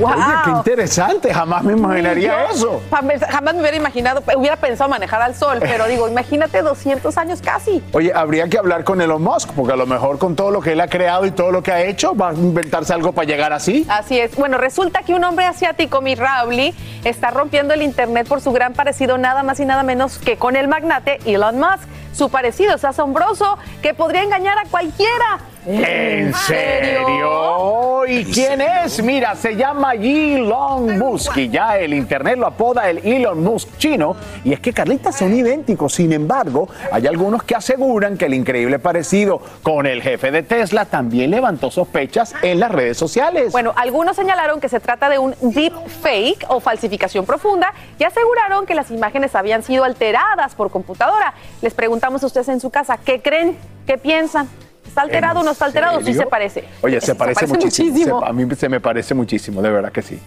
¡Wow! 0.00 0.10
Oye, 0.12 0.34
qué 0.44 0.50
interesante, 0.50 1.32
jamás 1.32 1.62
me 1.62 1.74
imaginaría 1.74 2.48
Yo 2.48 2.54
eso. 2.54 2.82
Jamás, 2.90 3.20
jamás 3.28 3.54
me 3.54 3.60
hubiera 3.60 3.76
imaginado, 3.76 4.22
hubiera 4.36 4.56
pensado 4.56 4.90
manejar 4.90 5.22
al 5.22 5.36
sol, 5.36 5.58
pero 5.60 5.86
digo, 5.86 6.08
imagínate 6.08 6.60
200 6.60 7.16
años 7.18 7.40
casi. 7.40 7.80
Oye, 7.92 8.10
habría 8.12 8.48
que 8.48 8.58
hablar 8.58 8.82
con 8.82 9.00
Elon 9.00 9.22
Musk, 9.22 9.50
porque 9.52 9.74
a 9.74 9.76
lo 9.76 9.86
mejor 9.86 10.18
con 10.18 10.34
todo 10.34 10.50
lo 10.50 10.60
que 10.60 10.72
él 10.72 10.80
ha 10.80 10.88
creado 10.88 11.24
y 11.24 11.30
todo 11.30 11.52
lo 11.52 11.62
que 11.62 11.70
ha 11.70 11.82
hecho, 11.82 12.16
va 12.16 12.30
a 12.30 12.34
inventarse 12.34 12.92
algo 12.94 13.12
para 13.12 13.28
llegar 13.28 13.52
así. 13.52 13.86
Así 13.88 14.18
es. 14.18 14.34
Bueno, 14.34 14.58
resulta 14.58 15.02
que 15.02 15.14
un 15.14 15.22
hombre 15.22 15.44
asiático, 15.44 16.00
mi 16.00 16.16
Rauli, 16.16 16.74
está 17.04 17.30
rompiendo 17.30 17.74
el 17.74 17.82
internet 17.82 18.26
por 18.26 18.40
su 18.40 18.50
gran 18.50 18.72
parecido 18.72 19.18
nada 19.18 19.44
más 19.44 19.60
y 19.60 19.66
nada 19.66 19.84
menos 19.84 20.18
que 20.18 20.36
con 20.36 20.56
el 20.56 20.66
magnate 20.66 21.20
Elon 21.26 21.60
Musk. 21.60 21.86
Su 22.12 22.28
parecido 22.28 22.74
es 22.74 22.84
asombroso 22.84 23.56
que 23.82 23.94
podría 23.94 24.22
engañar 24.24 24.58
a 24.58 24.64
cualquiera. 24.68 25.38
¿En 25.64 26.34
serio? 26.34 28.04
¿Y 28.06 28.24
quién 28.24 28.60
es? 28.60 29.00
Mira, 29.02 29.36
se 29.36 29.54
llama 29.54 29.94
Elon 29.94 30.98
Musk 30.98 31.36
y 31.36 31.48
ya 31.48 31.78
el 31.78 31.94
internet 31.94 32.36
lo 32.36 32.48
apoda 32.48 32.90
el 32.90 32.98
Elon 32.98 33.42
Musk 33.44 33.78
chino. 33.78 34.16
Y 34.44 34.52
es 34.52 34.60
que 34.60 34.72
Carlitas 34.72 35.16
son 35.16 35.32
idénticos. 35.32 35.94
Sin 35.94 36.12
embargo, 36.12 36.68
hay 36.90 37.06
algunos 37.06 37.44
que 37.44 37.54
aseguran 37.54 38.18
que 38.18 38.26
el 38.26 38.34
increíble 38.34 38.80
parecido 38.80 39.40
con 39.62 39.86
el 39.86 40.02
jefe 40.02 40.32
de 40.32 40.42
Tesla 40.42 40.84
también 40.84 41.30
levantó 41.30 41.70
sospechas 41.70 42.34
en 42.42 42.58
las 42.58 42.72
redes 42.72 42.96
sociales. 42.96 43.52
Bueno, 43.52 43.72
algunos 43.76 44.16
señalaron 44.16 44.60
que 44.60 44.68
se 44.68 44.80
trata 44.80 45.08
de 45.08 45.20
un 45.20 45.34
deep 45.40 45.72
fake 46.02 46.46
o 46.48 46.58
falsificación 46.58 47.24
profunda 47.24 47.72
y 48.00 48.04
aseguraron 48.04 48.66
que 48.66 48.74
las 48.74 48.90
imágenes 48.90 49.36
habían 49.36 49.62
sido 49.62 49.84
alteradas 49.84 50.56
por 50.56 50.70
computadora. 50.70 51.34
Les 51.60 51.72
preguntamos 51.72 52.22
a 52.24 52.26
ustedes 52.26 52.48
en 52.48 52.60
su 52.60 52.70
casa, 52.70 52.98
¿qué 52.98 53.22
creen? 53.22 53.56
¿Qué 53.86 53.96
piensan? 53.96 54.48
¿Está 54.92 55.00
alterado 55.02 55.40
o 55.40 55.42
no 55.42 55.52
está 55.52 55.64
alterado? 55.64 56.02
Sí 56.02 56.12
se 56.12 56.26
parece. 56.26 56.64
Oye, 56.82 57.00
se, 57.00 57.06
Se 57.06 57.14
parece, 57.14 57.46
parece 57.46 57.54
muchísimo. 57.54 57.88
muchísimo. 57.90 58.20
Se- 58.20 58.26
a 58.26 58.32
mí 58.34 58.54
se 58.54 58.68
me 58.68 58.78
parece 58.78 59.14
muchísimo, 59.14 59.62
de 59.62 59.70
verdad 59.70 59.90
que 59.90 60.02
sí. 60.02 60.20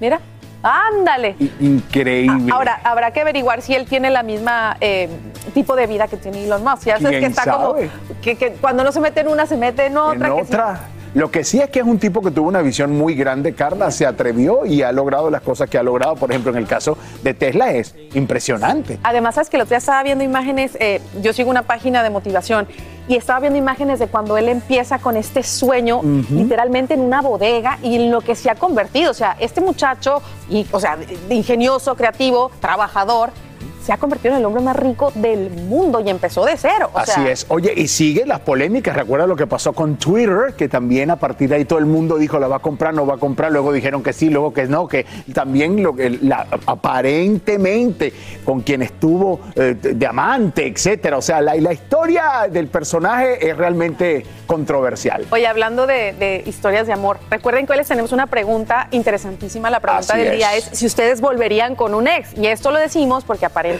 Mira, 0.00 0.20
ándale. 0.62 1.36
Increíble. 1.60 2.50
Ahora, 2.50 2.80
habrá 2.82 3.10
que 3.10 3.20
averiguar 3.20 3.60
si 3.60 3.74
él 3.74 3.84
tiene 3.84 4.08
la 4.08 4.22
misma 4.22 4.78
eh, 4.80 5.10
tipo 5.52 5.76
de 5.76 5.86
vida 5.86 6.08
que 6.08 6.16
tiene 6.16 6.44
Elon 6.46 6.64
Musk. 6.64 6.84
Ya 6.86 6.94
sabes 6.98 7.10
¿Quién 7.10 7.20
que 7.20 7.26
está 7.26 7.44
sabe? 7.44 7.56
como 7.90 8.20
que, 8.22 8.36
que 8.36 8.52
cuando 8.52 8.82
no 8.84 8.90
se 8.90 9.00
mete 9.00 9.20
en 9.20 9.28
una, 9.28 9.44
se 9.44 9.58
mete 9.58 9.84
en 9.84 9.98
otra. 9.98 10.28
en 10.28 10.36
que 10.36 10.44
sí. 10.46 10.52
Lo 11.16 11.30
que 11.30 11.44
sí 11.44 11.62
es 11.62 11.70
que 11.70 11.78
es 11.78 11.86
un 11.86 11.98
tipo 11.98 12.20
que 12.20 12.30
tuvo 12.30 12.46
una 12.46 12.60
visión 12.60 12.94
muy 12.94 13.14
grande, 13.14 13.54
Carla, 13.54 13.90
se 13.90 14.04
atrevió 14.04 14.66
y 14.66 14.82
ha 14.82 14.92
logrado 14.92 15.30
las 15.30 15.40
cosas 15.40 15.70
que 15.70 15.78
ha 15.78 15.82
logrado. 15.82 16.14
Por 16.14 16.30
ejemplo, 16.30 16.50
en 16.50 16.58
el 16.58 16.66
caso 16.66 16.98
de 17.22 17.32
Tesla 17.32 17.72
es 17.72 17.94
impresionante. 18.12 18.98
Además, 19.02 19.36
sabes 19.36 19.48
que 19.48 19.56
el 19.56 19.62
otro 19.62 19.70
día 19.70 19.78
estaba 19.78 20.02
viendo 20.02 20.22
imágenes, 20.22 20.76
eh, 20.78 21.00
yo 21.22 21.32
sigo 21.32 21.48
una 21.48 21.62
página 21.62 22.02
de 22.02 22.10
motivación 22.10 22.68
y 23.08 23.16
estaba 23.16 23.40
viendo 23.40 23.58
imágenes 23.58 23.98
de 23.98 24.08
cuando 24.08 24.36
él 24.36 24.50
empieza 24.50 24.98
con 24.98 25.16
este 25.16 25.42
sueño, 25.42 26.02
literalmente 26.28 26.92
en 26.92 27.00
una 27.00 27.22
bodega 27.22 27.78
y 27.82 27.94
en 27.96 28.10
lo 28.10 28.20
que 28.20 28.34
se 28.34 28.50
ha 28.50 28.54
convertido. 28.54 29.10
O 29.10 29.14
sea, 29.14 29.38
este 29.40 29.62
muchacho, 29.62 30.20
y, 30.50 30.66
o 30.70 30.80
sea, 30.80 30.98
ingenioso, 31.30 31.94
creativo, 31.94 32.50
trabajador, 32.60 33.30
se 33.86 33.92
ha 33.92 33.98
convertido 33.98 34.34
en 34.34 34.40
el 34.40 34.46
hombre 34.46 34.62
más 34.62 34.74
rico 34.76 35.12
del 35.14 35.48
mundo 35.50 36.00
y 36.00 36.10
empezó 36.10 36.44
de 36.44 36.56
cero. 36.56 36.90
O 36.92 36.98
Así 36.98 37.12
sea, 37.12 37.30
es. 37.30 37.46
Oye, 37.48 37.72
y 37.76 37.86
sigue 37.86 38.26
las 38.26 38.40
polémicas. 38.40 38.96
Recuerda 38.96 39.26
lo 39.28 39.36
que 39.36 39.46
pasó 39.46 39.72
con 39.72 39.94
Twitter, 39.96 40.54
que 40.56 40.68
también 40.68 41.10
a 41.12 41.16
partir 41.16 41.48
de 41.48 41.54
ahí 41.54 41.64
todo 41.64 41.78
el 41.78 41.86
mundo 41.86 42.18
dijo 42.18 42.40
la 42.40 42.48
va 42.48 42.56
a 42.56 42.58
comprar, 42.58 42.92
no 42.92 43.06
va 43.06 43.14
a 43.14 43.18
comprar. 43.18 43.52
Luego 43.52 43.72
dijeron 43.72 44.02
que 44.02 44.12
sí, 44.12 44.28
luego 44.28 44.52
que 44.52 44.64
no, 44.66 44.88
que 44.88 45.06
también 45.32 45.80
lo 45.84 45.94
que 45.94 46.10
la- 46.10 46.46
aparentemente 46.66 48.12
con 48.44 48.60
quien 48.62 48.82
estuvo 48.82 49.40
eh, 49.54 49.76
de 49.80 50.06
amante, 50.06 50.66
etcétera. 50.66 51.16
O 51.18 51.22
sea, 51.22 51.40
la, 51.40 51.54
la 51.54 51.72
historia 51.72 52.48
del 52.50 52.66
personaje 52.66 53.48
es 53.48 53.56
realmente 53.56 54.26
controversial. 54.48 55.26
Oye, 55.30 55.46
hablando 55.46 55.86
de, 55.86 56.12
de 56.14 56.42
historias 56.46 56.88
de 56.88 56.92
amor, 56.92 57.18
recuerden 57.30 57.66
que 57.66 57.72
hoy 57.72 57.78
les 57.78 57.88
tenemos 57.88 58.10
una 58.10 58.26
pregunta 58.26 58.88
interesantísima. 58.90 59.70
La 59.70 59.78
pregunta 59.78 60.14
Así 60.14 60.22
del 60.22 60.32
es. 60.32 60.36
día 60.38 60.56
es 60.56 60.64
si 60.72 60.86
ustedes 60.86 61.20
volverían 61.20 61.76
con 61.76 61.94
un 61.94 62.08
ex. 62.08 62.36
Y 62.36 62.48
esto 62.48 62.72
lo 62.72 62.78
decimos 62.78 63.22
porque 63.24 63.46
aparentemente 63.46 63.75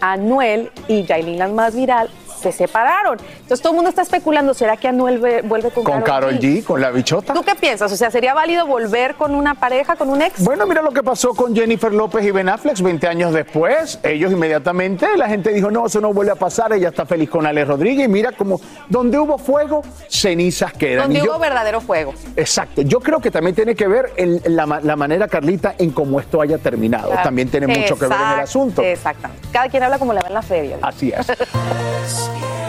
Anuel 0.00 0.70
y 0.88 1.04
Yailin, 1.04 1.38
la 1.38 1.70
viral, 1.70 2.10
se 2.44 2.52
separaron. 2.52 3.18
Entonces 3.40 3.60
todo 3.60 3.72
el 3.72 3.76
mundo 3.76 3.90
está 3.90 4.02
especulando, 4.02 4.54
¿será 4.54 4.76
que 4.76 4.88
Anuel 4.88 5.18
ve- 5.18 5.42
vuelve 5.42 5.70
con, 5.70 5.84
Con 5.84 6.02
Carol 6.02 6.38
G, 6.38 6.62
con 6.64 6.80
la 6.80 6.90
bichota. 6.90 7.32
¿Tú 7.34 7.42
qué 7.42 7.54
piensas? 7.54 7.90
O 7.92 7.96
sea, 7.96 8.10
¿sería 8.10 8.34
válido 8.34 8.66
volver 8.66 9.14
con 9.14 9.34
una 9.34 9.54
pareja, 9.54 9.96
con 9.96 10.08
un 10.10 10.22
ex? 10.22 10.42
Bueno, 10.44 10.66
mira 10.66 10.82
lo 10.82 10.92
que 10.92 11.02
pasó 11.02 11.30
con 11.34 11.54
Jennifer 11.54 11.92
López 11.92 12.24
y 12.24 12.30
Ben 12.30 12.48
Affleck 12.48 12.78
20 12.80 13.08
años 13.08 13.32
después. 13.32 13.98
Ellos 14.02 14.32
inmediatamente, 14.32 15.06
la 15.16 15.28
gente 15.28 15.50
dijo, 15.52 15.70
no, 15.70 15.86
eso 15.86 16.00
no 16.00 16.12
vuelve 16.12 16.32
a 16.32 16.36
pasar, 16.36 16.72
ella 16.72 16.88
está 16.90 17.06
feliz 17.06 17.30
con 17.30 17.46
Ale 17.46 17.64
Rodríguez. 17.64 18.06
Y 18.06 18.08
mira 18.08 18.32
como 18.32 18.60
donde 18.88 19.18
hubo 19.18 19.38
fuego, 19.38 19.82
cenizas 20.08 20.72
quedan. 20.72 21.04
Donde 21.04 21.18
Y 21.20 21.22
yo- 21.24 21.30
hubo 21.32 21.38
verdadero 21.38 21.80
fuego. 21.80 22.12
Exacto, 22.36 22.82
yo 22.82 23.00
creo 23.00 23.20
que 23.20 23.30
también 23.30 23.54
tiene 23.54 23.74
que 23.74 23.88
ver 23.88 24.12
en 24.16 24.40
la, 24.54 24.66
ma- 24.66 24.80
la 24.80 24.96
manera, 24.96 25.26
Carlita, 25.28 25.74
en 25.78 25.90
cómo 25.90 26.20
esto 26.20 26.40
haya 26.40 26.58
terminado. 26.58 27.08
Claro. 27.08 27.22
También 27.22 27.48
tiene 27.48 27.66
mucho 27.66 27.98
que 27.98 28.06
ver 28.06 28.18
en 28.20 28.32
el 28.34 28.40
asunto. 28.40 28.82
Exactamente. 28.82 29.48
Cada 29.52 29.68
quien 29.68 29.82
habla 29.82 29.98
como 29.98 30.12
le 30.12 30.20
va 30.20 30.28
en 30.28 30.34
la 30.34 30.42
feria. 30.42 30.76
Así 30.82 31.12
es. 31.16 31.26
Podcast. 32.34 32.63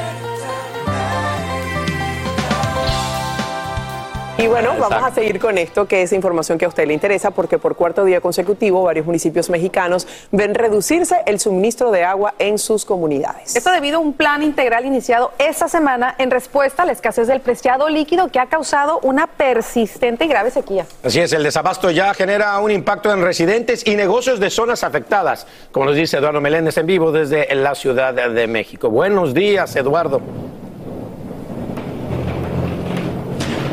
Y 4.46 4.48
bueno, 4.48 4.76
vamos 4.80 5.04
a 5.04 5.10
seguir 5.10 5.40
con 5.40 5.58
esto, 5.58 5.88
que 5.88 6.04
es 6.04 6.14
información 6.14 6.60
que 6.60 6.66
a 6.66 6.68
usted 6.68 6.86
le 6.86 6.94
interesa, 6.94 7.32
porque 7.32 7.58
por 7.58 7.76
cuarto 7.76 8.06
día 8.06 8.22
consecutivo 8.22 8.84
varios 8.84 9.08
municipios 9.08 9.50
mexicanos 9.50 10.06
ven 10.32 10.54
reducirse 10.54 11.16
el 11.26 11.40
suministro 11.40 11.90
de 11.90 12.04
agua 12.04 12.36
en 12.38 12.60
sus 12.60 12.86
comunidades. 12.86 13.56
Esto 13.56 13.72
debido 13.72 13.98
a 13.98 14.02
un 14.02 14.14
plan 14.14 14.44
integral 14.44 14.86
iniciado 14.86 15.32
esta 15.40 15.68
semana 15.68 16.14
en 16.20 16.30
respuesta 16.30 16.84
a 16.84 16.86
la 16.86 16.92
escasez 16.92 17.28
del 17.28 17.42
preciado 17.42 17.90
líquido 17.90 18.28
que 18.28 18.38
ha 18.38 18.46
causado 18.46 19.00
una 19.02 19.26
persistente 19.26 20.26
y 20.26 20.28
grave 20.28 20.52
sequía. 20.52 20.86
Así 21.04 21.22
es, 21.22 21.34
el 21.34 21.42
desabasto 21.42 21.90
ya 21.90 22.14
genera 22.14 22.60
un 22.60 22.70
impacto 22.70 23.12
en 23.12 23.24
residentes 23.24 23.82
y 23.88 23.96
negocios 23.96 24.40
de 24.40 24.52
zonas 24.52 24.84
afectadas, 24.84 25.48
como 25.72 25.88
nos 25.88 25.96
dice 25.96 26.18
Eduardo 26.18 26.40
Meléndez 26.40 26.78
en 26.78 26.86
vivo 26.86 27.12
desde 27.12 27.56
la 27.56 27.74
Ciudad 27.74 28.14
de 28.14 28.46
México. 28.46 28.92
Buenos 28.92 29.34
días, 29.34 29.76
Eduardo. 29.76 30.22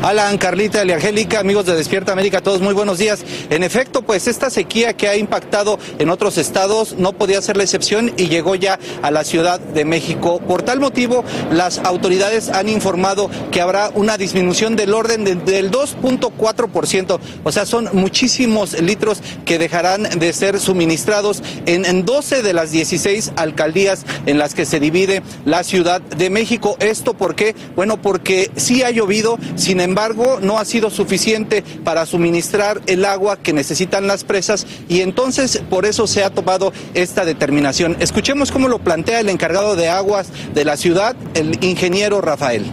Alan, 0.03 0.37
Carlita 0.37 0.81
Angélica, 0.81 1.39
amigos 1.39 1.65
de 1.65 1.75
Despierta 1.77 2.11
América, 2.11 2.41
todos 2.41 2.59
muy 2.59 2.73
buenos 2.73 2.97
días. 2.97 3.23
En 3.49 3.63
efecto, 3.63 4.01
pues 4.01 4.27
esta 4.27 4.49
sequía 4.49 4.97
que 4.97 5.07
ha 5.07 5.15
impactado 5.15 5.79
en 5.97 6.09
otros 6.09 6.37
estados 6.37 6.95
no 6.97 7.13
podía 7.13 7.41
ser 7.41 7.55
la 7.55 7.63
excepción 7.63 8.11
y 8.17 8.27
llegó 8.27 8.55
ya 8.55 8.77
a 9.01 9.11
la 9.11 9.23
Ciudad 9.23 9.61
de 9.61 9.85
México. 9.85 10.41
Por 10.45 10.61
tal 10.63 10.81
motivo, 10.81 11.23
las 11.53 11.77
autoridades 11.77 12.49
han 12.49 12.67
informado 12.67 13.29
que 13.49 13.61
habrá 13.61 13.91
una 13.95 14.17
disminución 14.17 14.75
del 14.75 14.93
orden 14.93 15.23
de- 15.23 15.35
del 15.35 15.71
2.4%. 15.71 17.21
O 17.45 17.51
sea, 17.53 17.65
son 17.65 17.87
muchísimos 17.93 18.77
litros 18.81 19.21
que 19.45 19.57
dejarán 19.57 20.03
de 20.19 20.33
ser 20.33 20.59
suministrados 20.59 21.41
en, 21.65 21.85
en 21.85 22.03
12 22.03 22.41
de 22.43 22.51
las 22.51 22.71
16 22.71 23.31
alcaldías 23.37 24.05
en 24.25 24.37
las 24.37 24.53
que 24.53 24.65
se 24.65 24.81
divide 24.81 25.23
la 25.45 25.63
Ciudad 25.63 26.01
de 26.01 26.29
México. 26.29 26.75
¿Esto 26.81 27.13
por 27.13 27.35
qué? 27.35 27.55
Bueno, 27.77 28.01
porque 28.01 28.51
sí 28.57 28.83
ha 28.83 28.91
llovido, 28.91 29.39
sin 29.55 29.79
embargo, 29.79 29.92
no 30.41 30.57
ha 30.57 30.65
sido 30.65 30.89
suficiente 30.89 31.63
para 31.83 32.05
suministrar 32.05 32.81
el 32.87 33.05
agua 33.05 33.37
que 33.37 33.53
necesitan 33.53 34.07
las 34.07 34.23
presas 34.23 34.65
y 34.89 35.01
entonces 35.01 35.61
por 35.69 35.85
eso 35.85 36.07
se 36.07 36.23
ha 36.23 36.29
tomado 36.29 36.73
esta 36.93 37.25
determinación. 37.25 37.97
Escuchemos 37.99 38.51
cómo 38.51 38.67
lo 38.67 38.79
plantea 38.79 39.19
el 39.19 39.29
encargado 39.29 39.75
de 39.75 39.89
aguas 39.89 40.29
de 40.53 40.65
la 40.65 40.77
ciudad, 40.77 41.15
el 41.33 41.63
ingeniero 41.63 42.21
Rafael. 42.21 42.63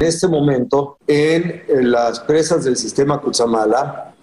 En 0.00 0.06
este 0.06 0.28
momento, 0.28 0.98
en 1.06 1.62
en 1.68 1.90
las 1.90 2.20
presas 2.20 2.64
del 2.64 2.76
sistema 2.76 3.20
Cutzamala, 3.20 4.14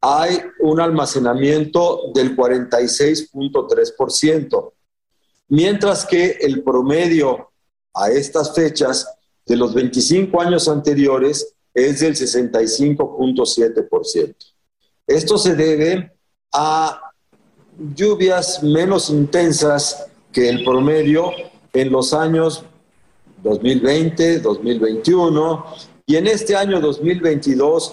hay 0.00 0.40
un 0.60 0.80
almacenamiento 0.80 2.12
del 2.14 2.36
46.3%, 2.36 4.72
mientras 5.48 6.04
que 6.04 6.36
el 6.40 6.62
promedio 6.62 7.50
a 7.94 8.10
estas 8.10 8.54
fechas 8.54 9.06
de 9.46 9.56
los 9.56 9.74
25 9.74 10.40
años 10.40 10.68
anteriores 10.68 11.54
es 11.74 12.00
del 12.00 12.14
65.7%. 12.14 14.34
Esto 15.06 15.38
se 15.38 15.54
debe 15.54 16.12
a 16.52 17.00
lluvias 17.94 18.62
menos 18.62 19.10
intensas 19.10 20.06
que 20.32 20.48
el 20.48 20.64
promedio 20.64 21.30
en 21.72 21.90
los 21.90 22.14
años 22.14 22.64
2020, 23.42 24.38
2021 24.40 25.66
y 26.06 26.16
en 26.16 26.28
este 26.28 26.56
año 26.56 26.80
2022 26.80 27.92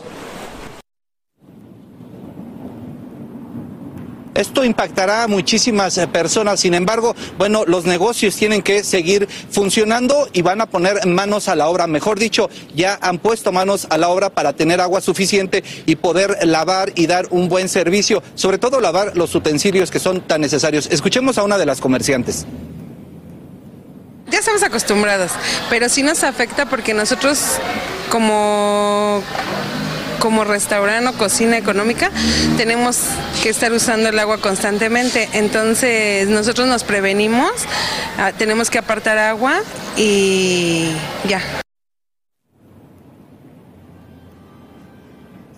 Esto 4.34 4.64
impactará 4.64 5.24
a 5.24 5.28
muchísimas 5.28 5.98
eh, 5.98 6.08
personas, 6.08 6.62
sin 6.62 6.74
embargo, 6.74 7.16
bueno, 7.38 7.66
los 7.66 7.86
negocios 7.86 8.36
tienen 8.36 8.62
que 8.62 8.84
seguir 8.84 9.28
funcionando 9.50 10.30
y 10.32 10.42
van 10.42 10.62
a 10.62 10.68
poner 10.68 11.06
manos 11.06 11.50
a 11.50 11.56
la 11.56 11.68
obra. 11.68 11.86
Mejor 11.86 12.18
dicho, 12.18 12.50
ya 12.74 12.98
han 13.02 13.20
puesto 13.20 13.52
manos 13.52 13.88
a 13.90 13.98
la 13.98 14.08
obra 14.08 14.30
para 14.30 14.54
tener 14.54 14.80
agua 14.80 15.02
suficiente 15.02 15.64
y 15.86 15.98
poder 15.98 16.38
lavar 16.48 16.94
y 16.96 17.08
dar 17.08 17.28
un 17.32 17.50
buen 17.50 17.68
servicio, 17.68 18.24
sobre 18.36 18.58
todo 18.58 18.80
lavar 18.80 19.18
los 19.18 19.36
utensilios 19.36 19.92
que 19.92 20.00
son 20.00 20.22
tan 20.22 20.40
necesarios. 20.40 20.88
Escuchemos 20.90 21.38
a 21.38 21.44
una 21.44 21.58
de 21.58 21.66
las 21.66 21.82
comerciantes. 21.82 22.46
Ya 24.30 24.40
estamos 24.40 24.64
acostumbrados, 24.64 25.32
pero 25.70 25.90
sí 25.90 26.04
nos 26.04 26.24
afecta 26.24 26.70
porque 26.70 26.94
nosotros 26.94 27.38
como 28.10 29.22
como 30.22 30.46
restaurante 30.46 31.10
o 31.10 31.14
cocina 31.14 31.58
económica 31.58 32.12
tenemos 32.56 33.00
que 33.42 33.50
estar 33.50 33.74
usando 33.74 34.10
el 34.10 34.20
agua 34.20 34.38
constantemente. 34.38 35.28
Entonces 35.34 36.30
nosotros 36.30 36.68
nos 36.68 36.84
prevenimos, 36.84 37.52
ah, 38.18 38.32
tenemos 38.32 38.70
que 38.70 38.78
apartar 38.78 39.18
agua 39.18 39.62
y 39.98 40.94
ya. 41.28 41.61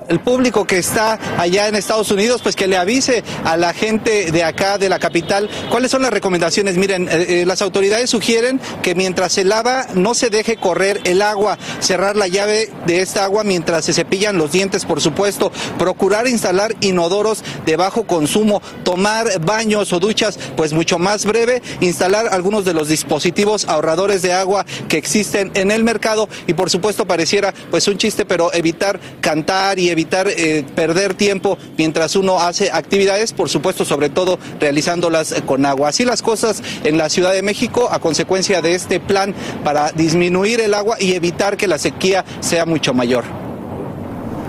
El 0.09 0.19
público 0.19 0.65
que 0.65 0.77
está 0.77 1.19
allá 1.37 1.67
en 1.67 1.75
Estados 1.75 2.11
Unidos, 2.11 2.41
pues 2.41 2.55
que 2.55 2.67
le 2.67 2.77
avise 2.77 3.23
a 3.43 3.57
la 3.57 3.73
gente 3.73 4.31
de 4.31 4.43
acá, 4.43 4.77
de 4.77 4.89
la 4.89 4.99
capital, 4.99 5.49
cuáles 5.69 5.91
son 5.91 6.01
las 6.01 6.11
recomendaciones. 6.11 6.77
Miren, 6.77 7.07
eh, 7.09 7.41
eh, 7.41 7.45
las 7.45 7.61
autoridades 7.61 8.09
sugieren 8.09 8.59
que 8.81 8.95
mientras 8.95 9.33
se 9.33 9.43
lava 9.43 9.87
no 9.93 10.13
se 10.13 10.29
deje 10.29 10.57
correr 10.57 11.01
el 11.03 11.21
agua, 11.21 11.57
cerrar 11.79 12.15
la 12.15 12.27
llave 12.27 12.69
de 12.85 13.01
esta 13.01 13.23
agua 13.23 13.43
mientras 13.43 13.85
se 13.85 13.93
cepillan 13.93 14.37
los 14.37 14.51
dientes, 14.51 14.85
por 14.85 15.01
supuesto, 15.01 15.51
procurar 15.77 16.27
instalar 16.27 16.75
inodoros 16.81 17.43
de 17.65 17.75
bajo 17.75 18.03
consumo, 18.03 18.61
tomar 18.83 19.39
baños 19.41 19.93
o 19.93 19.99
duchas, 19.99 20.37
pues 20.55 20.73
mucho 20.73 20.99
más 20.99 21.25
breve, 21.25 21.61
instalar 21.81 22.27
algunos 22.31 22.65
de 22.65 22.73
los 22.73 22.87
dispositivos 22.87 23.65
ahorradores 23.67 24.21
de 24.21 24.33
agua 24.33 24.65
que 24.87 24.97
existen 24.97 25.51
en 25.53 25.71
el 25.71 25.83
mercado 25.83 26.27
y 26.47 26.53
por 26.53 26.69
supuesto 26.69 27.05
pareciera 27.05 27.53
pues 27.71 27.87
un 27.87 27.97
chiste, 27.97 28.25
pero 28.25 28.53
evitar 28.53 28.99
cantar 29.21 29.79
y 29.79 29.89
evitar 29.93 30.27
eh, 30.27 30.65
perder 30.75 31.13
tiempo 31.13 31.57
mientras 31.77 32.15
uno 32.15 32.39
hace 32.39 32.71
actividades, 32.71 33.33
por 33.33 33.49
supuesto, 33.49 33.85
sobre 33.85 34.09
todo 34.09 34.37
realizándolas 34.59 35.31
eh, 35.31 35.41
con 35.45 35.65
agua. 35.65 35.89
Así 35.89 36.05
las 36.05 36.21
cosas 36.21 36.61
en 36.83 36.97
la 36.97 37.09
Ciudad 37.09 37.33
de 37.33 37.41
México 37.41 37.87
a 37.91 37.99
consecuencia 37.99 38.61
de 38.61 38.75
este 38.75 38.99
plan 38.99 39.33
para 39.63 39.91
disminuir 39.91 40.59
el 40.59 40.73
agua 40.73 40.97
y 40.99 41.13
evitar 41.13 41.57
que 41.57 41.67
la 41.67 41.77
sequía 41.77 42.25
sea 42.41 42.65
mucho 42.65 42.93
mayor. 42.93 43.52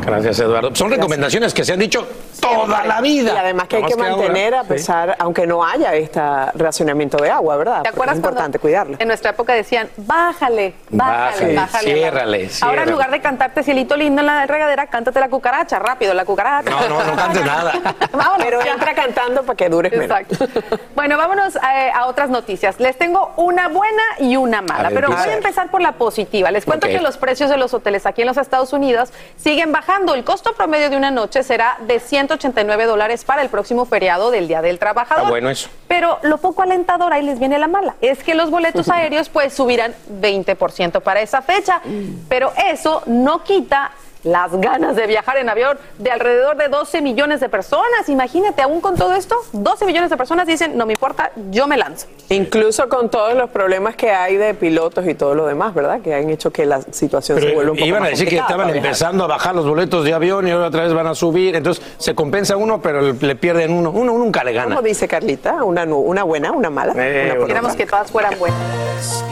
Gracias, 0.06 0.40
Eduardo. 0.40 0.74
Son 0.74 0.90
recomendaciones 0.90 1.54
que 1.54 1.64
se 1.64 1.72
han 1.72 1.78
dicho 1.78 2.06
toda 2.40 2.84
la 2.84 3.00
vida. 3.00 3.32
Y 3.34 3.36
además 3.36 3.68
que 3.68 3.76
hay 3.76 3.84
que 3.84 3.96
más 3.96 4.06
que 4.06 4.12
ahora, 4.12 4.22
mantener, 4.26 4.54
a 4.54 4.62
sí. 4.62 4.68
pesar, 4.68 5.16
aunque 5.18 5.46
no 5.46 5.64
haya 5.64 5.94
este 5.94 6.20
racionamiento 6.54 7.16
de 7.16 7.30
agua, 7.30 7.56
¿verdad? 7.56 7.82
¿Te 7.82 7.88
acuerdas 7.88 8.14
es 8.14 8.18
importante 8.18 8.58
cuidarlo. 8.58 8.96
En 8.98 9.08
nuestra 9.08 9.30
época 9.30 9.54
decían, 9.54 9.88
bájale, 9.96 10.74
bájale, 10.90 11.54
Bájale, 11.54 11.54
bájale. 11.56 11.94
ciérrale, 11.94 12.38
Ahora 12.38 12.50
ciérrale. 12.50 12.82
en 12.82 12.90
lugar 12.90 13.10
de 13.10 13.20
cantarte 13.20 13.62
cielito 13.62 13.96
lindo 13.96 14.20
en 14.20 14.26
la 14.26 14.46
regadera, 14.46 14.86
cántate 14.88 15.20
la 15.20 15.28
cucaracha, 15.28 15.78
rápido, 15.78 16.12
la 16.12 16.24
cucaracha. 16.24 16.70
No, 16.70 16.88
no, 16.88 17.04
no 17.04 17.16
cantes 17.16 17.44
nada. 17.44 17.72
Vámonos, 18.12 18.44
Pero 18.44 18.60
entra 18.62 18.94
cantando 18.94 19.42
para 19.42 19.56
que 19.56 19.70
menos. 19.70 19.94
Exacto. 19.94 20.46
Bueno, 20.94 21.16
vámonos 21.16 21.56
eh, 21.56 21.90
a 21.94 22.06
otras 22.06 22.30
noticias. 22.30 22.78
Les 22.78 22.96
tengo 22.98 23.32
una 23.36 23.68
buena 23.68 24.02
y 24.18 24.36
una 24.36 24.60
mala, 24.60 24.90
ver, 24.90 24.94
pero 24.94 25.08
voy 25.08 25.28
a 25.28 25.34
empezar 25.34 25.70
por 25.70 25.80
la 25.80 25.92
positiva. 25.92 26.50
Les 26.50 26.64
cuento 26.64 26.86
que 26.86 27.00
los 27.00 27.16
precios 27.16 27.48
de 27.48 27.56
los 27.56 27.72
hoteles 27.72 28.06
aquí 28.06 28.22
en 28.22 28.28
los 28.28 28.36
Estados 28.36 28.72
Unidos 28.72 29.10
siguen 29.36 29.72
bajando. 29.72 29.93
El 29.94 30.24
costo 30.24 30.54
promedio 30.54 30.90
de 30.90 30.96
una 30.96 31.12
noche 31.12 31.44
será 31.44 31.76
de 31.86 32.00
189 32.00 32.84
dólares 32.84 33.24
para 33.24 33.42
el 33.42 33.48
próximo 33.48 33.84
feriado 33.84 34.32
del 34.32 34.48
Día 34.48 34.60
del 34.60 34.80
Trabajador. 34.80 35.22
Está 35.22 35.30
bueno 35.30 35.50
eso. 35.50 35.68
Pero 35.86 36.18
lo 36.22 36.38
poco 36.38 36.62
alentador, 36.62 37.12
ahí 37.12 37.22
les 37.22 37.38
viene 37.38 37.60
la 37.60 37.68
mala, 37.68 37.94
es 38.00 38.24
que 38.24 38.34
los 38.34 38.50
boletos 38.50 38.88
aéreos 38.90 39.28
pues 39.28 39.54
subirán 39.54 39.94
20% 40.20 41.00
para 41.00 41.20
esa 41.20 41.42
fecha, 41.42 41.80
pero 42.28 42.52
eso 42.72 43.02
no 43.06 43.44
quita 43.44 43.92
las 44.24 44.52
ganas 44.60 44.96
de 44.96 45.06
viajar 45.06 45.36
en 45.36 45.48
avión 45.48 45.78
de 45.98 46.10
alrededor 46.10 46.56
de 46.56 46.68
12 46.68 47.00
millones 47.02 47.40
de 47.40 47.48
personas. 47.48 48.08
Imagínate, 48.08 48.62
aún 48.62 48.80
con 48.80 48.96
todo 48.96 49.14
esto, 49.14 49.36
12 49.52 49.84
millones 49.86 50.10
de 50.10 50.16
personas 50.16 50.46
dicen, 50.46 50.76
no 50.76 50.86
me 50.86 50.94
importa, 50.94 51.30
yo 51.50 51.66
me 51.66 51.76
lanzo. 51.76 52.06
Incluso 52.30 52.88
con 52.88 53.10
todos 53.10 53.34
los 53.34 53.50
problemas 53.50 53.96
que 53.96 54.10
hay 54.10 54.36
de 54.36 54.54
pilotos 54.54 55.06
y 55.06 55.14
todo 55.14 55.34
lo 55.34 55.46
demás, 55.46 55.74
¿verdad? 55.74 56.00
Que 56.00 56.14
han 56.14 56.30
hecho 56.30 56.50
que 56.50 56.64
la 56.66 56.80
situación 56.80 57.38
se 57.40 57.54
vuelva 57.54 57.72
un 57.72 57.76
poco 57.78 57.86
iban 57.86 58.02
a 58.04 58.08
decir 58.08 58.28
que 58.28 58.38
estaban 58.38 58.70
empezando 58.70 59.24
a 59.24 59.26
bajar 59.26 59.54
los 59.54 59.66
boletos 59.66 60.04
de 60.04 60.14
avión 60.14 60.48
y 60.48 60.50
ahora 60.50 60.68
otra 60.68 60.84
vez 60.84 60.92
van 60.92 61.06
a 61.06 61.14
subir. 61.14 61.54
Entonces 61.54 61.84
se 61.98 62.14
compensa 62.14 62.56
uno, 62.56 62.80
pero 62.80 63.12
le 63.12 63.36
pierden 63.36 63.72
uno. 63.72 63.90
Uno 63.90 64.16
nunca 64.18 64.42
le 64.42 64.52
gana. 64.52 64.74
¿Cómo 64.74 64.82
dice 64.86 65.06
Carlita? 65.06 65.62
¿Una, 65.64 65.84
una 65.84 66.22
buena, 66.22 66.52
una 66.52 66.70
mala? 66.70 66.94
Eh, 66.96 67.36
Una 67.38 67.60
bueno. 67.60 67.76
que 67.76 67.86
todas 67.86 68.10
fueran 68.10 68.38
buenas. 68.38 69.24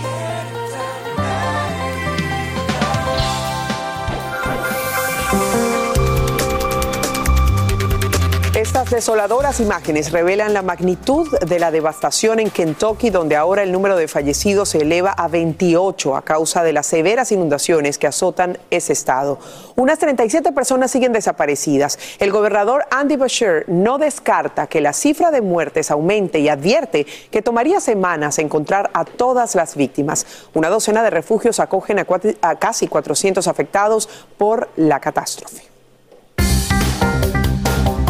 Estas 8.72 8.90
desoladoras 8.90 9.60
imágenes 9.60 10.12
revelan 10.12 10.54
la 10.54 10.62
magnitud 10.62 11.28
de 11.46 11.58
la 11.58 11.70
devastación 11.70 12.40
en 12.40 12.48
Kentucky, 12.48 13.10
donde 13.10 13.36
ahora 13.36 13.62
el 13.62 13.70
número 13.70 13.96
de 13.96 14.08
fallecidos 14.08 14.70
se 14.70 14.78
eleva 14.78 15.10
a 15.10 15.28
28 15.28 16.16
a 16.16 16.22
causa 16.22 16.62
de 16.62 16.72
las 16.72 16.86
severas 16.86 17.32
inundaciones 17.32 17.98
que 17.98 18.06
azotan 18.06 18.56
ese 18.70 18.94
estado. 18.94 19.38
Unas 19.76 19.98
37 19.98 20.52
personas 20.52 20.90
siguen 20.90 21.12
desaparecidas. 21.12 21.98
El 22.18 22.32
gobernador 22.32 22.86
Andy 22.90 23.16
Beshear 23.16 23.64
no 23.68 23.98
descarta 23.98 24.66
que 24.68 24.80
la 24.80 24.94
cifra 24.94 25.30
de 25.30 25.42
muertes 25.42 25.90
aumente 25.90 26.38
y 26.38 26.48
advierte 26.48 27.06
que 27.30 27.42
tomaría 27.42 27.78
semanas 27.78 28.38
encontrar 28.38 28.90
a 28.94 29.04
todas 29.04 29.54
las 29.54 29.76
víctimas. 29.76 30.24
Una 30.54 30.70
docena 30.70 31.02
de 31.02 31.10
refugios 31.10 31.60
acogen 31.60 31.98
a, 31.98 32.06
a 32.40 32.58
casi 32.58 32.88
400 32.88 33.46
afectados 33.48 34.08
por 34.38 34.70
la 34.76 34.98
catástrofe. 34.98 35.71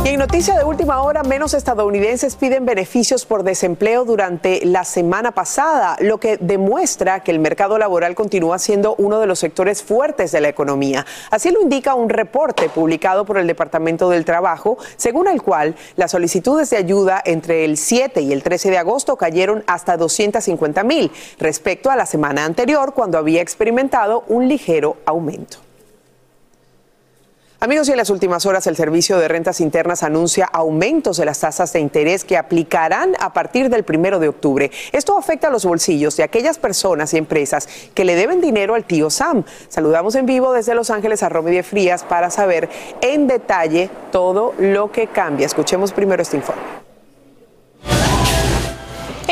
Y 0.05 0.09
en 0.09 0.19
noticia 0.19 0.59
de 0.59 0.65
última 0.65 1.01
hora, 1.01 1.23
menos 1.23 1.55
estadounidenses 1.55 2.35
piden 2.35 2.67
beneficios 2.67 3.25
por 3.25 3.45
desempleo 3.45 4.05
durante 4.05 4.67
la 4.67 4.83
semana 4.83 5.31
pasada, 5.31 5.97
lo 6.01 6.19
que 6.19 6.39
demuestra 6.39 7.21
que 7.21 7.31
el 7.31 7.39
mercado 7.39 7.79
laboral 7.79 8.17
continúa 8.17 8.59
siendo 8.59 8.97
uno 8.99 9.21
de 9.21 9.29
los 9.29 9.39
sectores 9.39 9.85
fuertes 9.85 10.33
de 10.33 10.41
la 10.41 10.49
economía. 10.49 11.07
Así 11.31 11.53
lo 11.53 11.63
indica 11.63 11.95
un 11.95 12.09
reporte 12.09 12.69
publicado 12.69 13.25
por 13.25 13.39
el 13.39 13.47
Departamento 13.47 14.11
del 14.11 14.25
Trabajo, 14.25 14.77
según 14.97 15.29
el 15.29 15.41
cual 15.41 15.77
las 15.95 16.11
solicitudes 16.11 16.71
de 16.71 16.79
ayuda 16.79 17.23
entre 17.25 17.65
el 17.65 17.77
7 17.77 18.23
y 18.23 18.33
el 18.33 18.43
13 18.43 18.73
de 18.73 18.79
agosto 18.79 19.15
cayeron 19.15 19.63
hasta 19.69 19.97
250 19.97 20.83
mil 20.83 21.13
respecto 21.39 21.93
a 21.93 21.97
la 21.97 22.07
semana 22.07 22.45
anterior, 22.45 22.93
cuando 22.93 23.19
había 23.19 23.41
experimentado 23.41 24.25
un 24.27 24.49
ligero 24.49 24.97
aumento. 25.07 25.59
Amigos, 27.63 27.89
y 27.89 27.93
en 27.93 27.97
las 27.97 28.11
últimas 28.11 28.45
horas 28.45 28.67
el 28.67 28.75
Servicio 28.75 29.19
de 29.19 29.29
Rentas 29.29 29.61
Internas 29.61 30.03
anuncia 30.03 30.47
aumentos 30.53 31.17
de 31.17 31.25
las 31.25 31.39
tasas 31.39 31.73
de 31.73 31.79
interés 31.79 32.25
que 32.25 32.37
aplicarán 32.37 33.15
a 33.21 33.33
partir 33.33 33.71
del 33.71 33.85
primero 33.85 34.19
de 34.19 34.27
octubre. 34.27 34.73
Esto 34.91 35.17
afecta 35.17 35.47
a 35.47 35.51
los 35.53 35.65
bolsillos 35.65 36.17
de 36.17 36.25
aquellas 36.25 36.59
personas 36.59 37.15
y 37.15 37.19
empresas 37.19 37.69
que 37.95 38.05
le 38.05 38.17
deben 38.17 38.41
dinero 38.41 38.75
al 38.75 38.83
tío 38.83 39.11
Sam. 39.11 39.45
Saludamos 39.69 40.17
en 40.17 40.27
vivo 40.27 40.53
desde 40.53 40.75
Los 40.75 40.91
Ángeles 40.91 41.23
a 41.23 41.29
Romy 41.29 41.53
de 41.53 41.63
Frías 41.63 42.03
para 42.03 42.31
saber 42.31 42.69
en 43.01 43.29
detalle 43.29 43.91
todo 44.11 44.55
lo 44.59 44.91
que 44.91 45.07
cambia. 45.07 45.47
Escuchemos 45.47 45.93
primero 45.93 46.21
este 46.21 46.39
informe. 46.39 46.63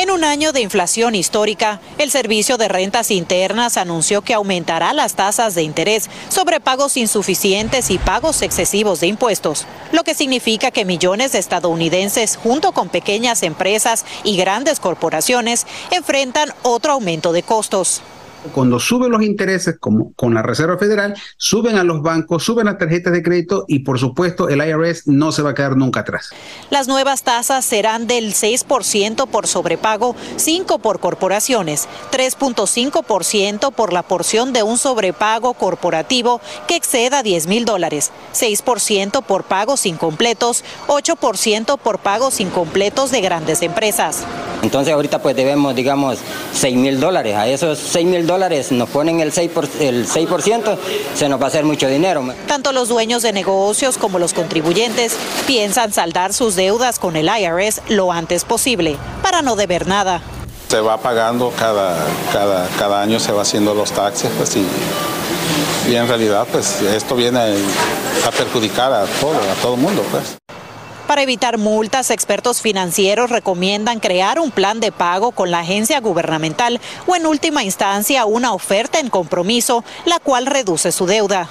En 0.01 0.11
un 0.11 0.25
año 0.25 0.53
de 0.53 0.63
inflación 0.63 1.15
histórica, 1.15 1.79
el 1.99 2.11
Servicio 2.11 2.57
de 2.57 2.69
Rentas 2.69 3.11
Internas 3.11 3.77
anunció 3.77 4.23
que 4.23 4.33
aumentará 4.33 4.95
las 4.95 5.13
tasas 5.15 5.55
de 5.55 5.63
interés 5.63 6.09
sobre 6.31 6.59
pagos 6.59 6.97
insuficientes 6.97 7.91
y 7.91 7.99
pagos 7.99 8.41
excesivos 8.41 9.01
de 9.01 9.09
impuestos, 9.09 9.67
lo 9.93 10.03
que 10.03 10.15
significa 10.15 10.71
que 10.71 10.87
millones 10.87 11.33
de 11.33 11.39
estadounidenses, 11.39 12.39
junto 12.43 12.73
con 12.73 12.89
pequeñas 12.89 13.43
empresas 13.43 14.07
y 14.25 14.39
grandes 14.39 14.81
corporaciones, 14.81 15.67
enfrentan 15.91 16.49
otro 16.63 16.93
aumento 16.93 17.33
de 17.33 17.43
costos. 17.43 18.01
Cuando 18.55 18.79
suben 18.79 19.11
los 19.11 19.23
intereses, 19.23 19.77
como 19.79 20.13
con 20.15 20.35
la 20.35 20.43
Reserva 20.43 20.79
Federal, 20.79 21.15
suben 21.37 21.77
a 21.77 21.85
los 21.85 22.03
bancos, 22.03 22.43
suben 22.43 22.67
las 22.67 22.79
tarjetas 22.79 23.13
de 23.13 23.23
crédito 23.23 23.65
y 23.69 23.81
por 23.81 23.99
supuesto 23.99 24.49
el 24.49 24.67
IRS 24.67 25.07
no 25.07 25.31
se 25.33 25.43
va 25.43 25.51
a 25.51 25.55
quedar 25.55 25.77
nunca 25.77 26.01
atrás. 26.01 26.31
Las 26.71 26.89
nuevas 26.89 27.23
tasas 27.23 27.65
serán 27.65 28.07
del 28.07 28.33
6% 28.33 29.27
por 29.29 29.47
sobrepago, 29.47 30.15
5% 30.37 30.81
por 30.81 31.01
corporaciones, 31.01 31.89
3.5% 32.13 33.73
por 33.73 33.93
la 33.93 34.03
porción 34.03 34.53
de 34.53 34.63
un 34.63 34.79
sobrepago 34.79 35.55
corporativo 35.55 36.41
que 36.67 36.77
exceda 36.77 37.23
10 37.23 37.47
mil 37.47 37.65
dólares, 37.65 38.11
6% 38.35 39.23
por 39.23 39.45
pagos 39.45 39.87
incompletos, 39.87 40.65
8% 40.89 41.79
por 41.79 41.99
pagos 41.99 42.41
incompletos 42.41 43.11
de 43.11 43.21
grandes 43.21 43.63
empresas. 43.63 44.25
Entonces 44.63 44.93
ahorita 44.93 45.23
pues 45.23 45.37
debemos, 45.37 45.75
digamos, 45.75 46.19
6 46.53 46.77
mil 46.77 47.01
dólares. 47.01 47.35
A 47.37 47.49
esos 47.49 47.79
6 47.79 48.07
mil 48.07 48.27
dólares 48.31 48.71
nos 48.71 48.89
ponen 48.89 49.19
el 49.19 49.33
6%, 49.33 49.51
por, 49.51 49.69
el 49.81 50.07
6%, 50.07 50.79
se 51.17 51.29
nos 51.29 51.41
va 51.41 51.47
a 51.47 51.49
hacer 51.49 51.65
mucho 51.65 51.89
dinero. 51.89 52.25
Tanto 52.47 52.73
los 52.73 52.89
dueños 52.89 53.23
de 53.23 53.33
negocios 53.33 53.99
como 53.99 54.21
los 54.21 54.33
contribuyentes 54.35 55.17
piensan 55.47 55.93
saldar 55.93 56.33
sus 56.33 56.55
deudas 56.55 57.01
con 57.01 57.17
el 57.17 57.29
IRS 57.29 57.83
lo 57.89 58.13
antes 58.13 58.45
posible 58.45 58.97
para 59.23 59.43
no 59.43 59.57
deber 59.57 59.89
nada. 59.89 60.23
Se 60.69 60.81
va 60.81 60.99
pagando 60.99 61.53
cada, 61.59 62.07
cada, 62.33 62.69
cada 62.79 63.03
año, 63.03 63.19
se 63.19 63.33
va 63.33 63.43
haciendo 63.43 63.75
los 63.75 63.91
taxes, 63.91 64.31
pues 64.37 64.55
y, 64.55 64.65
y 65.91 65.97
en 65.97 66.07
realidad 66.07 66.47
pues 66.53 66.81
esto 66.83 67.17
viene 67.17 67.41
a 67.41 68.31
perjudicar 68.31 68.93
a 68.93 69.07
todo, 69.07 69.37
a 69.37 69.61
todo 69.61 69.75
el 69.75 69.81
mundo, 69.81 70.05
pues. 70.13 70.37
Para 71.11 71.25
evitar 71.25 71.59
multas, 71.59 72.13
expertos 72.13 72.63
financieros 72.63 73.31
recomiendan 73.31 73.99
crear 73.99 74.39
un 74.39 74.53
plan 74.53 74.79
de 74.79 74.93
pago 74.93 75.33
con 75.33 75.51
la 75.51 75.59
agencia 75.59 75.99
gubernamental 75.99 76.81
o 77.09 77.17
en 77.17 77.27
última 77.27 77.65
instancia 77.65 78.27
una 78.27 78.53
oferta 78.53 79.01
en 79.01 79.11
compromiso, 79.11 79.83
la 80.07 80.21
cual 80.21 80.47
reduce 80.47 80.93
su 80.93 81.07
deuda. 81.07 81.49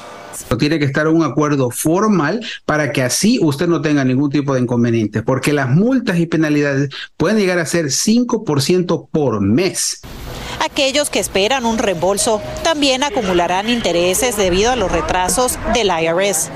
Tiene 0.58 0.80
que 0.80 0.86
estar 0.86 1.10
un 1.10 1.24
acuerdo 1.24 1.72
formal 1.72 2.40
para 2.64 2.94
que 2.94 3.02
así 3.02 3.38
usted 3.42 3.68
no 3.68 3.82
tenga 3.82 4.06
ningún 4.06 4.30
tipo 4.30 4.54
de 4.54 4.62
inconveniente, 4.62 5.24
porque 5.24 5.52
las 5.52 5.68
multas 5.68 6.20
y 6.20 6.26
penalidades 6.26 6.90
pueden 7.18 7.38
llegar 7.38 7.60
a 7.60 7.66
ser 7.66 7.88
5% 7.88 9.10
por 9.12 9.42
mes. 9.42 10.00
Aquellos 10.62 11.10
que 11.10 11.20
esperan 11.20 11.66
un 11.66 11.80
reembolso 11.80 12.42
también 12.64 13.04
acumularán 13.04 13.70
intereses 13.70 14.38
debido 14.38 14.72
a 14.72 14.78
los 14.78 14.90
retrasos 14.90 15.60
del 15.74 15.90
IRS. 15.90 16.50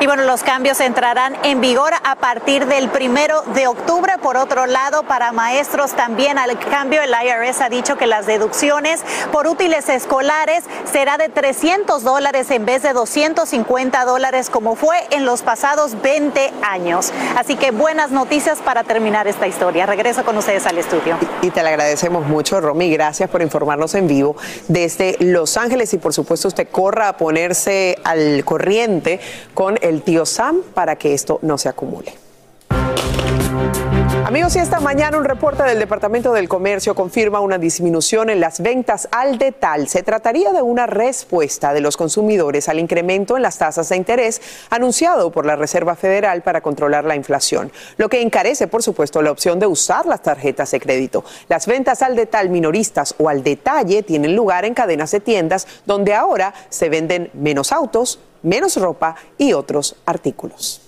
Y 0.00 0.06
bueno, 0.06 0.24
los 0.24 0.42
cambios 0.42 0.80
entrarán 0.80 1.36
en 1.42 1.60
vigor 1.60 1.92
a 1.92 2.14
partir 2.14 2.64
del 2.64 2.88
primero 2.88 3.42
de 3.54 3.66
octubre. 3.66 4.14
Por 4.22 4.38
otro 4.38 4.64
lado, 4.64 5.02
para 5.02 5.30
maestros 5.30 5.92
también 5.92 6.38
al 6.38 6.58
cambio, 6.58 7.02
el 7.02 7.10
IRS 7.10 7.60
ha 7.60 7.68
dicho 7.68 7.98
que 7.98 8.06
las 8.06 8.24
deducciones 8.24 9.02
por 9.30 9.46
útiles 9.46 9.90
escolares 9.90 10.64
será 10.90 11.18
de 11.18 11.28
300 11.28 12.02
dólares 12.02 12.50
en 12.50 12.64
vez 12.64 12.82
de 12.82 12.94
250 12.94 14.02
dólares 14.06 14.48
como 14.48 14.74
fue 14.74 14.96
en 15.10 15.26
los 15.26 15.42
pasados 15.42 16.00
20 16.00 16.50
años. 16.62 17.12
Así 17.36 17.56
que 17.56 17.70
buenas 17.70 18.10
noticias 18.10 18.60
para 18.60 18.84
terminar 18.84 19.28
esta 19.28 19.48
historia. 19.48 19.84
Regreso 19.84 20.24
con 20.24 20.38
ustedes 20.38 20.64
al 20.64 20.78
estudio. 20.78 21.18
Y 21.42 21.50
te 21.50 21.62
le 21.62 21.68
agradecemos 21.68 22.26
mucho, 22.26 22.58
Romy. 22.62 22.90
Gracias 22.90 23.28
por 23.28 23.42
informarnos 23.42 23.94
en 23.94 24.06
vivo 24.06 24.34
desde 24.66 25.16
Los 25.20 25.58
Ángeles 25.58 25.92
y 25.92 25.98
por 25.98 26.14
supuesto 26.14 26.48
usted 26.48 26.68
corra 26.70 27.08
a 27.08 27.16
ponerse 27.18 27.98
al 28.02 28.46
corriente 28.46 29.20
con 29.52 29.76
el 29.90 30.02
tío 30.02 30.24
Sam 30.24 30.62
para 30.72 30.96
que 30.96 31.12
esto 31.12 31.38
no 31.42 31.58
se 31.58 31.68
acumule. 31.68 32.14
Amigos, 34.24 34.54
y 34.54 34.60
esta 34.60 34.78
mañana 34.78 35.18
un 35.18 35.24
reporte 35.24 35.64
del 35.64 35.80
Departamento 35.80 36.32
del 36.32 36.48
Comercio 36.48 36.94
confirma 36.94 37.40
una 37.40 37.58
disminución 37.58 38.30
en 38.30 38.38
las 38.38 38.60
ventas 38.60 39.08
al 39.10 39.38
detal. 39.38 39.88
Se 39.88 40.04
trataría 40.04 40.52
de 40.52 40.62
una 40.62 40.86
respuesta 40.86 41.72
de 41.72 41.80
los 41.80 41.96
consumidores 41.96 42.68
al 42.68 42.78
incremento 42.78 43.36
en 43.36 43.42
las 43.42 43.58
tasas 43.58 43.88
de 43.88 43.96
interés 43.96 44.40
anunciado 44.70 45.32
por 45.32 45.46
la 45.46 45.56
Reserva 45.56 45.96
Federal 45.96 46.42
para 46.42 46.60
controlar 46.60 47.04
la 47.04 47.16
inflación, 47.16 47.72
lo 47.96 48.08
que 48.08 48.22
encarece, 48.22 48.68
por 48.68 48.84
supuesto, 48.84 49.20
la 49.20 49.32
opción 49.32 49.58
de 49.58 49.66
usar 49.66 50.06
las 50.06 50.22
tarjetas 50.22 50.70
de 50.70 50.78
crédito. 50.78 51.24
Las 51.48 51.66
ventas 51.66 52.00
al 52.02 52.14
detal 52.14 52.50
minoristas 52.50 53.16
o 53.18 53.28
al 53.28 53.42
detalle 53.42 54.04
tienen 54.04 54.36
lugar 54.36 54.64
en 54.64 54.74
cadenas 54.74 55.10
de 55.10 55.18
tiendas 55.18 55.66
donde 55.86 56.14
ahora 56.14 56.54
se 56.68 56.88
venden 56.88 57.30
menos 57.34 57.72
autos, 57.72 58.20
menos 58.42 58.76
ropa 58.76 59.16
y 59.38 59.52
otros 59.52 59.96
artículos. 60.06 60.82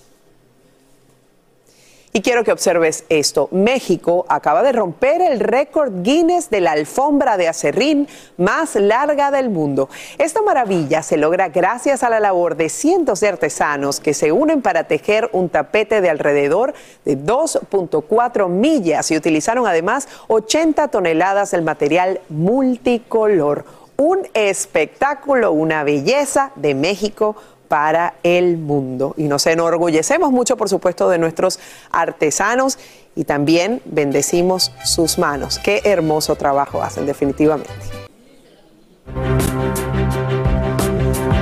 Y 2.15 2.21
quiero 2.21 2.43
que 2.43 2.51
observes 2.51 3.05
esto. 3.09 3.49
México 3.51 4.27
acaba 4.29 4.61
de 4.61 4.71
romper 4.71 5.19
el 5.19 5.39
récord 5.39 6.03
Guinness 6.03 6.51
de 6.51 6.61
la 6.61 6.73
alfombra 6.73 7.37
de 7.37 7.47
acerrín 7.47 8.07
más 8.37 8.75
larga 8.75 9.31
del 9.31 9.49
mundo. 9.49 9.89
Esta 10.19 10.43
maravilla 10.43 11.01
se 11.01 11.17
logra 11.17 11.49
gracias 11.49 12.03
a 12.03 12.11
la 12.11 12.19
labor 12.19 12.55
de 12.55 12.69
cientos 12.69 13.19
de 13.19 13.29
artesanos 13.29 13.99
que 13.99 14.13
se 14.13 14.31
unen 14.31 14.61
para 14.61 14.83
tejer 14.83 15.27
un 15.33 15.49
tapete 15.49 16.01
de 16.01 16.11
alrededor 16.11 16.75
de 17.03 17.17
2.4 17.17 18.47
millas 18.47 19.09
y 19.09 19.17
utilizaron 19.17 19.65
además 19.65 20.07
80 20.27 20.89
toneladas 20.89 21.49
del 21.49 21.63
material 21.63 22.21
multicolor. 22.29 23.65
Un 23.97 24.27
espectáculo, 24.33 25.51
una 25.51 25.83
belleza 25.83 26.51
de 26.55 26.73
México 26.75 27.35
para 27.67 28.15
el 28.23 28.57
mundo. 28.57 29.13
Y 29.17 29.23
nos 29.23 29.47
enorgullecemos 29.47 30.31
mucho, 30.31 30.57
por 30.57 30.69
supuesto, 30.69 31.09
de 31.09 31.17
nuestros 31.17 31.59
artesanos 31.91 32.77
y 33.15 33.23
también 33.23 33.81
bendecimos 33.85 34.71
sus 34.83 35.17
manos. 35.17 35.59
Qué 35.59 35.81
hermoso 35.83 36.35
trabajo 36.35 36.83
hacen, 36.83 37.05
definitivamente. 37.05 37.71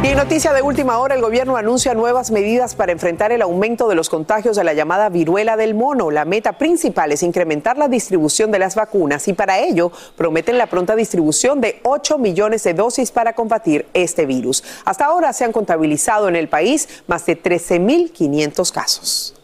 Y 0.04 0.08
en 0.08 0.18
noticia 0.18 0.52
de 0.52 0.64
última 0.64 0.98
hora, 0.98 1.14
el 1.14 1.22
gobierno 1.22 1.58
anuncia 1.58 1.94
nuevas 1.94 2.32
medidas 2.32 2.74
para 2.74 2.92
enfrentar 2.92 3.32
el 3.32 3.44
aumento 3.44 3.88
de 3.88 3.94
los 3.94 4.10
contagios 4.10 4.56
de 4.56 4.64
la 4.64 4.74
llamada 4.74 5.10
viruela 5.10 5.56
del 5.58 5.76
mono. 5.76 6.10
La 6.10 6.26
meta 6.26 6.58
principal 6.58 7.12
es 7.12 7.22
incrementar 7.22 7.78
la 7.78 7.88
distribución 7.88 8.50
de 8.50 8.58
las 8.58 8.74
vacunas 8.74 9.28
y 9.28 9.34
para 9.34 9.60
ello 9.60 9.92
prometen 10.18 10.58
la 10.58 10.66
pronta 10.66 10.96
distribución 10.96 11.62
de 11.62 11.82
8 11.84 12.18
millones 12.18 12.64
de 12.64 12.74
dosis 12.74 13.12
para 13.12 13.34
combatir 13.34 13.86
este 13.94 14.26
virus. 14.26 14.64
Hasta 14.86 15.06
ahora 15.06 15.34
se 15.34 15.46
han 15.46 15.52
contabilizado 15.52 16.28
en 16.30 16.36
el 16.36 16.50
país 16.50 17.04
más 17.06 17.28
de 17.28 17.40
13.500 17.40 18.72
casos. 18.72 19.41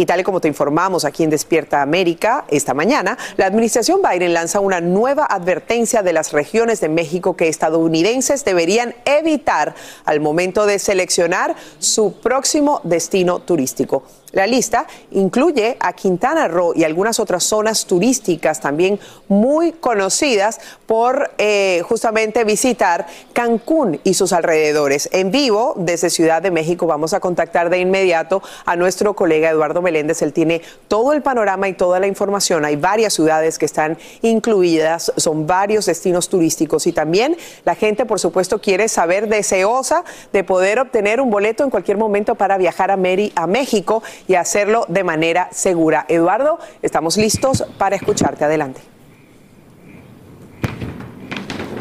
Y 0.00 0.06
tal 0.06 0.18
y 0.18 0.22
como 0.22 0.40
te 0.40 0.48
informamos 0.48 1.04
aquí 1.04 1.24
en 1.24 1.28
Despierta 1.28 1.82
América 1.82 2.46
esta 2.48 2.72
mañana, 2.72 3.18
la 3.36 3.44
administración 3.44 4.00
Biden 4.00 4.32
lanza 4.32 4.58
una 4.58 4.80
nueva 4.80 5.26
advertencia 5.26 6.02
de 6.02 6.14
las 6.14 6.32
regiones 6.32 6.80
de 6.80 6.88
México 6.88 7.36
que 7.36 7.48
estadounidenses 7.48 8.42
deberían 8.42 8.94
evitar 9.04 9.74
al 10.06 10.20
momento 10.20 10.64
de 10.64 10.78
seleccionar 10.78 11.54
su 11.80 12.14
próximo 12.14 12.80
destino 12.82 13.40
turístico. 13.40 14.02
La 14.32 14.46
lista 14.46 14.86
incluye 15.10 15.76
a 15.80 15.92
Quintana 15.92 16.46
Roo 16.46 16.72
y 16.74 16.84
algunas 16.84 17.18
otras 17.18 17.44
zonas 17.44 17.86
turísticas 17.86 18.60
también 18.60 19.00
muy 19.28 19.72
conocidas 19.72 20.60
por 20.86 21.32
eh, 21.38 21.82
justamente 21.88 22.44
visitar 22.44 23.06
Cancún 23.32 24.00
y 24.04 24.14
sus 24.14 24.32
alrededores. 24.32 25.08
En 25.12 25.30
vivo, 25.30 25.74
desde 25.76 26.10
Ciudad 26.10 26.42
de 26.42 26.50
México, 26.50 26.86
vamos 26.86 27.12
a 27.12 27.20
contactar 27.20 27.70
de 27.70 27.78
inmediato 27.78 28.42
a 28.64 28.76
nuestro 28.76 29.14
colega 29.14 29.50
Eduardo 29.50 29.82
Meléndez. 29.82 30.22
Él 30.22 30.32
tiene 30.32 30.62
todo 30.88 31.12
el 31.12 31.22
panorama 31.22 31.68
y 31.68 31.72
toda 31.72 31.98
la 31.98 32.06
información. 32.06 32.64
Hay 32.64 32.76
varias 32.76 33.14
ciudades 33.14 33.58
que 33.58 33.66
están 33.66 33.98
incluidas, 34.22 35.12
son 35.16 35.46
varios 35.46 35.86
destinos 35.86 36.28
turísticos 36.28 36.86
y 36.86 36.92
también 36.92 37.36
la 37.64 37.74
gente, 37.74 38.06
por 38.06 38.20
supuesto, 38.20 38.60
quiere 38.60 38.88
saber, 38.88 39.28
deseosa 39.28 40.04
de 40.32 40.44
poder 40.44 40.78
obtener 40.78 41.20
un 41.20 41.30
boleto 41.30 41.64
en 41.64 41.70
cualquier 41.70 41.96
momento 41.96 42.34
para 42.34 42.58
viajar 42.58 42.90
a, 42.90 42.98
a 43.34 43.46
México 43.46 44.02
y 44.26 44.34
hacerlo 44.34 44.84
de 44.88 45.04
manera 45.04 45.48
segura. 45.52 46.04
Eduardo, 46.08 46.58
estamos 46.82 47.16
listos 47.16 47.64
para 47.78 47.96
escucharte. 47.96 48.44
Adelante. 48.44 48.80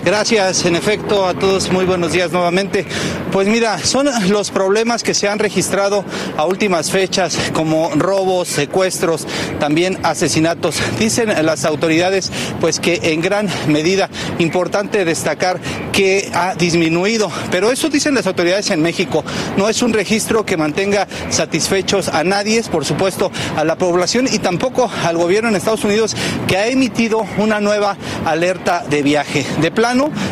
Gracias, 0.06 0.66
en 0.66 0.78
efecto, 0.78 1.26
a 1.26 1.34
todos 1.34 1.72
muy 1.72 1.84
buenos 1.84 2.14
días 2.14 2.32
nuevamente. 2.32 2.86
Pues 3.34 3.48
mira, 3.48 3.78
son 3.80 4.08
los 4.30 4.50
problemas 4.50 5.04
que 5.04 5.14
se 5.14 5.28
han 5.28 5.40
registrado 5.40 6.06
a 6.38 6.46
últimas 6.46 6.90
fechas, 6.90 7.38
como 7.54 7.92
robos, 7.96 8.48
secuestros, 8.48 9.28
también 9.60 9.98
asesinatos. 10.04 10.78
Dicen 10.98 11.46
las 11.46 11.66
autoridades, 11.66 12.32
pues 12.62 12.80
que 12.80 13.00
en 13.04 13.22
gran 13.22 13.50
medida, 13.68 14.10
importante 14.40 15.04
destacar 15.04 15.60
que 15.92 16.32
ha 16.34 16.56
disminuido, 16.56 17.30
pero 17.52 17.70
eso 17.70 17.90
dicen 17.90 18.16
las 18.16 18.26
autoridades 18.26 18.72
en 18.72 18.82
México. 18.82 19.24
No 19.58 19.68
es 19.68 19.82
un 19.82 19.92
registro 19.92 20.46
que 20.46 20.56
mantenga 20.56 21.08
satisfechos 21.30 22.08
a 22.08 22.24
nadie, 22.24 22.64
por 22.64 22.86
supuesto, 22.86 23.32
a 23.58 23.66
la 23.66 23.78
población 23.78 24.28
y 24.32 24.40
tampoco 24.40 24.90
al 25.04 25.18
gobierno 25.18 25.50
en 25.50 25.56
Estados 25.56 25.84
Unidos, 25.84 26.16
que 26.48 26.58
ha 26.58 26.68
emitido 26.68 27.26
una 27.38 27.60
nueva 27.60 27.98
alerta 28.26 28.86
de 28.90 29.04
viaje. 29.04 29.46
De 29.62 29.72
plan 29.72 29.89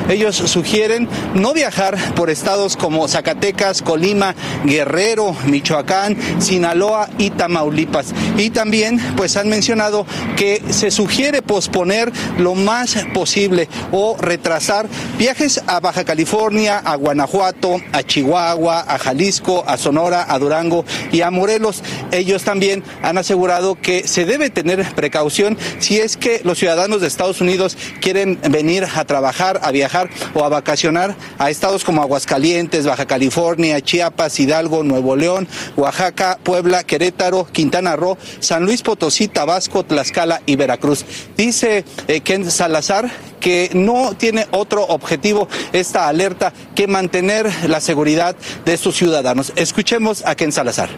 ellos 0.09 0.35
sugieren 0.35 1.07
no 1.33 1.53
viajar 1.53 1.97
por 2.15 2.29
estados 2.29 2.77
como 2.77 3.07
Zacatecas, 3.07 3.81
Colima, 3.81 4.35
Guerrero, 4.65 5.35
Michoacán, 5.45 6.15
Sinaloa 6.39 7.09
y 7.17 7.31
Tamaulipas. 7.31 8.13
Y 8.37 8.51
también 8.51 8.99
pues 9.15 9.35
han 9.35 9.49
mencionado 9.49 10.05
que 10.35 10.61
se 10.69 10.91
sugiere 10.91 11.41
posponer 11.41 12.11
lo 12.37 12.53
más 12.53 12.97
posible 13.13 13.67
o 13.91 14.15
retrasar 14.19 14.87
viajes 15.17 15.61
a 15.65 15.79
Baja 15.79 16.05
California, 16.05 16.77
a 16.77 16.95
Guanajuato, 16.95 17.81
a 17.93 18.03
Chihuahua, 18.03 18.81
a 18.81 18.99
Jalisco, 18.99 19.63
a 19.67 19.77
Sonora, 19.77 20.25
a 20.29 20.37
Durango 20.37 20.85
y 21.11 21.21
a 21.21 21.31
Morelos. 21.31 21.83
Ellos 22.11 22.43
también 22.43 22.83
han 23.01 23.17
asegurado 23.17 23.75
que 23.81 24.07
se 24.07 24.25
debe 24.25 24.49
tener 24.49 24.85
precaución 24.93 25.57
si 25.79 25.99
es 25.99 26.15
que 26.15 26.41
los 26.43 26.59
ciudadanos 26.59 27.01
de 27.01 27.07
Estados 27.07 27.41
Unidos 27.41 27.77
quieren 28.01 28.39
venir 28.49 28.85
a 28.95 29.05
trabajar 29.05 29.46
a 29.61 29.71
viajar 29.71 30.09
o 30.33 30.43
a 30.43 30.49
vacacionar 30.49 31.15
a 31.37 31.49
estados 31.49 31.83
como 31.83 32.01
Aguascalientes, 32.01 32.85
Baja 32.85 33.05
California, 33.05 33.81
Chiapas, 33.81 34.39
Hidalgo, 34.39 34.83
Nuevo 34.83 35.15
León, 35.15 35.47
Oaxaca, 35.75 36.37
Puebla, 36.43 36.83
Querétaro, 36.83 37.47
Quintana 37.51 37.95
Roo, 37.95 38.17
San 38.39 38.65
Luis 38.65 38.81
Potosí, 38.81 39.27
Tabasco, 39.27 39.83
Tlaxcala 39.83 40.41
y 40.45 40.55
Veracruz. 40.55 41.05
Dice 41.37 41.85
eh, 42.07 42.21
Ken 42.21 42.49
Salazar 42.49 43.09
que 43.39 43.69
no 43.73 44.15
tiene 44.17 44.47
otro 44.51 44.83
objetivo 44.83 45.47
esta 45.71 46.07
alerta 46.07 46.53
que 46.75 46.87
mantener 46.87 47.47
la 47.67 47.79
seguridad 47.79 48.35
de 48.65 48.77
sus 48.77 48.95
ciudadanos. 48.95 49.53
Escuchemos 49.55 50.23
a 50.25 50.35
Ken 50.35 50.51
Salazar. 50.51 50.89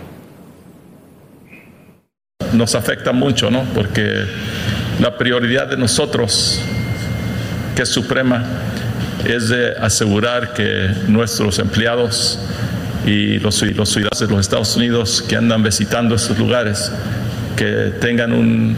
Nos 2.53 2.73
afecta 2.75 3.11
mucho, 3.11 3.51
¿no? 3.51 3.63
Porque 3.75 4.25
la 4.99 5.17
prioridad 5.17 5.67
de 5.67 5.77
nosotros 5.77 6.61
suprema 7.85 8.43
es 9.25 9.49
de 9.49 9.75
asegurar 9.77 10.53
que 10.53 10.93
nuestros 11.07 11.59
empleados 11.59 12.39
y 13.05 13.39
los, 13.39 13.55
ciudadanos 13.55 14.19
de 14.19 14.27
los 14.27 14.39
Estados 14.39 14.75
Unidos 14.75 15.23
que 15.27 15.35
andan 15.35 15.63
visitando 15.63 16.15
estos 16.15 16.37
lugares 16.37 16.91
que 17.55 17.93
tengan 17.99 18.33
un, 18.33 18.77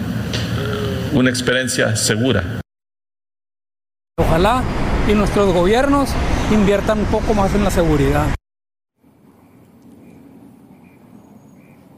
una 1.14 1.30
experiencia 1.30 1.95
segura. 1.95 2.43
Ojalá 4.18 4.64
y 5.08 5.14
nuestros 5.14 5.54
gobiernos 5.54 6.10
inviertan 6.52 6.99
un 6.99 7.06
poco 7.06 7.34
más 7.34 7.54
en 7.56 7.64
la 7.64 7.72
seguridad. 7.72 8.28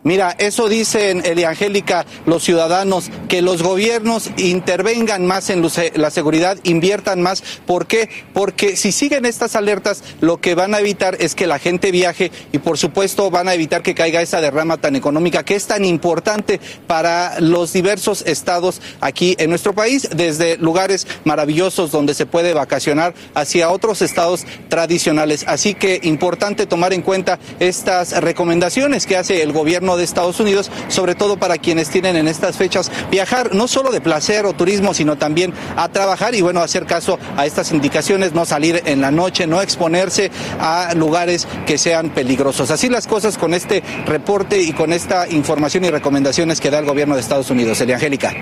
Mira, 0.03 0.35
eso 0.37 0.67
dicen, 0.67 1.25
Eliangélica, 1.25 2.05
los 2.25 2.43
ciudadanos, 2.43 3.09
que 3.29 3.41
los 3.41 3.63
gobiernos 3.63 4.31
intervengan 4.35 5.25
más 5.25 5.49
en 5.49 5.65
la 5.95 6.09
seguridad, 6.09 6.57
inviertan 6.63 7.21
más. 7.21 7.41
¿Por 7.65 7.87
qué? 7.87 8.09
Porque 8.33 8.75
si 8.75 8.91
siguen 8.91 9.25
estas 9.25 9.55
alertas, 9.55 10.03
lo 10.19 10.41
que 10.41 10.55
van 10.55 10.75
a 10.75 10.79
evitar 10.79 11.15
es 11.21 11.35
que 11.35 11.47
la 11.47 11.57
gente 11.57 11.91
viaje 11.91 12.31
y, 12.51 12.57
por 12.57 12.77
supuesto, 12.77 13.31
van 13.31 13.47
a 13.47 13.53
evitar 13.53 13.81
que 13.81 13.95
caiga 13.95 14.21
esa 14.21 14.41
derrama 14.41 14.75
tan 14.75 14.97
económica 14.97 15.43
que 15.43 15.55
es 15.55 15.67
tan 15.67 15.85
importante 15.85 16.59
para 16.85 17.39
los 17.39 17.71
diversos 17.71 18.23
estados 18.27 18.81
aquí 18.99 19.37
en 19.39 19.49
nuestro 19.49 19.73
país, 19.73 20.09
desde 20.13 20.57
lugares 20.57 21.07
maravillosos 21.23 21.91
donde 21.91 22.13
se 22.13 22.25
puede 22.25 22.53
vacacionar 22.53 23.13
hacia 23.35 23.69
otros 23.69 24.01
estados 24.01 24.45
tradicionales. 24.67 25.45
Así 25.47 25.75
que 25.75 26.01
importante 26.03 26.65
tomar 26.65 26.91
en 26.91 27.03
cuenta 27.03 27.39
estas 27.59 28.19
recomendaciones 28.21 29.05
que 29.05 29.15
hace 29.15 29.41
el 29.41 29.53
gobierno 29.53 29.92
de 29.97 30.03
Estados 30.03 30.39
Unidos, 30.39 30.71
sobre 30.87 31.15
todo 31.15 31.37
para 31.37 31.57
quienes 31.57 31.89
tienen 31.89 32.15
en 32.15 32.27
estas 32.27 32.57
fechas 32.57 32.91
viajar 33.11 33.53
no 33.53 33.67
solo 33.67 33.91
de 33.91 34.01
placer 34.01 34.45
o 34.45 34.53
turismo, 34.53 34.93
sino 34.93 35.17
también 35.17 35.53
a 35.75 35.89
trabajar 35.89 36.35
y 36.35 36.41
bueno, 36.41 36.61
hacer 36.61 36.85
caso 36.85 37.19
a 37.37 37.45
estas 37.45 37.71
indicaciones, 37.71 38.33
no 38.33 38.45
salir 38.45 38.81
en 38.85 39.01
la 39.01 39.11
noche, 39.11 39.47
no 39.47 39.61
exponerse 39.61 40.31
a 40.59 40.93
lugares 40.95 41.47
que 41.65 41.77
sean 41.77 42.09
peligrosos. 42.09 42.71
Así 42.71 42.89
las 42.89 43.07
cosas 43.07 43.37
con 43.37 43.53
este 43.53 43.83
reporte 44.05 44.61
y 44.61 44.73
con 44.73 44.93
esta 44.93 45.27
información 45.29 45.85
y 45.85 45.89
recomendaciones 45.89 46.59
que 46.59 46.69
da 46.69 46.79
el 46.79 46.85
gobierno 46.85 47.15
de 47.15 47.21
Estados 47.21 47.49
Unidos. 47.49 47.79
Elia 47.81 47.95
Angélica. 47.95 48.33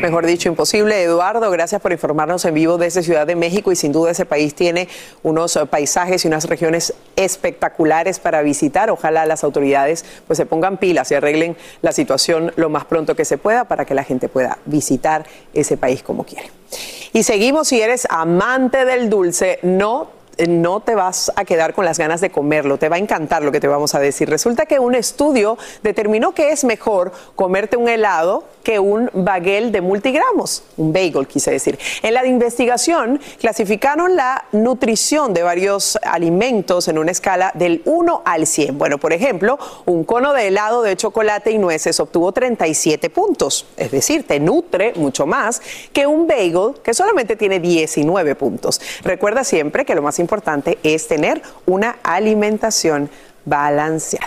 Mejor 0.00 0.24
dicho, 0.24 0.48
imposible. 0.48 1.02
Eduardo, 1.02 1.50
gracias 1.50 1.78
por 1.82 1.92
informarnos 1.92 2.46
en 2.46 2.54
vivo 2.54 2.78
desde 2.78 3.02
Ciudad 3.02 3.26
de 3.26 3.36
México 3.36 3.70
y 3.70 3.76
sin 3.76 3.92
duda 3.92 4.12
ese 4.12 4.24
país 4.24 4.54
tiene 4.54 4.88
unos 5.22 5.56
eh, 5.56 5.66
paisajes 5.66 6.24
y 6.24 6.28
unas 6.28 6.46
regiones 6.48 6.94
espectaculares 7.16 8.18
para 8.18 8.40
visitar. 8.40 8.90
Ojalá 8.90 9.26
las 9.26 9.44
autoridades 9.44 10.06
pues 10.26 10.38
se 10.38 10.46
pongan 10.46 10.78
pilas 10.78 10.99
y 11.08 11.14
arreglen 11.14 11.56
la 11.82 11.92
situación 11.92 12.52
lo 12.56 12.68
más 12.68 12.84
pronto 12.84 13.14
que 13.14 13.24
se 13.24 13.38
pueda 13.38 13.64
para 13.64 13.84
que 13.84 13.94
la 13.94 14.02
gente 14.02 14.28
pueda 14.28 14.58
visitar 14.66 15.24
ese 15.54 15.76
país 15.76 16.02
como 16.02 16.24
quiere. 16.24 16.50
Y 17.12 17.22
seguimos, 17.22 17.68
si 17.68 17.80
eres 17.80 18.08
amante 18.10 18.84
del 18.84 19.08
dulce, 19.08 19.60
no 19.62 20.20
no 20.48 20.80
te 20.80 20.94
vas 20.94 21.30
a 21.36 21.44
quedar 21.44 21.74
con 21.74 21.84
las 21.84 21.98
ganas 21.98 22.20
de 22.20 22.30
comerlo, 22.30 22.78
te 22.78 22.88
va 22.88 22.96
a 22.96 22.98
encantar 22.98 23.42
lo 23.42 23.52
que 23.52 23.60
te 23.60 23.68
vamos 23.68 23.94
a 23.94 24.00
decir. 24.00 24.30
Resulta 24.30 24.66
que 24.66 24.78
un 24.78 24.94
estudio 24.94 25.58
determinó 25.82 26.32
que 26.32 26.50
es 26.50 26.64
mejor 26.64 27.12
comerte 27.36 27.76
un 27.76 27.88
helado 27.88 28.44
que 28.62 28.78
un 28.78 29.10
baguel 29.12 29.72
de 29.72 29.80
multigramos, 29.80 30.62
un 30.76 30.92
bagel 30.92 31.26
quise 31.26 31.50
decir. 31.50 31.78
En 32.02 32.14
la 32.14 32.26
investigación 32.26 33.20
clasificaron 33.40 34.16
la 34.16 34.44
nutrición 34.52 35.34
de 35.34 35.42
varios 35.42 35.98
alimentos 36.02 36.88
en 36.88 36.98
una 36.98 37.10
escala 37.10 37.52
del 37.54 37.82
1 37.84 38.22
al 38.24 38.46
100. 38.46 38.78
Bueno, 38.78 38.98
por 38.98 39.12
ejemplo, 39.12 39.58
un 39.86 40.04
cono 40.04 40.32
de 40.32 40.48
helado 40.48 40.82
de 40.82 40.96
chocolate 40.96 41.50
y 41.50 41.58
nueces 41.58 41.98
obtuvo 42.00 42.32
37 42.32 43.10
puntos, 43.10 43.66
es 43.76 43.90
decir, 43.90 44.26
te 44.26 44.40
nutre 44.40 44.92
mucho 44.96 45.26
más 45.26 45.62
que 45.92 46.06
un 46.06 46.26
bagel 46.26 46.74
que 46.82 46.94
solamente 46.94 47.36
tiene 47.36 47.60
19 47.60 48.34
puntos. 48.34 48.80
Recuerda 49.02 49.44
siempre 49.44 49.84
que 49.84 49.94
lo 49.94 50.02
más 50.02 50.18
importante 50.18 50.78
es 50.82 51.08
tener 51.08 51.42
una 51.66 51.98
alimentación 52.02 53.10
balanceada. 53.44 54.26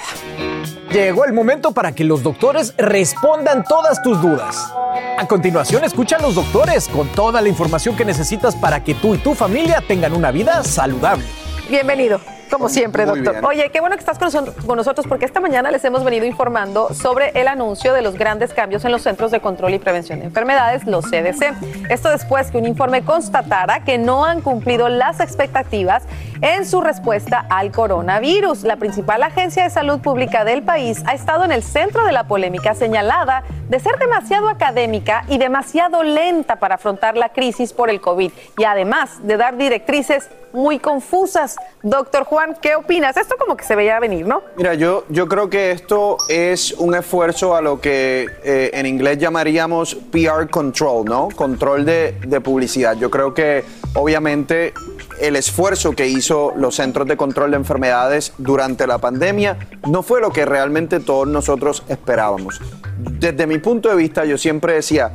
Llegó 0.91 1.25
el 1.25 1.33
momento 1.33 1.71
para 1.71 1.93
que 1.93 2.03
los 2.03 2.21
doctores 2.21 2.75
respondan 2.77 3.63
todas 3.63 4.01
tus 4.03 4.21
dudas. 4.21 4.71
A 5.17 5.27
continuación, 5.27 5.83
escucha 5.83 6.17
a 6.17 6.21
los 6.21 6.35
doctores 6.35 6.87
con 6.87 7.07
toda 7.09 7.41
la 7.41 7.49
información 7.49 7.95
que 7.95 8.05
necesitas 8.05 8.55
para 8.55 8.83
que 8.83 8.93
tú 8.93 9.15
y 9.15 9.17
tu 9.17 9.33
familia 9.33 9.83
tengan 9.87 10.13
una 10.13 10.31
vida 10.31 10.63
saludable. 10.63 11.25
Bienvenido. 11.69 12.19
Como 12.51 12.69
siempre, 12.69 13.05
doctor. 13.05 13.37
Oye, 13.45 13.71
qué 13.71 13.79
bueno 13.79 13.95
que 13.95 14.01
estás 14.01 14.19
con 14.19 14.77
nosotros 14.77 15.07
porque 15.07 15.25
esta 15.25 15.39
mañana 15.39 15.71
les 15.71 15.83
hemos 15.85 16.03
venido 16.03 16.23
informando 16.27 16.93
sobre 16.93 17.31
el 17.33 17.47
anuncio 17.47 17.93
de 17.93 18.03
los 18.03 18.13
grandes 18.13 18.53
cambios 18.53 18.85
en 18.85 18.91
los 18.91 19.01
Centros 19.01 19.31
de 19.31 19.39
Control 19.39 19.73
y 19.73 19.79
Prevención 19.79 20.19
de 20.19 20.25
Enfermedades, 20.25 20.85
los 20.85 21.05
CDC. 21.05 21.89
Esto 21.89 22.09
después 22.09 22.51
que 22.51 22.59
un 22.59 22.67
informe 22.67 23.03
constatara 23.03 23.83
que 23.83 23.97
no 23.97 24.23
han 24.23 24.41
cumplido 24.41 24.87
las 24.87 25.19
expectativas 25.19 26.03
en 26.41 26.65
su 26.65 26.81
respuesta 26.81 27.45
al 27.49 27.71
coronavirus. 27.71 28.63
La 28.63 28.77
principal 28.77 29.23
agencia 29.23 29.63
de 29.63 29.69
salud 29.69 29.99
pública 29.99 30.43
del 30.45 30.63
país 30.63 31.03
ha 31.05 31.13
estado 31.13 31.43
en 31.45 31.51
el 31.51 31.63
centro 31.63 32.05
de 32.05 32.11
la 32.11 32.25
polémica 32.27 32.73
señalada 32.75 33.43
de 33.69 33.79
ser 33.79 33.97
demasiado 33.97 34.49
académica 34.49 35.25
y 35.27 35.37
demasiado 35.37 36.03
lenta 36.03 36.57
para 36.57 36.75
afrontar 36.75 37.17
la 37.17 37.29
crisis 37.29 37.73
por 37.73 37.89
el 37.89 38.01
COVID 38.01 38.31
y 38.57 38.63
además 38.63 39.25
de 39.25 39.37
dar 39.37 39.57
directrices 39.57 40.29
muy 40.53 40.79
confusas. 40.79 41.55
Doctor 41.81 42.23
Juan, 42.23 42.55
¿qué 42.61 42.75
opinas? 42.75 43.17
Esto 43.17 43.35
como 43.37 43.57
que 43.57 43.65
se 43.65 43.75
veía 43.75 43.99
venir, 43.99 44.25
¿no? 44.27 44.43
Mira, 44.55 44.75
yo, 44.75 45.03
yo 45.09 45.27
creo 45.27 45.49
que 45.49 45.71
esto 45.71 46.17
es 46.29 46.73
un 46.73 46.95
esfuerzo 46.95 47.55
a 47.55 47.61
lo 47.61 47.81
que 47.81 48.27
eh, 48.43 48.69
en 48.73 48.85
inglés 48.85 49.17
llamaríamos 49.17 49.95
PR 49.95 50.47
control, 50.49 51.05
¿no? 51.05 51.29
Control 51.35 51.85
de, 51.85 52.15
de 52.25 52.41
publicidad. 52.41 52.95
Yo 52.95 53.09
creo 53.09 53.33
que 53.33 53.65
obviamente 53.95 54.73
el 55.19 55.35
esfuerzo 55.35 55.93
que 55.93 56.07
hizo 56.07 56.53
los 56.55 56.75
centros 56.75 57.07
de 57.07 57.17
control 57.17 57.51
de 57.51 57.57
enfermedades 57.57 58.33
durante 58.37 58.87
la 58.87 58.97
pandemia 58.97 59.57
no 59.87 60.03
fue 60.03 60.21
lo 60.21 60.31
que 60.31 60.45
realmente 60.45 60.99
todos 60.99 61.27
nosotros 61.27 61.83
esperábamos. 61.87 62.59
Desde 62.97 63.47
mi 63.47 63.59
punto 63.59 63.89
de 63.89 63.95
vista, 63.95 64.25
yo 64.25 64.37
siempre 64.37 64.73
decía, 64.73 65.11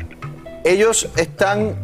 ellos 0.64 1.08
están 1.16 1.76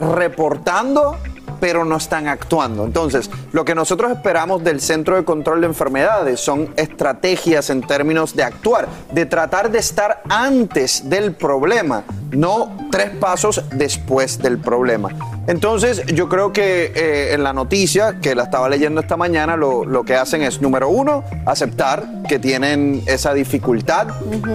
reportando 0.00 1.16
pero 1.64 1.84
no 1.86 1.96
están 1.96 2.28
actuando. 2.28 2.84
Entonces, 2.84 3.30
lo 3.52 3.64
que 3.64 3.74
nosotros 3.74 4.12
esperamos 4.12 4.62
del 4.62 4.82
Centro 4.82 5.16
de 5.16 5.24
Control 5.24 5.62
de 5.62 5.66
Enfermedades 5.66 6.38
son 6.38 6.74
estrategias 6.76 7.70
en 7.70 7.80
términos 7.80 8.36
de 8.36 8.42
actuar, 8.42 8.86
de 9.12 9.24
tratar 9.24 9.70
de 9.70 9.78
estar 9.78 10.22
antes 10.28 11.08
del 11.08 11.32
problema, 11.32 12.04
no 12.32 12.76
tres 12.90 13.16
pasos 13.16 13.64
después 13.72 14.38
del 14.38 14.58
problema. 14.58 15.08
Entonces, 15.46 16.04
yo 16.06 16.28
creo 16.28 16.52
que 16.52 16.92
eh, 16.94 17.34
en 17.34 17.44
la 17.44 17.52
noticia 17.52 18.18
que 18.20 18.34
la 18.34 18.44
estaba 18.44 18.68
leyendo 18.68 19.00
esta 19.00 19.16
mañana, 19.16 19.56
lo, 19.56 20.04
que 20.04 20.14
hacen 20.14 20.42
es, 20.42 20.60
número 20.60 20.88
uno, 20.88 21.24
aceptar 21.46 22.04
que 22.28 22.38
tienen 22.38 23.02
esa 23.06 23.34
dificultad, 23.34 24.08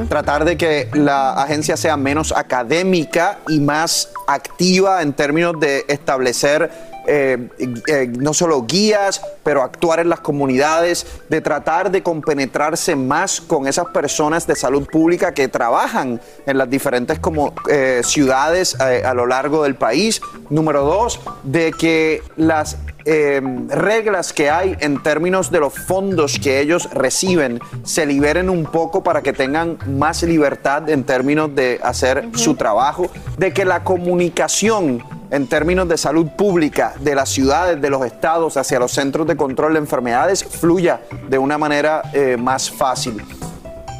tratar 0.09 0.45
de 0.45 0.57
que 0.57 0.89
la 0.93 1.33
agencia 1.33 1.77
sea 1.77 1.97
menos 1.97 2.31
académica 2.31 3.39
y 3.47 3.59
más 3.59 4.09
activa 4.27 5.01
en 5.01 5.13
términos 5.13 5.59
de 5.59 5.85
establecer 5.87 6.71
eh, 7.07 7.49
eh, 7.87 8.11
no 8.17 8.33
solo 8.33 8.63
guías, 8.63 9.21
pero 9.43 9.63
actuar 9.63 9.99
en 9.99 10.09
las 10.09 10.19
comunidades, 10.19 11.05
de 11.29 11.41
tratar 11.41 11.91
de 11.91 12.03
compenetrarse 12.03 12.95
más 12.95 13.41
con 13.41 13.67
esas 13.67 13.87
personas 13.87 14.45
de 14.45 14.55
salud 14.55 14.87
pública 14.87 15.33
que 15.33 15.47
trabajan 15.47 16.21
en 16.45 16.57
las 16.57 16.69
diferentes 16.69 17.19
como, 17.19 17.53
eh, 17.69 18.01
ciudades 18.03 18.79
a 18.79 19.13
lo 19.13 19.25
largo 19.25 19.63
del 19.63 19.75
país. 19.75 20.21
Número 20.49 20.83
dos, 20.83 21.19
de 21.43 21.71
que 21.71 22.21
las 22.35 22.77
reglas 23.05 24.33
que 24.33 24.51
hay 24.51 24.77
en 24.81 25.01
términos 25.01 25.49
de 25.49 25.59
los 25.59 25.73
fondos 25.73 26.37
que 26.37 26.59
ellos 26.59 26.87
reciben 26.91 27.59
se 27.83 28.05
liberen 28.05 28.51
un 28.51 28.65
poco 28.65 29.01
para 29.01 29.23
que 29.23 29.33
tengan 29.33 29.79
más 29.87 30.21
libertad 30.21 30.87
en 30.89 31.03
términos 31.03 31.55
de 31.55 31.79
hacer 31.81 32.29
su 32.33 32.53
trabajo, 32.53 33.09
de 33.39 33.51
que 33.51 33.65
la 33.65 33.83
comunicación 33.83 35.03
en 35.31 35.47
términos 35.47 35.87
de 35.87 35.97
salud 35.97 36.27
pública 36.35 36.93
de 36.99 37.15
las 37.15 37.29
ciudades, 37.29 37.81
de 37.81 37.89
los 37.89 38.05
estados 38.05 38.57
hacia 38.57 38.79
los 38.79 38.91
centros 38.91 39.27
de 39.27 39.35
control 39.35 39.73
de 39.73 39.79
enfermedades 39.79 40.43
fluya 40.43 41.01
de 41.29 41.37
una 41.37 41.57
manera 41.57 42.01
eh, 42.13 42.37
más 42.37 42.69
fácil. 42.71 43.21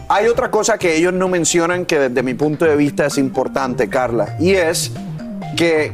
Hay 0.08 0.28
otra 0.28 0.50
cosa 0.50 0.78
que 0.80 0.96
ellos 0.96 1.14
no 1.14 1.28
mencionan 1.28 1.86
que 1.86 2.00
desde 2.00 2.24
mi 2.24 2.34
punto 2.34 2.66
de 2.66 2.76
vista 2.76 3.06
es 3.06 3.18
importante, 3.20 3.90
Carla, 3.90 4.36
y 4.40 4.54
es 4.54 4.92
que 5.56 5.94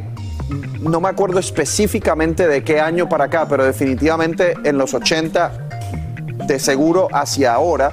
no 0.80 1.02
me 1.02 1.10
acuerdo 1.10 1.40
específicamente 1.40 2.48
de 2.48 2.64
qué 2.64 2.80
año 2.80 3.10
para 3.10 3.26
acá, 3.26 3.48
pero 3.50 3.66
definitivamente 3.66 4.54
en 4.64 4.78
los 4.78 4.94
80, 4.94 5.68
de 6.48 6.60
seguro 6.60 7.10
hacia 7.12 7.54
ahora, 7.54 7.92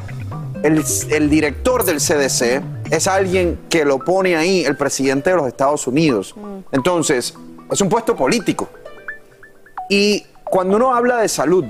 el, 0.62 0.84
el 1.10 1.30
director 1.30 1.84
del 1.84 1.96
CDC, 1.96 2.62
es 2.92 3.08
alguien 3.08 3.58
que 3.70 3.86
lo 3.86 3.98
pone 3.98 4.36
ahí 4.36 4.66
el 4.66 4.76
presidente 4.76 5.30
de 5.30 5.36
los 5.36 5.48
Estados 5.48 5.86
Unidos. 5.86 6.34
Mm. 6.36 6.58
Entonces, 6.72 7.34
es 7.70 7.80
un 7.80 7.88
puesto 7.88 8.14
político. 8.14 8.68
Y 9.88 10.26
cuando 10.44 10.76
uno 10.76 10.94
habla 10.94 11.16
de 11.16 11.28
salud, 11.28 11.64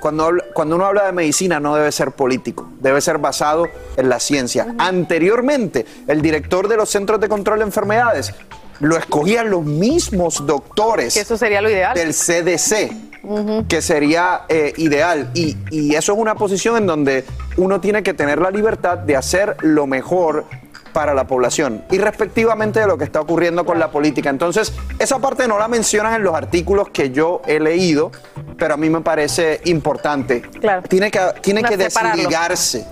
cuando, 0.00 0.30
cuando 0.54 0.76
uno 0.76 0.86
habla 0.86 1.06
de 1.06 1.12
medicina, 1.12 1.58
no 1.58 1.74
debe 1.74 1.90
ser 1.90 2.12
político, 2.12 2.68
debe 2.78 3.00
ser 3.00 3.18
basado 3.18 3.66
en 3.96 4.08
la 4.08 4.20
ciencia. 4.20 4.72
Anteriormente, 4.78 5.84
el 6.06 6.22
director 6.22 6.68
de 6.68 6.76
los 6.76 6.88
Centros 6.88 7.18
de 7.18 7.28
Control 7.28 7.58
de 7.58 7.64
Enfermedades 7.64 8.32
lo 8.78 8.96
escogían 8.96 9.50
los 9.50 9.64
mismos 9.64 10.46
doctores. 10.46 11.16
eso 11.16 11.36
sería 11.36 11.60
lo 11.60 11.68
ideal. 11.68 11.96
Del 11.96 12.14
CDC. 12.14 13.66
que 13.68 13.82
sería 13.82 14.42
eh, 14.48 14.72
ideal. 14.76 15.32
Y, 15.34 15.56
y, 15.72 15.96
eso 15.96 16.12
es 16.12 16.18
una 16.18 16.36
posición 16.36 16.76
en 16.76 16.86
donde 16.86 17.24
uno 17.56 17.80
tiene 17.80 18.04
que 18.04 18.14
tener 18.14 18.40
la 18.40 18.52
libertad 18.52 18.96
de 18.96 19.16
hacer 19.16 19.56
lo 19.62 19.88
mejor 19.88 20.46
para 20.92 21.14
la 21.14 21.26
población, 21.26 21.84
y 21.90 21.98
respectivamente 21.98 22.80
de 22.80 22.86
lo 22.86 22.98
que 22.98 23.04
está 23.04 23.20
ocurriendo 23.20 23.64
con 23.64 23.78
la 23.78 23.90
política. 23.90 24.30
Entonces, 24.30 24.72
esa 24.98 25.18
parte 25.18 25.46
no 25.48 25.58
la 25.58 25.68
mencionan 25.68 26.14
en 26.14 26.22
los 26.22 26.34
artículos 26.34 26.88
que 26.90 27.10
yo 27.10 27.42
he 27.46 27.60
leído, 27.60 28.10
pero 28.56 28.74
a 28.74 28.76
mí 28.76 28.90
me 28.90 29.00
parece 29.00 29.60
importante. 29.64 30.42
Claro. 30.42 30.82
Tiene 30.88 31.10
que, 31.10 31.20
tiene 31.40 31.62
que 31.62 31.76
desligarse 31.76 32.86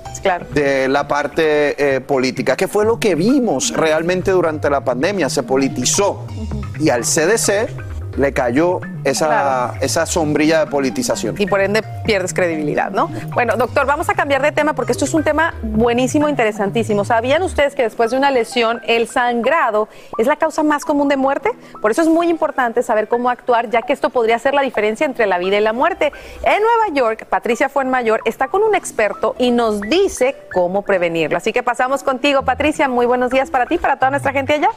de 0.52 0.88
la 0.88 1.06
parte 1.06 1.96
eh, 1.96 2.00
política, 2.00 2.56
que 2.56 2.68
fue 2.68 2.84
lo 2.84 2.98
que 2.98 3.14
vimos 3.14 3.72
realmente 3.72 4.30
durante 4.30 4.68
la 4.70 4.84
pandemia, 4.84 5.28
se 5.28 5.42
politizó. 5.42 6.26
Y 6.78 6.90
al 6.90 7.02
CDC 7.02 7.95
le 8.16 8.32
cayó 8.32 8.80
esa, 9.04 9.74
esa 9.80 10.06
sombrilla 10.06 10.64
de 10.64 10.70
politización. 10.70 11.34
y 11.38 11.46
por 11.46 11.60
ende 11.60 11.82
pierdes 12.04 12.34
credibilidad, 12.34 12.90
¿no? 12.90 13.08
Bueno, 13.34 13.56
doctor, 13.56 13.86
vamos 13.86 14.08
a 14.08 14.14
cambiar 14.14 14.42
de 14.42 14.52
tema 14.52 14.74
porque 14.74 14.92
esto 14.92 15.04
es 15.04 15.14
un 15.14 15.22
tema 15.22 15.54
buenísimo, 15.62 16.28
interesantísimo. 16.28 17.04
¿Sabían 17.04 17.42
ustedes 17.42 17.74
que 17.74 17.82
después 17.82 18.10
de 18.10 18.16
una 18.16 18.30
lesión 18.30 18.80
el 18.86 19.08
sangrado 19.08 19.88
es 20.18 20.26
la 20.26 20.36
causa 20.36 20.62
más 20.62 20.84
común 20.84 21.08
de 21.08 21.16
muerte? 21.16 21.50
Por 21.80 21.90
eso 21.90 22.02
es 22.02 22.08
muy 22.08 22.28
importante 22.28 22.82
saber 22.82 23.08
cómo 23.08 23.30
actuar, 23.30 23.70
ya 23.70 23.82
que 23.82 23.92
esto 23.92 24.10
podría 24.10 24.38
ser 24.38 24.54
la 24.54 24.62
diferencia 24.62 25.06
entre 25.06 25.26
la 25.26 25.38
vida 25.38 25.58
y 25.58 25.60
la 25.60 25.72
muerte. 25.72 26.12
En 26.42 26.62
Nueva 26.62 26.94
York, 26.94 27.26
Patricia 27.28 27.68
Fuenmayor 27.68 28.20
está 28.24 28.48
con 28.48 28.62
un 28.62 28.74
experto 28.74 29.34
y 29.38 29.50
nos 29.50 29.80
dice 29.80 30.36
cómo 30.52 30.82
prevenirlo. 30.82 31.36
Así 31.36 31.52
que 31.52 31.62
pasamos 31.62 32.02
contigo, 32.02 32.42
Patricia. 32.42 32.88
Muy 32.88 33.06
buenos 33.06 33.30
días 33.30 33.50
para 33.50 33.66
ti, 33.66 33.78
para 33.78 33.96
toda 33.96 34.10
nuestra 34.10 34.32
gente 34.32 34.54
allá. 34.54 34.68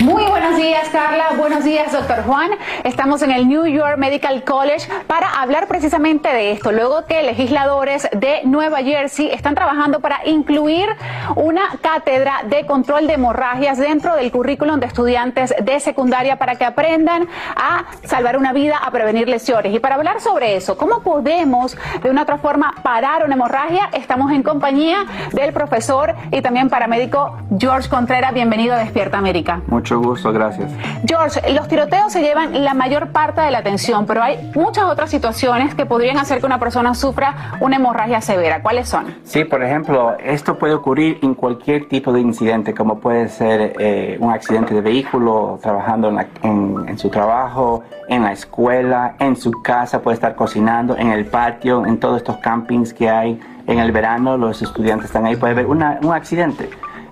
Muy 0.00 0.24
buenos 0.26 0.56
días, 0.56 0.88
Carla. 0.90 1.30
Buenos 1.36 1.64
días, 1.64 1.90
doctor 1.90 2.22
Juan. 2.22 2.50
Estamos 2.84 3.20
en 3.22 3.32
el 3.32 3.48
New 3.48 3.66
York 3.66 3.98
Medical 3.98 4.44
College 4.44 4.88
para 5.08 5.40
hablar 5.40 5.66
precisamente 5.66 6.28
de 6.28 6.52
esto. 6.52 6.70
Luego 6.70 7.04
que 7.06 7.22
legisladores 7.24 8.08
de 8.12 8.42
Nueva 8.44 8.78
Jersey 8.78 9.28
están 9.32 9.56
trabajando 9.56 9.98
para 9.98 10.20
incluir 10.24 10.86
una 11.34 11.62
cátedra 11.80 12.42
de 12.48 12.64
control 12.64 13.08
de 13.08 13.14
hemorragias 13.14 13.78
dentro 13.78 14.14
del 14.14 14.30
currículum 14.30 14.78
de 14.78 14.86
estudiantes 14.86 15.52
de 15.60 15.80
secundaria 15.80 16.38
para 16.38 16.54
que 16.54 16.64
aprendan 16.64 17.26
a 17.56 17.86
salvar 18.04 18.36
una 18.36 18.52
vida, 18.52 18.76
a 18.78 18.92
prevenir 18.92 19.28
lesiones. 19.28 19.74
Y 19.74 19.80
para 19.80 19.96
hablar 19.96 20.20
sobre 20.20 20.54
eso, 20.54 20.78
¿cómo 20.78 21.02
podemos 21.02 21.76
de 22.02 22.10
una 22.10 22.22
otra 22.22 22.38
forma 22.38 22.72
parar 22.84 23.24
una 23.24 23.34
hemorragia? 23.34 23.90
Estamos 23.92 24.30
en 24.30 24.44
compañía 24.44 25.06
del 25.32 25.52
profesor 25.52 26.14
y 26.30 26.40
también 26.40 26.70
paramédico 26.70 27.36
George 27.58 27.88
Contreras. 27.88 28.32
Bienvenido 28.32 28.74
a 28.74 28.78
Despierta 28.78 29.18
América. 29.18 29.60
Mucho 29.88 30.06
gusto, 30.06 30.32
gracias. 30.34 30.70
George, 31.06 31.40
los 31.54 31.66
tiroteos 31.66 32.12
se 32.12 32.20
llevan 32.20 32.62
la 32.62 32.74
mayor 32.74 33.08
parte 33.08 33.40
de 33.40 33.50
la 33.50 33.58
atención, 33.58 34.04
pero 34.04 34.22
hay 34.22 34.50
muchas 34.54 34.84
otras 34.84 35.08
situaciones 35.08 35.74
que 35.74 35.86
podrían 35.86 36.18
hacer 36.18 36.40
que 36.40 36.46
una 36.46 36.58
persona 36.58 36.94
sufra 36.94 37.52
una 37.60 37.76
hemorragia 37.76 38.20
severa. 38.20 38.60
¿Cuáles 38.60 38.86
son? 38.86 39.06
Sí, 39.24 39.44
por 39.44 39.62
ejemplo, 39.64 40.14
esto 40.22 40.58
puede 40.58 40.74
ocurrir 40.74 41.18
en 41.22 41.32
cualquier 41.34 41.88
tipo 41.88 42.12
de 42.12 42.20
incidente, 42.20 42.74
como 42.74 42.98
puede 42.98 43.30
ser 43.30 43.76
eh, 43.78 44.18
un 44.20 44.30
accidente 44.30 44.74
de 44.74 44.82
vehículo, 44.82 45.58
trabajando 45.62 46.10
en, 46.10 46.16
la- 46.16 46.26
en- 46.42 46.84
en 46.86 46.98
su 46.98 47.08
trabajo, 47.08 47.82
en 48.08 48.24
la 48.24 48.32
escuela, 48.32 49.14
en 49.20 49.36
su 49.36 49.52
casa, 49.62 50.02
puede 50.02 50.16
estar 50.16 50.34
cocinando, 50.34 50.98
en 50.98 51.12
el 51.12 51.24
patio, 51.24 51.86
en 51.86 51.98
todos 51.98 52.18
estos 52.18 52.36
campings 52.38 52.92
que 52.92 53.08
hay. 53.08 53.40
En 53.66 53.78
el 53.78 53.90
verano 53.90 54.36
los 54.36 54.60
estudiantes 54.60 55.06
están 55.06 55.24
ahí, 55.24 55.36
puede 55.36 55.54
haber 55.54 55.64
una- 55.66 55.98
un 56.02 56.12
accidente, 56.12 56.68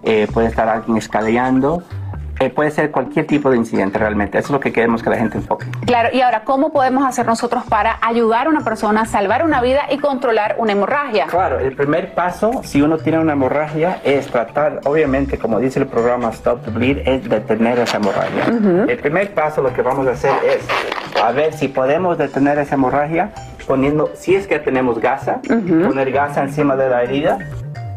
Eh, 0.09 0.29
puede 0.33 0.47
estar 0.47 0.69
alguien 0.69 0.97
escaleando, 0.99 1.83
eh, 2.39 2.51
puede 2.51 2.71
ser 2.71 2.91
cualquier 2.91 3.27
tipo 3.27 3.51
de 3.51 3.57
incidente 3.57 3.99
realmente. 3.99 4.39
Eso 4.39 4.49
es 4.49 4.53
lo 4.53 4.61
que 4.61 4.73
queremos 4.73 5.03
que 5.03 5.11
la 5.11 5.17
gente 5.17 5.39
enfoque. 5.39 5.67
Claro, 5.87 6.11
y 6.13 6.21
ahora, 6.21 6.45
¿cómo 6.45 6.73
podemos 6.73 7.07
hacer 7.07 7.27
nosotros 7.27 7.65
para 7.69 7.99
ayudar 8.03 8.47
a 8.47 8.51
una 8.51 8.61
persona 8.61 9.03
a 9.03 9.07
salvar 9.07 9.45
una 9.45 9.61
vida 9.61 9.83
y 9.91 9.99
controlar 9.99 10.57
una 10.59 10.73
hemorragia? 10.73 11.27
Claro, 11.27 11.59
el 11.59 11.75
primer 11.75 12.15
paso, 12.15 12.63
si 12.65 12.83
uno 12.83 12.99
tiene 12.99 13.19
una 13.19 13.33
hemorragia, 13.33 14.01
es 14.05 14.27
tratar, 14.27 14.81
obviamente, 14.85 15.39
como 15.39 15.59
dice 15.61 15.81
el 15.81 15.87
programa 15.87 16.31
Stop 16.31 16.65
the 16.65 16.71
Bleed, 16.71 16.99
es 17.07 17.29
detener 17.29 17.79
esa 17.79 17.97
hemorragia. 17.97 18.45
Ujú. 18.49 18.91
El 18.91 18.99
primer 18.99 19.33
paso, 19.33 19.63
lo 19.63 19.73
que 19.73 19.83
vamos 19.83 20.07
a 20.07 20.11
hacer 20.11 20.33
es 20.45 20.67
a 21.23 21.33
ver 21.33 21.55
si 21.55 21.69
podemos 21.69 22.19
detener 22.19 22.59
esa 22.59 22.75
hemorragia 22.75 23.31
poniendo, 23.67 24.11
si 24.15 24.35
es 24.35 24.47
que 24.47 24.59
tenemos 24.59 25.01
gasa, 25.01 25.41
poner 25.43 26.13
gasa 26.13 26.43
encima 26.43 26.77
de 26.77 26.89
la 26.89 27.03
herida 27.03 27.39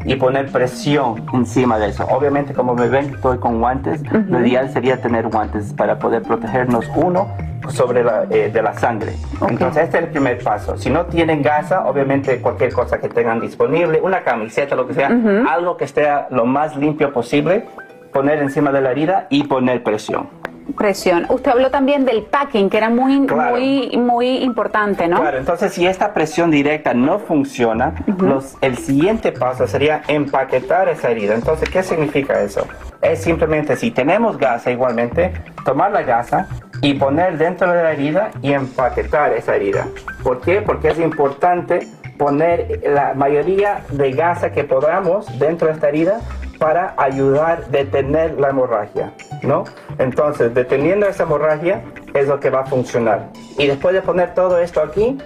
y 0.05 0.15
poner 0.15 0.51
presión 0.51 1.25
encima 1.33 1.77
de 1.77 1.89
eso. 1.89 2.05
Obviamente, 2.05 2.53
como 2.53 2.73
me 2.73 2.87
ven, 2.87 3.13
estoy 3.13 3.37
con 3.37 3.59
guantes. 3.59 4.01
Lo 4.11 4.45
ideal 4.45 4.69
sería 4.71 5.01
tener 5.01 5.27
guantes 5.27 5.73
para 5.73 5.99
poder 5.99 6.21
protegernos 6.23 6.85
uno 6.95 7.27
sobre 7.69 8.03
la, 8.03 8.25
eh, 8.29 8.49
de 8.51 8.61
la 8.61 8.73
sangre. 8.73 9.13
Entonces, 9.47 9.83
este 9.83 9.97
es 9.97 10.03
el 10.05 10.09
primer 10.09 10.41
paso. 10.43 10.77
Si 10.77 10.89
no 10.89 11.05
tienen 11.05 11.41
gasa, 11.41 11.85
obviamente 11.85 12.41
cualquier 12.41 12.73
cosa 12.73 12.99
que 12.99 13.09
tengan 13.09 13.39
disponible, 13.39 13.99
una 14.01 14.21
camiseta, 14.21 14.75
lo 14.75 14.87
que 14.87 14.93
sea, 14.93 15.09
algo 15.49 15.77
que 15.77 15.85
esté 15.85 16.07
lo 16.31 16.45
más 16.45 16.75
limpio 16.75 17.13
posible, 17.13 17.65
poner 18.13 18.39
encima 18.39 18.71
de 18.71 18.81
la 18.81 18.91
herida 18.91 19.27
y 19.29 19.43
poner 19.43 19.83
presión. 19.83 20.29
Presión. 20.77 21.25
Usted 21.29 21.51
habló 21.51 21.69
también 21.71 22.05
del 22.05 22.23
packing, 22.23 22.69
que 22.69 22.77
era 22.77 22.89
muy, 22.89 23.25
Claro. 23.25 23.51
muy, 23.57 23.97
muy 23.97 24.27
importante, 24.37 25.07
¿no? 25.07 25.19
Claro, 25.21 25.37
entonces 25.37 25.73
si 25.73 25.85
esta 25.87 26.13
presión 26.13 26.51
directa 26.51 26.93
no 26.93 27.19
funciona, 27.19 27.93
los- 28.19 28.55
el 28.61 28.77
siguiente 28.77 29.31
paso 29.31 29.67
sería 29.67 30.01
empaquetar 30.07 30.89
esa 30.89 31.09
herida. 31.09 31.35
Entonces, 31.35 31.69
¿qué 31.69 31.83
significa 31.83 32.39
eso? 32.41 32.67
Es 33.01 33.21
simplemente, 33.21 33.75
si 33.75 33.91
tenemos 33.91 34.37
gasa 34.37 34.71
igualmente, 34.71 35.33
tomar 35.65 35.91
la 35.91 36.01
gasa 36.03 36.47
y 36.81 36.93
poner 36.95 37.37
dentro 37.37 37.71
de 37.71 37.83
la 37.83 37.91
herida 37.93 38.31
y 38.41 38.53
empaquetar 38.53 39.33
esa 39.33 39.55
herida. 39.55 39.87
¿Por 40.23 40.41
qué? 40.41 40.61
Porque 40.61 40.89
es 40.89 40.99
importante 40.99 41.87
poner 42.17 42.81
la 42.83 43.13
mayoría 43.13 43.81
de 43.89 44.11
gasa 44.11 44.51
que 44.51 44.63
podamos 44.65 45.25
dentro 45.39 45.67
de 45.67 45.73
esta 45.73 45.87
herida 45.89 46.19
para 46.59 46.93
ayudar 46.97 47.63
a 47.67 47.69
detener 47.69 48.39
la 48.39 48.49
hemorragia, 48.49 49.13
¿no? 49.41 49.63
Entonces, 49.97 50.53
deteniendo 50.53 51.07
esa 51.07 51.23
hemorragia 51.23 51.81
es 52.13 52.27
lo 52.27 52.39
que 52.39 52.49
va 52.49 52.61
a 52.61 52.65
funcionar. 52.65 53.29
Y 53.57 53.65
después 53.67 53.95
de 53.95 54.01
poner 54.01 54.33
todo 54.33 54.59
esto 54.59 54.81
aquí, 54.81 55.17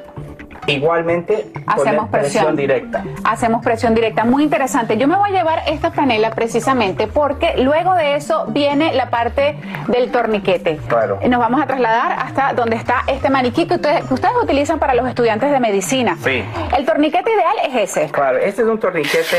igualmente 0.67 1.47
Hacemos 1.67 2.09
presión. 2.09 2.55
directa. 2.55 3.03
Hacemos 3.23 3.63
presión 3.63 3.93
directa. 3.95 4.23
Muy 4.25 4.43
interesante. 4.43 4.97
Yo 4.97 5.07
me 5.07 5.15
voy 5.15 5.29
a 5.29 5.33
llevar 5.33 5.61
esta 5.67 5.91
franela 5.91 6.31
precisamente 6.31 7.07
porque 7.07 7.55
luego 7.57 7.93
de 7.95 8.15
eso 8.15 8.45
viene 8.49 8.93
la 8.93 9.09
parte 9.09 9.55
del 9.87 10.11
torniquete. 10.11 10.77
Claro. 10.87 11.19
Nos 11.27 11.39
vamos 11.39 11.61
a 11.61 11.65
trasladar 11.67 12.13
hasta 12.19 12.53
donde 12.53 12.75
está 12.75 13.03
este 13.07 13.29
maniquí 13.29 13.65
que 13.67 13.75
ustedes, 13.75 14.05
que 14.05 14.13
ustedes 14.13 14.33
utilizan 14.41 14.79
para 14.79 14.93
los 14.93 15.07
estudiantes 15.07 15.51
de 15.51 15.59
medicina. 15.59 16.17
Sí. 16.23 16.43
El 16.77 16.85
torniquete 16.85 17.29
ideal 17.31 17.55
es 17.67 17.89
ese. 17.97 18.11
Claro, 18.11 18.37
este 18.37 18.61
es 18.61 18.67
un 18.67 18.79
torniquete 18.79 19.37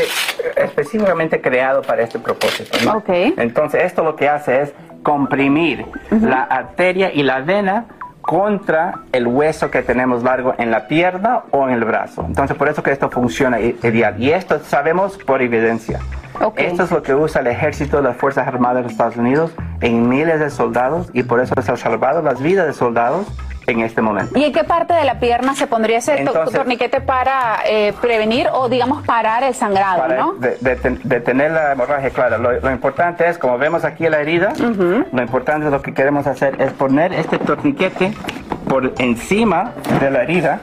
específicamente 0.55 1.41
creado 1.41 1.81
para 1.81 2.01
este 2.03 2.19
propósito. 2.19 2.77
¿no? 2.83 2.97
Ok. 2.97 3.09
Entonces, 3.37 3.83
esto 3.83 4.03
lo 4.03 4.15
que 4.15 4.29
hace 4.29 4.61
es 4.61 4.73
comprimir 5.03 5.85
la 6.09 6.41
arteria 6.43 7.11
y 7.13 7.23
la 7.23 7.39
vena 7.41 7.85
contra 8.25 9.01
el 9.11 9.27
hueso 9.27 9.69
que 9.69 9.83
tenemos 9.83 10.23
largo 10.23 10.55
en 10.57 10.71
la 10.71 10.87
pierna 10.87 11.43
o 11.51 11.67
en 11.67 11.75
el 11.75 11.85
brazo. 11.85 12.25
Entonces, 12.27 12.57
por 12.57 12.67
eso 12.67 12.81
que 12.81 12.91
esto 12.91 13.09
funciona 13.09 13.59
ideal. 13.59 14.15
Y 14.21 14.31
esto 14.31 14.59
sabemos 14.59 15.17
por 15.17 15.43
evidencia. 15.43 15.99
Esto 16.57 16.83
es 16.83 16.91
lo 16.91 17.03
que 17.03 17.13
usa 17.13 17.41
el 17.41 17.47
ejército 17.47 17.97
de 17.97 18.03
las 18.03 18.17
Fuerzas 18.17 18.47
Armadas 18.47 18.77
de 18.77 18.83
los 18.83 18.91
Estados 18.93 19.15
Unidos 19.15 19.51
en 19.79 20.09
miles 20.09 20.39
de 20.39 20.49
soldados 20.49 21.09
y 21.13 21.23
por 21.23 21.39
eso 21.39 21.53
se 21.61 21.71
han 21.71 21.77
salvado 21.77 22.21
las 22.21 22.41
vidas 22.41 22.65
de 22.67 22.73
soldados 22.73 23.27
en 23.67 23.81
este 23.81 24.01
momento. 24.01 24.37
¿Y 24.37 24.43
en 24.43 24.53
qué 24.53 24.63
parte 24.63 24.93
de 24.93 25.03
la 25.05 25.19
pierna 25.19 25.55
se 25.55 25.67
pondría 25.67 25.97
ese 25.97 26.19
Entonces- 26.19 26.53
torniquete 26.55 27.01
para 27.01 27.57
eh, 27.65 27.93
prevenir 28.01 28.47
o, 28.53 28.69
digamos, 28.69 29.03
parar 29.05 29.43
el 29.43 29.55
sangrado, 29.55 29.99
para 29.99 30.17
no? 30.17 30.33
de- 30.33 30.57
deten- 30.59 30.99
detener 31.03 31.51
la 31.51 31.71
hemorragia, 31.71 32.09
claro. 32.11 32.37
Lo, 32.37 32.51
lo 32.59 32.71
importante 32.71 33.27
es, 33.27 33.37
como 33.37 33.57
vemos 33.57 33.83
aquí 33.83 34.07
la 34.07 34.19
herida, 34.19 34.53
lo 35.11 35.21
importante 35.21 35.69
lo 35.69 35.81
que 35.81 35.93
queremos 35.93 36.27
hacer 36.27 36.61
es 36.61 36.71
poner 36.73 37.13
este 37.13 37.37
torniquete 37.39 38.13
por 38.67 38.93
encima 38.99 39.71
de 39.99 40.11
la 40.11 40.23
herida, 40.23 40.59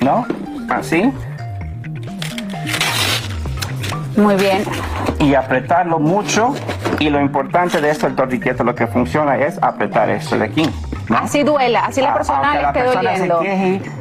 ¿no? 0.00 0.26
Así. 0.70 1.12
Muy 4.16 4.34
bien. 4.36 4.64
Y 5.20 5.34
apretarlo 5.34 5.98
mucho. 5.98 6.54
Y 7.00 7.10
lo 7.10 7.20
importante 7.20 7.80
de 7.80 7.90
esto, 7.90 8.06
el 8.06 8.16
torniquete, 8.16 8.64
lo 8.64 8.74
que 8.74 8.86
funciona 8.88 9.36
es 9.38 9.62
apretar 9.62 10.10
esto 10.10 10.36
de 10.36 10.44
aquí. 10.46 10.68
Así 11.14 11.42
duela, 11.42 11.86
así 11.86 12.00
la 12.02 12.10
A- 12.10 12.14
persona 12.14 12.54
le 12.54 12.62
esté 12.66 12.80
se 12.80 12.86
doliendo. 13.28 13.42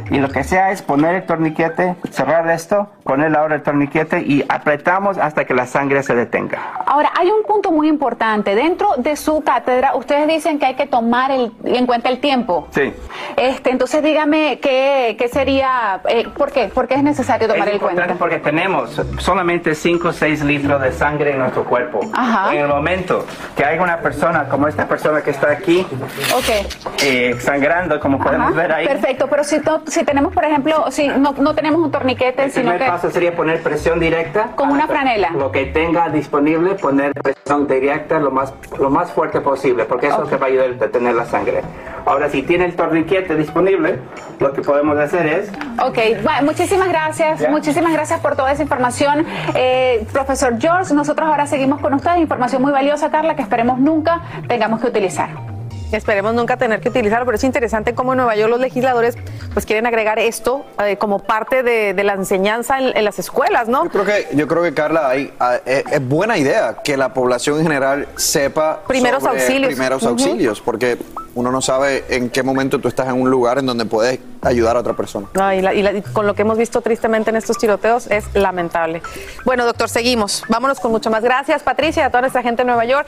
y 0.09 0.17
lo 0.17 0.27
que 0.29 0.43
sea 0.43 0.71
es 0.71 0.81
poner 0.81 1.15
el 1.15 1.25
torniquete, 1.25 1.95
cerrar 2.09 2.49
esto, 2.49 2.89
poner 3.03 3.33
ahora 3.37 3.55
el 3.55 3.61
torniquete 3.63 4.21
y 4.21 4.43
apretamos 4.49 5.17
hasta 5.17 5.45
que 5.45 5.53
la 5.53 5.65
sangre 5.67 6.03
se 6.03 6.15
detenga. 6.15 6.59
Ahora, 6.85 7.11
hay 7.17 7.29
un 7.29 7.43
punto 7.43 7.71
muy 7.71 7.87
importante. 7.87 8.55
Dentro 8.55 8.89
de 8.97 9.15
su 9.15 9.41
cátedra, 9.41 9.95
ustedes 9.95 10.27
dicen 10.27 10.59
que 10.59 10.65
hay 10.65 10.75
que 10.75 10.87
tomar 10.87 11.31
el- 11.31 11.53
en 11.63 11.85
cuenta 11.85 12.09
el 12.09 12.19
tiempo. 12.19 12.67
Sí. 12.71 12.93
Este, 13.37 13.69
entonces, 13.69 14.03
dígame 14.03 14.59
qué, 14.59 15.15
qué 15.17 15.27
sería, 15.29 16.01
eh, 16.09 16.27
¿por 16.35 16.51
qué? 16.51 16.67
¿Por 16.67 16.87
qué 16.87 16.95
es 16.95 17.03
necesario 17.03 17.47
tomar 17.47 17.67
es 17.69 17.75
el 17.75 17.79
cuenta? 17.79 18.07
porque 18.19 18.39
tenemos 18.39 19.01
solamente 19.19 19.75
5 19.75 20.09
o 20.09 20.11
6 20.13 20.43
litros 20.43 20.81
de 20.81 20.91
sangre 20.91 21.31
en 21.31 21.39
nuestro 21.39 21.63
cuerpo. 21.63 21.99
Ajá. 22.13 22.53
En 22.53 22.59
el 22.61 22.67
momento 22.88 23.25
que 23.55 23.65
hay 23.65 23.77
una 23.79 23.97
persona 23.99 24.47
como 24.47 24.67
esta 24.67 24.88
persona 24.88 25.21
que 25.21 25.31
está 25.31 25.51
aquí 25.51 25.85
Ok. 26.33 27.03
eh, 27.03 27.35
sangrando, 27.39 27.99
como 27.99 28.17
podemos 28.19 28.55
ver 28.55 28.71
ahí, 28.71 28.88
Perfecto, 28.88 29.27
pero 29.29 29.43
si, 29.43 29.59
no- 29.59 29.81
si 29.88 30.03
tenemos, 30.05 30.33
por 30.33 30.45
ejemplo, 30.45 30.85
si 30.89 31.07
no, 31.09 31.33
no 31.38 31.53
tenemos 31.53 31.81
un 31.81 31.91
torniquete, 31.91 32.45
el 32.45 32.51
sino 32.51 32.63
primer 32.71 32.79
que 32.79 32.88
paso 32.91 33.11
sería 33.11 33.35
poner 33.35 33.61
presión 33.61 33.99
directa. 33.99 34.51
con 34.55 34.69
una 34.71 34.88
franela. 34.88 35.31
Lo 35.31 35.51
que 35.51 35.65
tenga 35.65 36.07
disponible, 36.09 36.75
poner 36.75 37.11
presión 37.13 37.67
directa 37.67 38.19
lo 38.19 38.31
más, 38.31 38.53
lo 38.79 38.89
más 38.89 39.11
fuerte 39.11 39.41
posible, 39.41 39.83
porque 39.85 40.07
eso 40.07 40.17
es 40.17 40.21
lo 40.23 40.29
que 40.29 40.38
va 40.38 40.45
a 40.45 40.49
ayudar 40.49 40.69
a 40.69 40.73
detener 40.73 41.15
la 41.15 41.25
sangre. 41.25 41.61
Ahora, 42.05 42.29
si 42.29 42.41
tiene 42.43 42.65
el 42.65 42.75
torniquete 42.75 43.35
disponible, 43.35 43.99
lo 44.39 44.53
que 44.53 44.61
podemos 44.61 44.97
hacer 44.97 45.25
es... 45.27 45.49
Ok, 45.83 45.97
bueno, 46.23 46.43
muchísimas 46.43 46.88
gracias, 46.88 47.49
muchísimas 47.49 47.91
gracias 47.91 48.21
por 48.21 48.35
toda 48.38 48.51
esa 48.53 48.63
información. 48.63 49.25
Eh, 49.55 50.05
profesor 50.13 50.55
George, 50.57 50.93
nosotros 50.93 51.27
ahora 51.27 51.45
seguimos 51.47 51.81
con 51.81 51.93
ustedes, 51.93 52.19
información 52.19 52.61
muy 52.61 52.71
valiosa, 52.78 53.09
Carla, 53.09 53.36
que 53.36 53.41
esperemos 53.41 53.80
nunca 53.80 54.21
tengamos 54.47 54.80
que 54.80 54.88
utilizar. 54.88 55.57
Esperemos 55.91 56.33
nunca 56.33 56.57
tener 56.57 56.81
que 56.81 56.89
utilizarlo, 56.89 57.25
pero 57.25 57.38
es 57.38 57.43
interesante 57.43 57.93
cómo 57.95 58.13
en 58.13 58.17
Nueva 58.17 58.35
York 58.35 58.49
los 58.49 58.59
legisladores 58.59 59.15
pues 59.53 59.65
quieren 59.65 59.85
agregar 59.88 60.19
esto 60.19 60.65
eh, 60.83 60.97
como 60.97 61.19
parte 61.19 61.63
de, 61.63 61.93
de 61.93 62.03
la 62.03 62.13
enseñanza 62.13 62.77
en, 62.79 62.95
en 62.95 63.05
las 63.05 63.19
escuelas, 63.19 63.67
¿no? 63.67 63.85
Yo 63.85 63.89
creo 63.91 64.05
que, 64.05 64.27
yo 64.35 64.47
creo 64.47 64.63
que 64.63 64.73
Carla, 64.73 65.09
hay, 65.09 65.33
ah, 65.39 65.57
es, 65.65 65.83
es 65.91 66.07
buena 66.07 66.38
idea 66.38 66.77
que 66.83 66.97
la 66.97 67.13
población 67.13 67.57
en 67.59 67.63
general 67.63 68.07
sepa 68.17 68.81
Primeros 68.88 69.23
sobre 69.23 69.39
auxilios. 69.39 69.67
primeros 69.73 70.03
auxilios, 70.03 70.61
porque 70.61 70.97
uno 71.35 71.51
no 71.51 71.61
sabe 71.61 72.03
en 72.09 72.29
qué 72.29 72.43
momento 72.43 72.79
tú 72.79 72.88
estás 72.88 73.07
en 73.07 73.21
un 73.21 73.29
lugar 73.29 73.57
en 73.59 73.65
donde 73.67 73.85
puedes 73.85 74.19
ayudar 74.41 74.75
a 74.75 74.79
otra 74.79 74.93
persona. 74.93 75.27
No, 75.35 75.53
y, 75.53 75.61
la- 75.61 75.73
y 75.73 75.83
la- 75.83 75.93
y 75.93 76.01
con 76.01 76.27
lo 76.27 76.33
que 76.33 76.41
hemos 76.41 76.57
visto 76.57 76.81
tristemente 76.81 77.29
en 77.29 77.35
estos 77.38 77.57
tiroteos 77.57 78.07
es 78.07 78.25
lamentable. 78.33 79.01
Bueno, 79.45 79.65
doctor, 79.65 79.88
seguimos. 79.89 80.43
Vámonos 80.49 80.79
con 80.79 80.91
mucho 80.91 81.09
más. 81.09 81.23
Gracias, 81.23 81.63
Patricia, 81.63 82.03
y 82.03 82.05
a 82.05 82.09
toda 82.09 82.21
nuestra 82.21 82.41
gente 82.41 82.61
en 82.63 82.67
Nueva 82.67 82.85
York. 82.85 83.07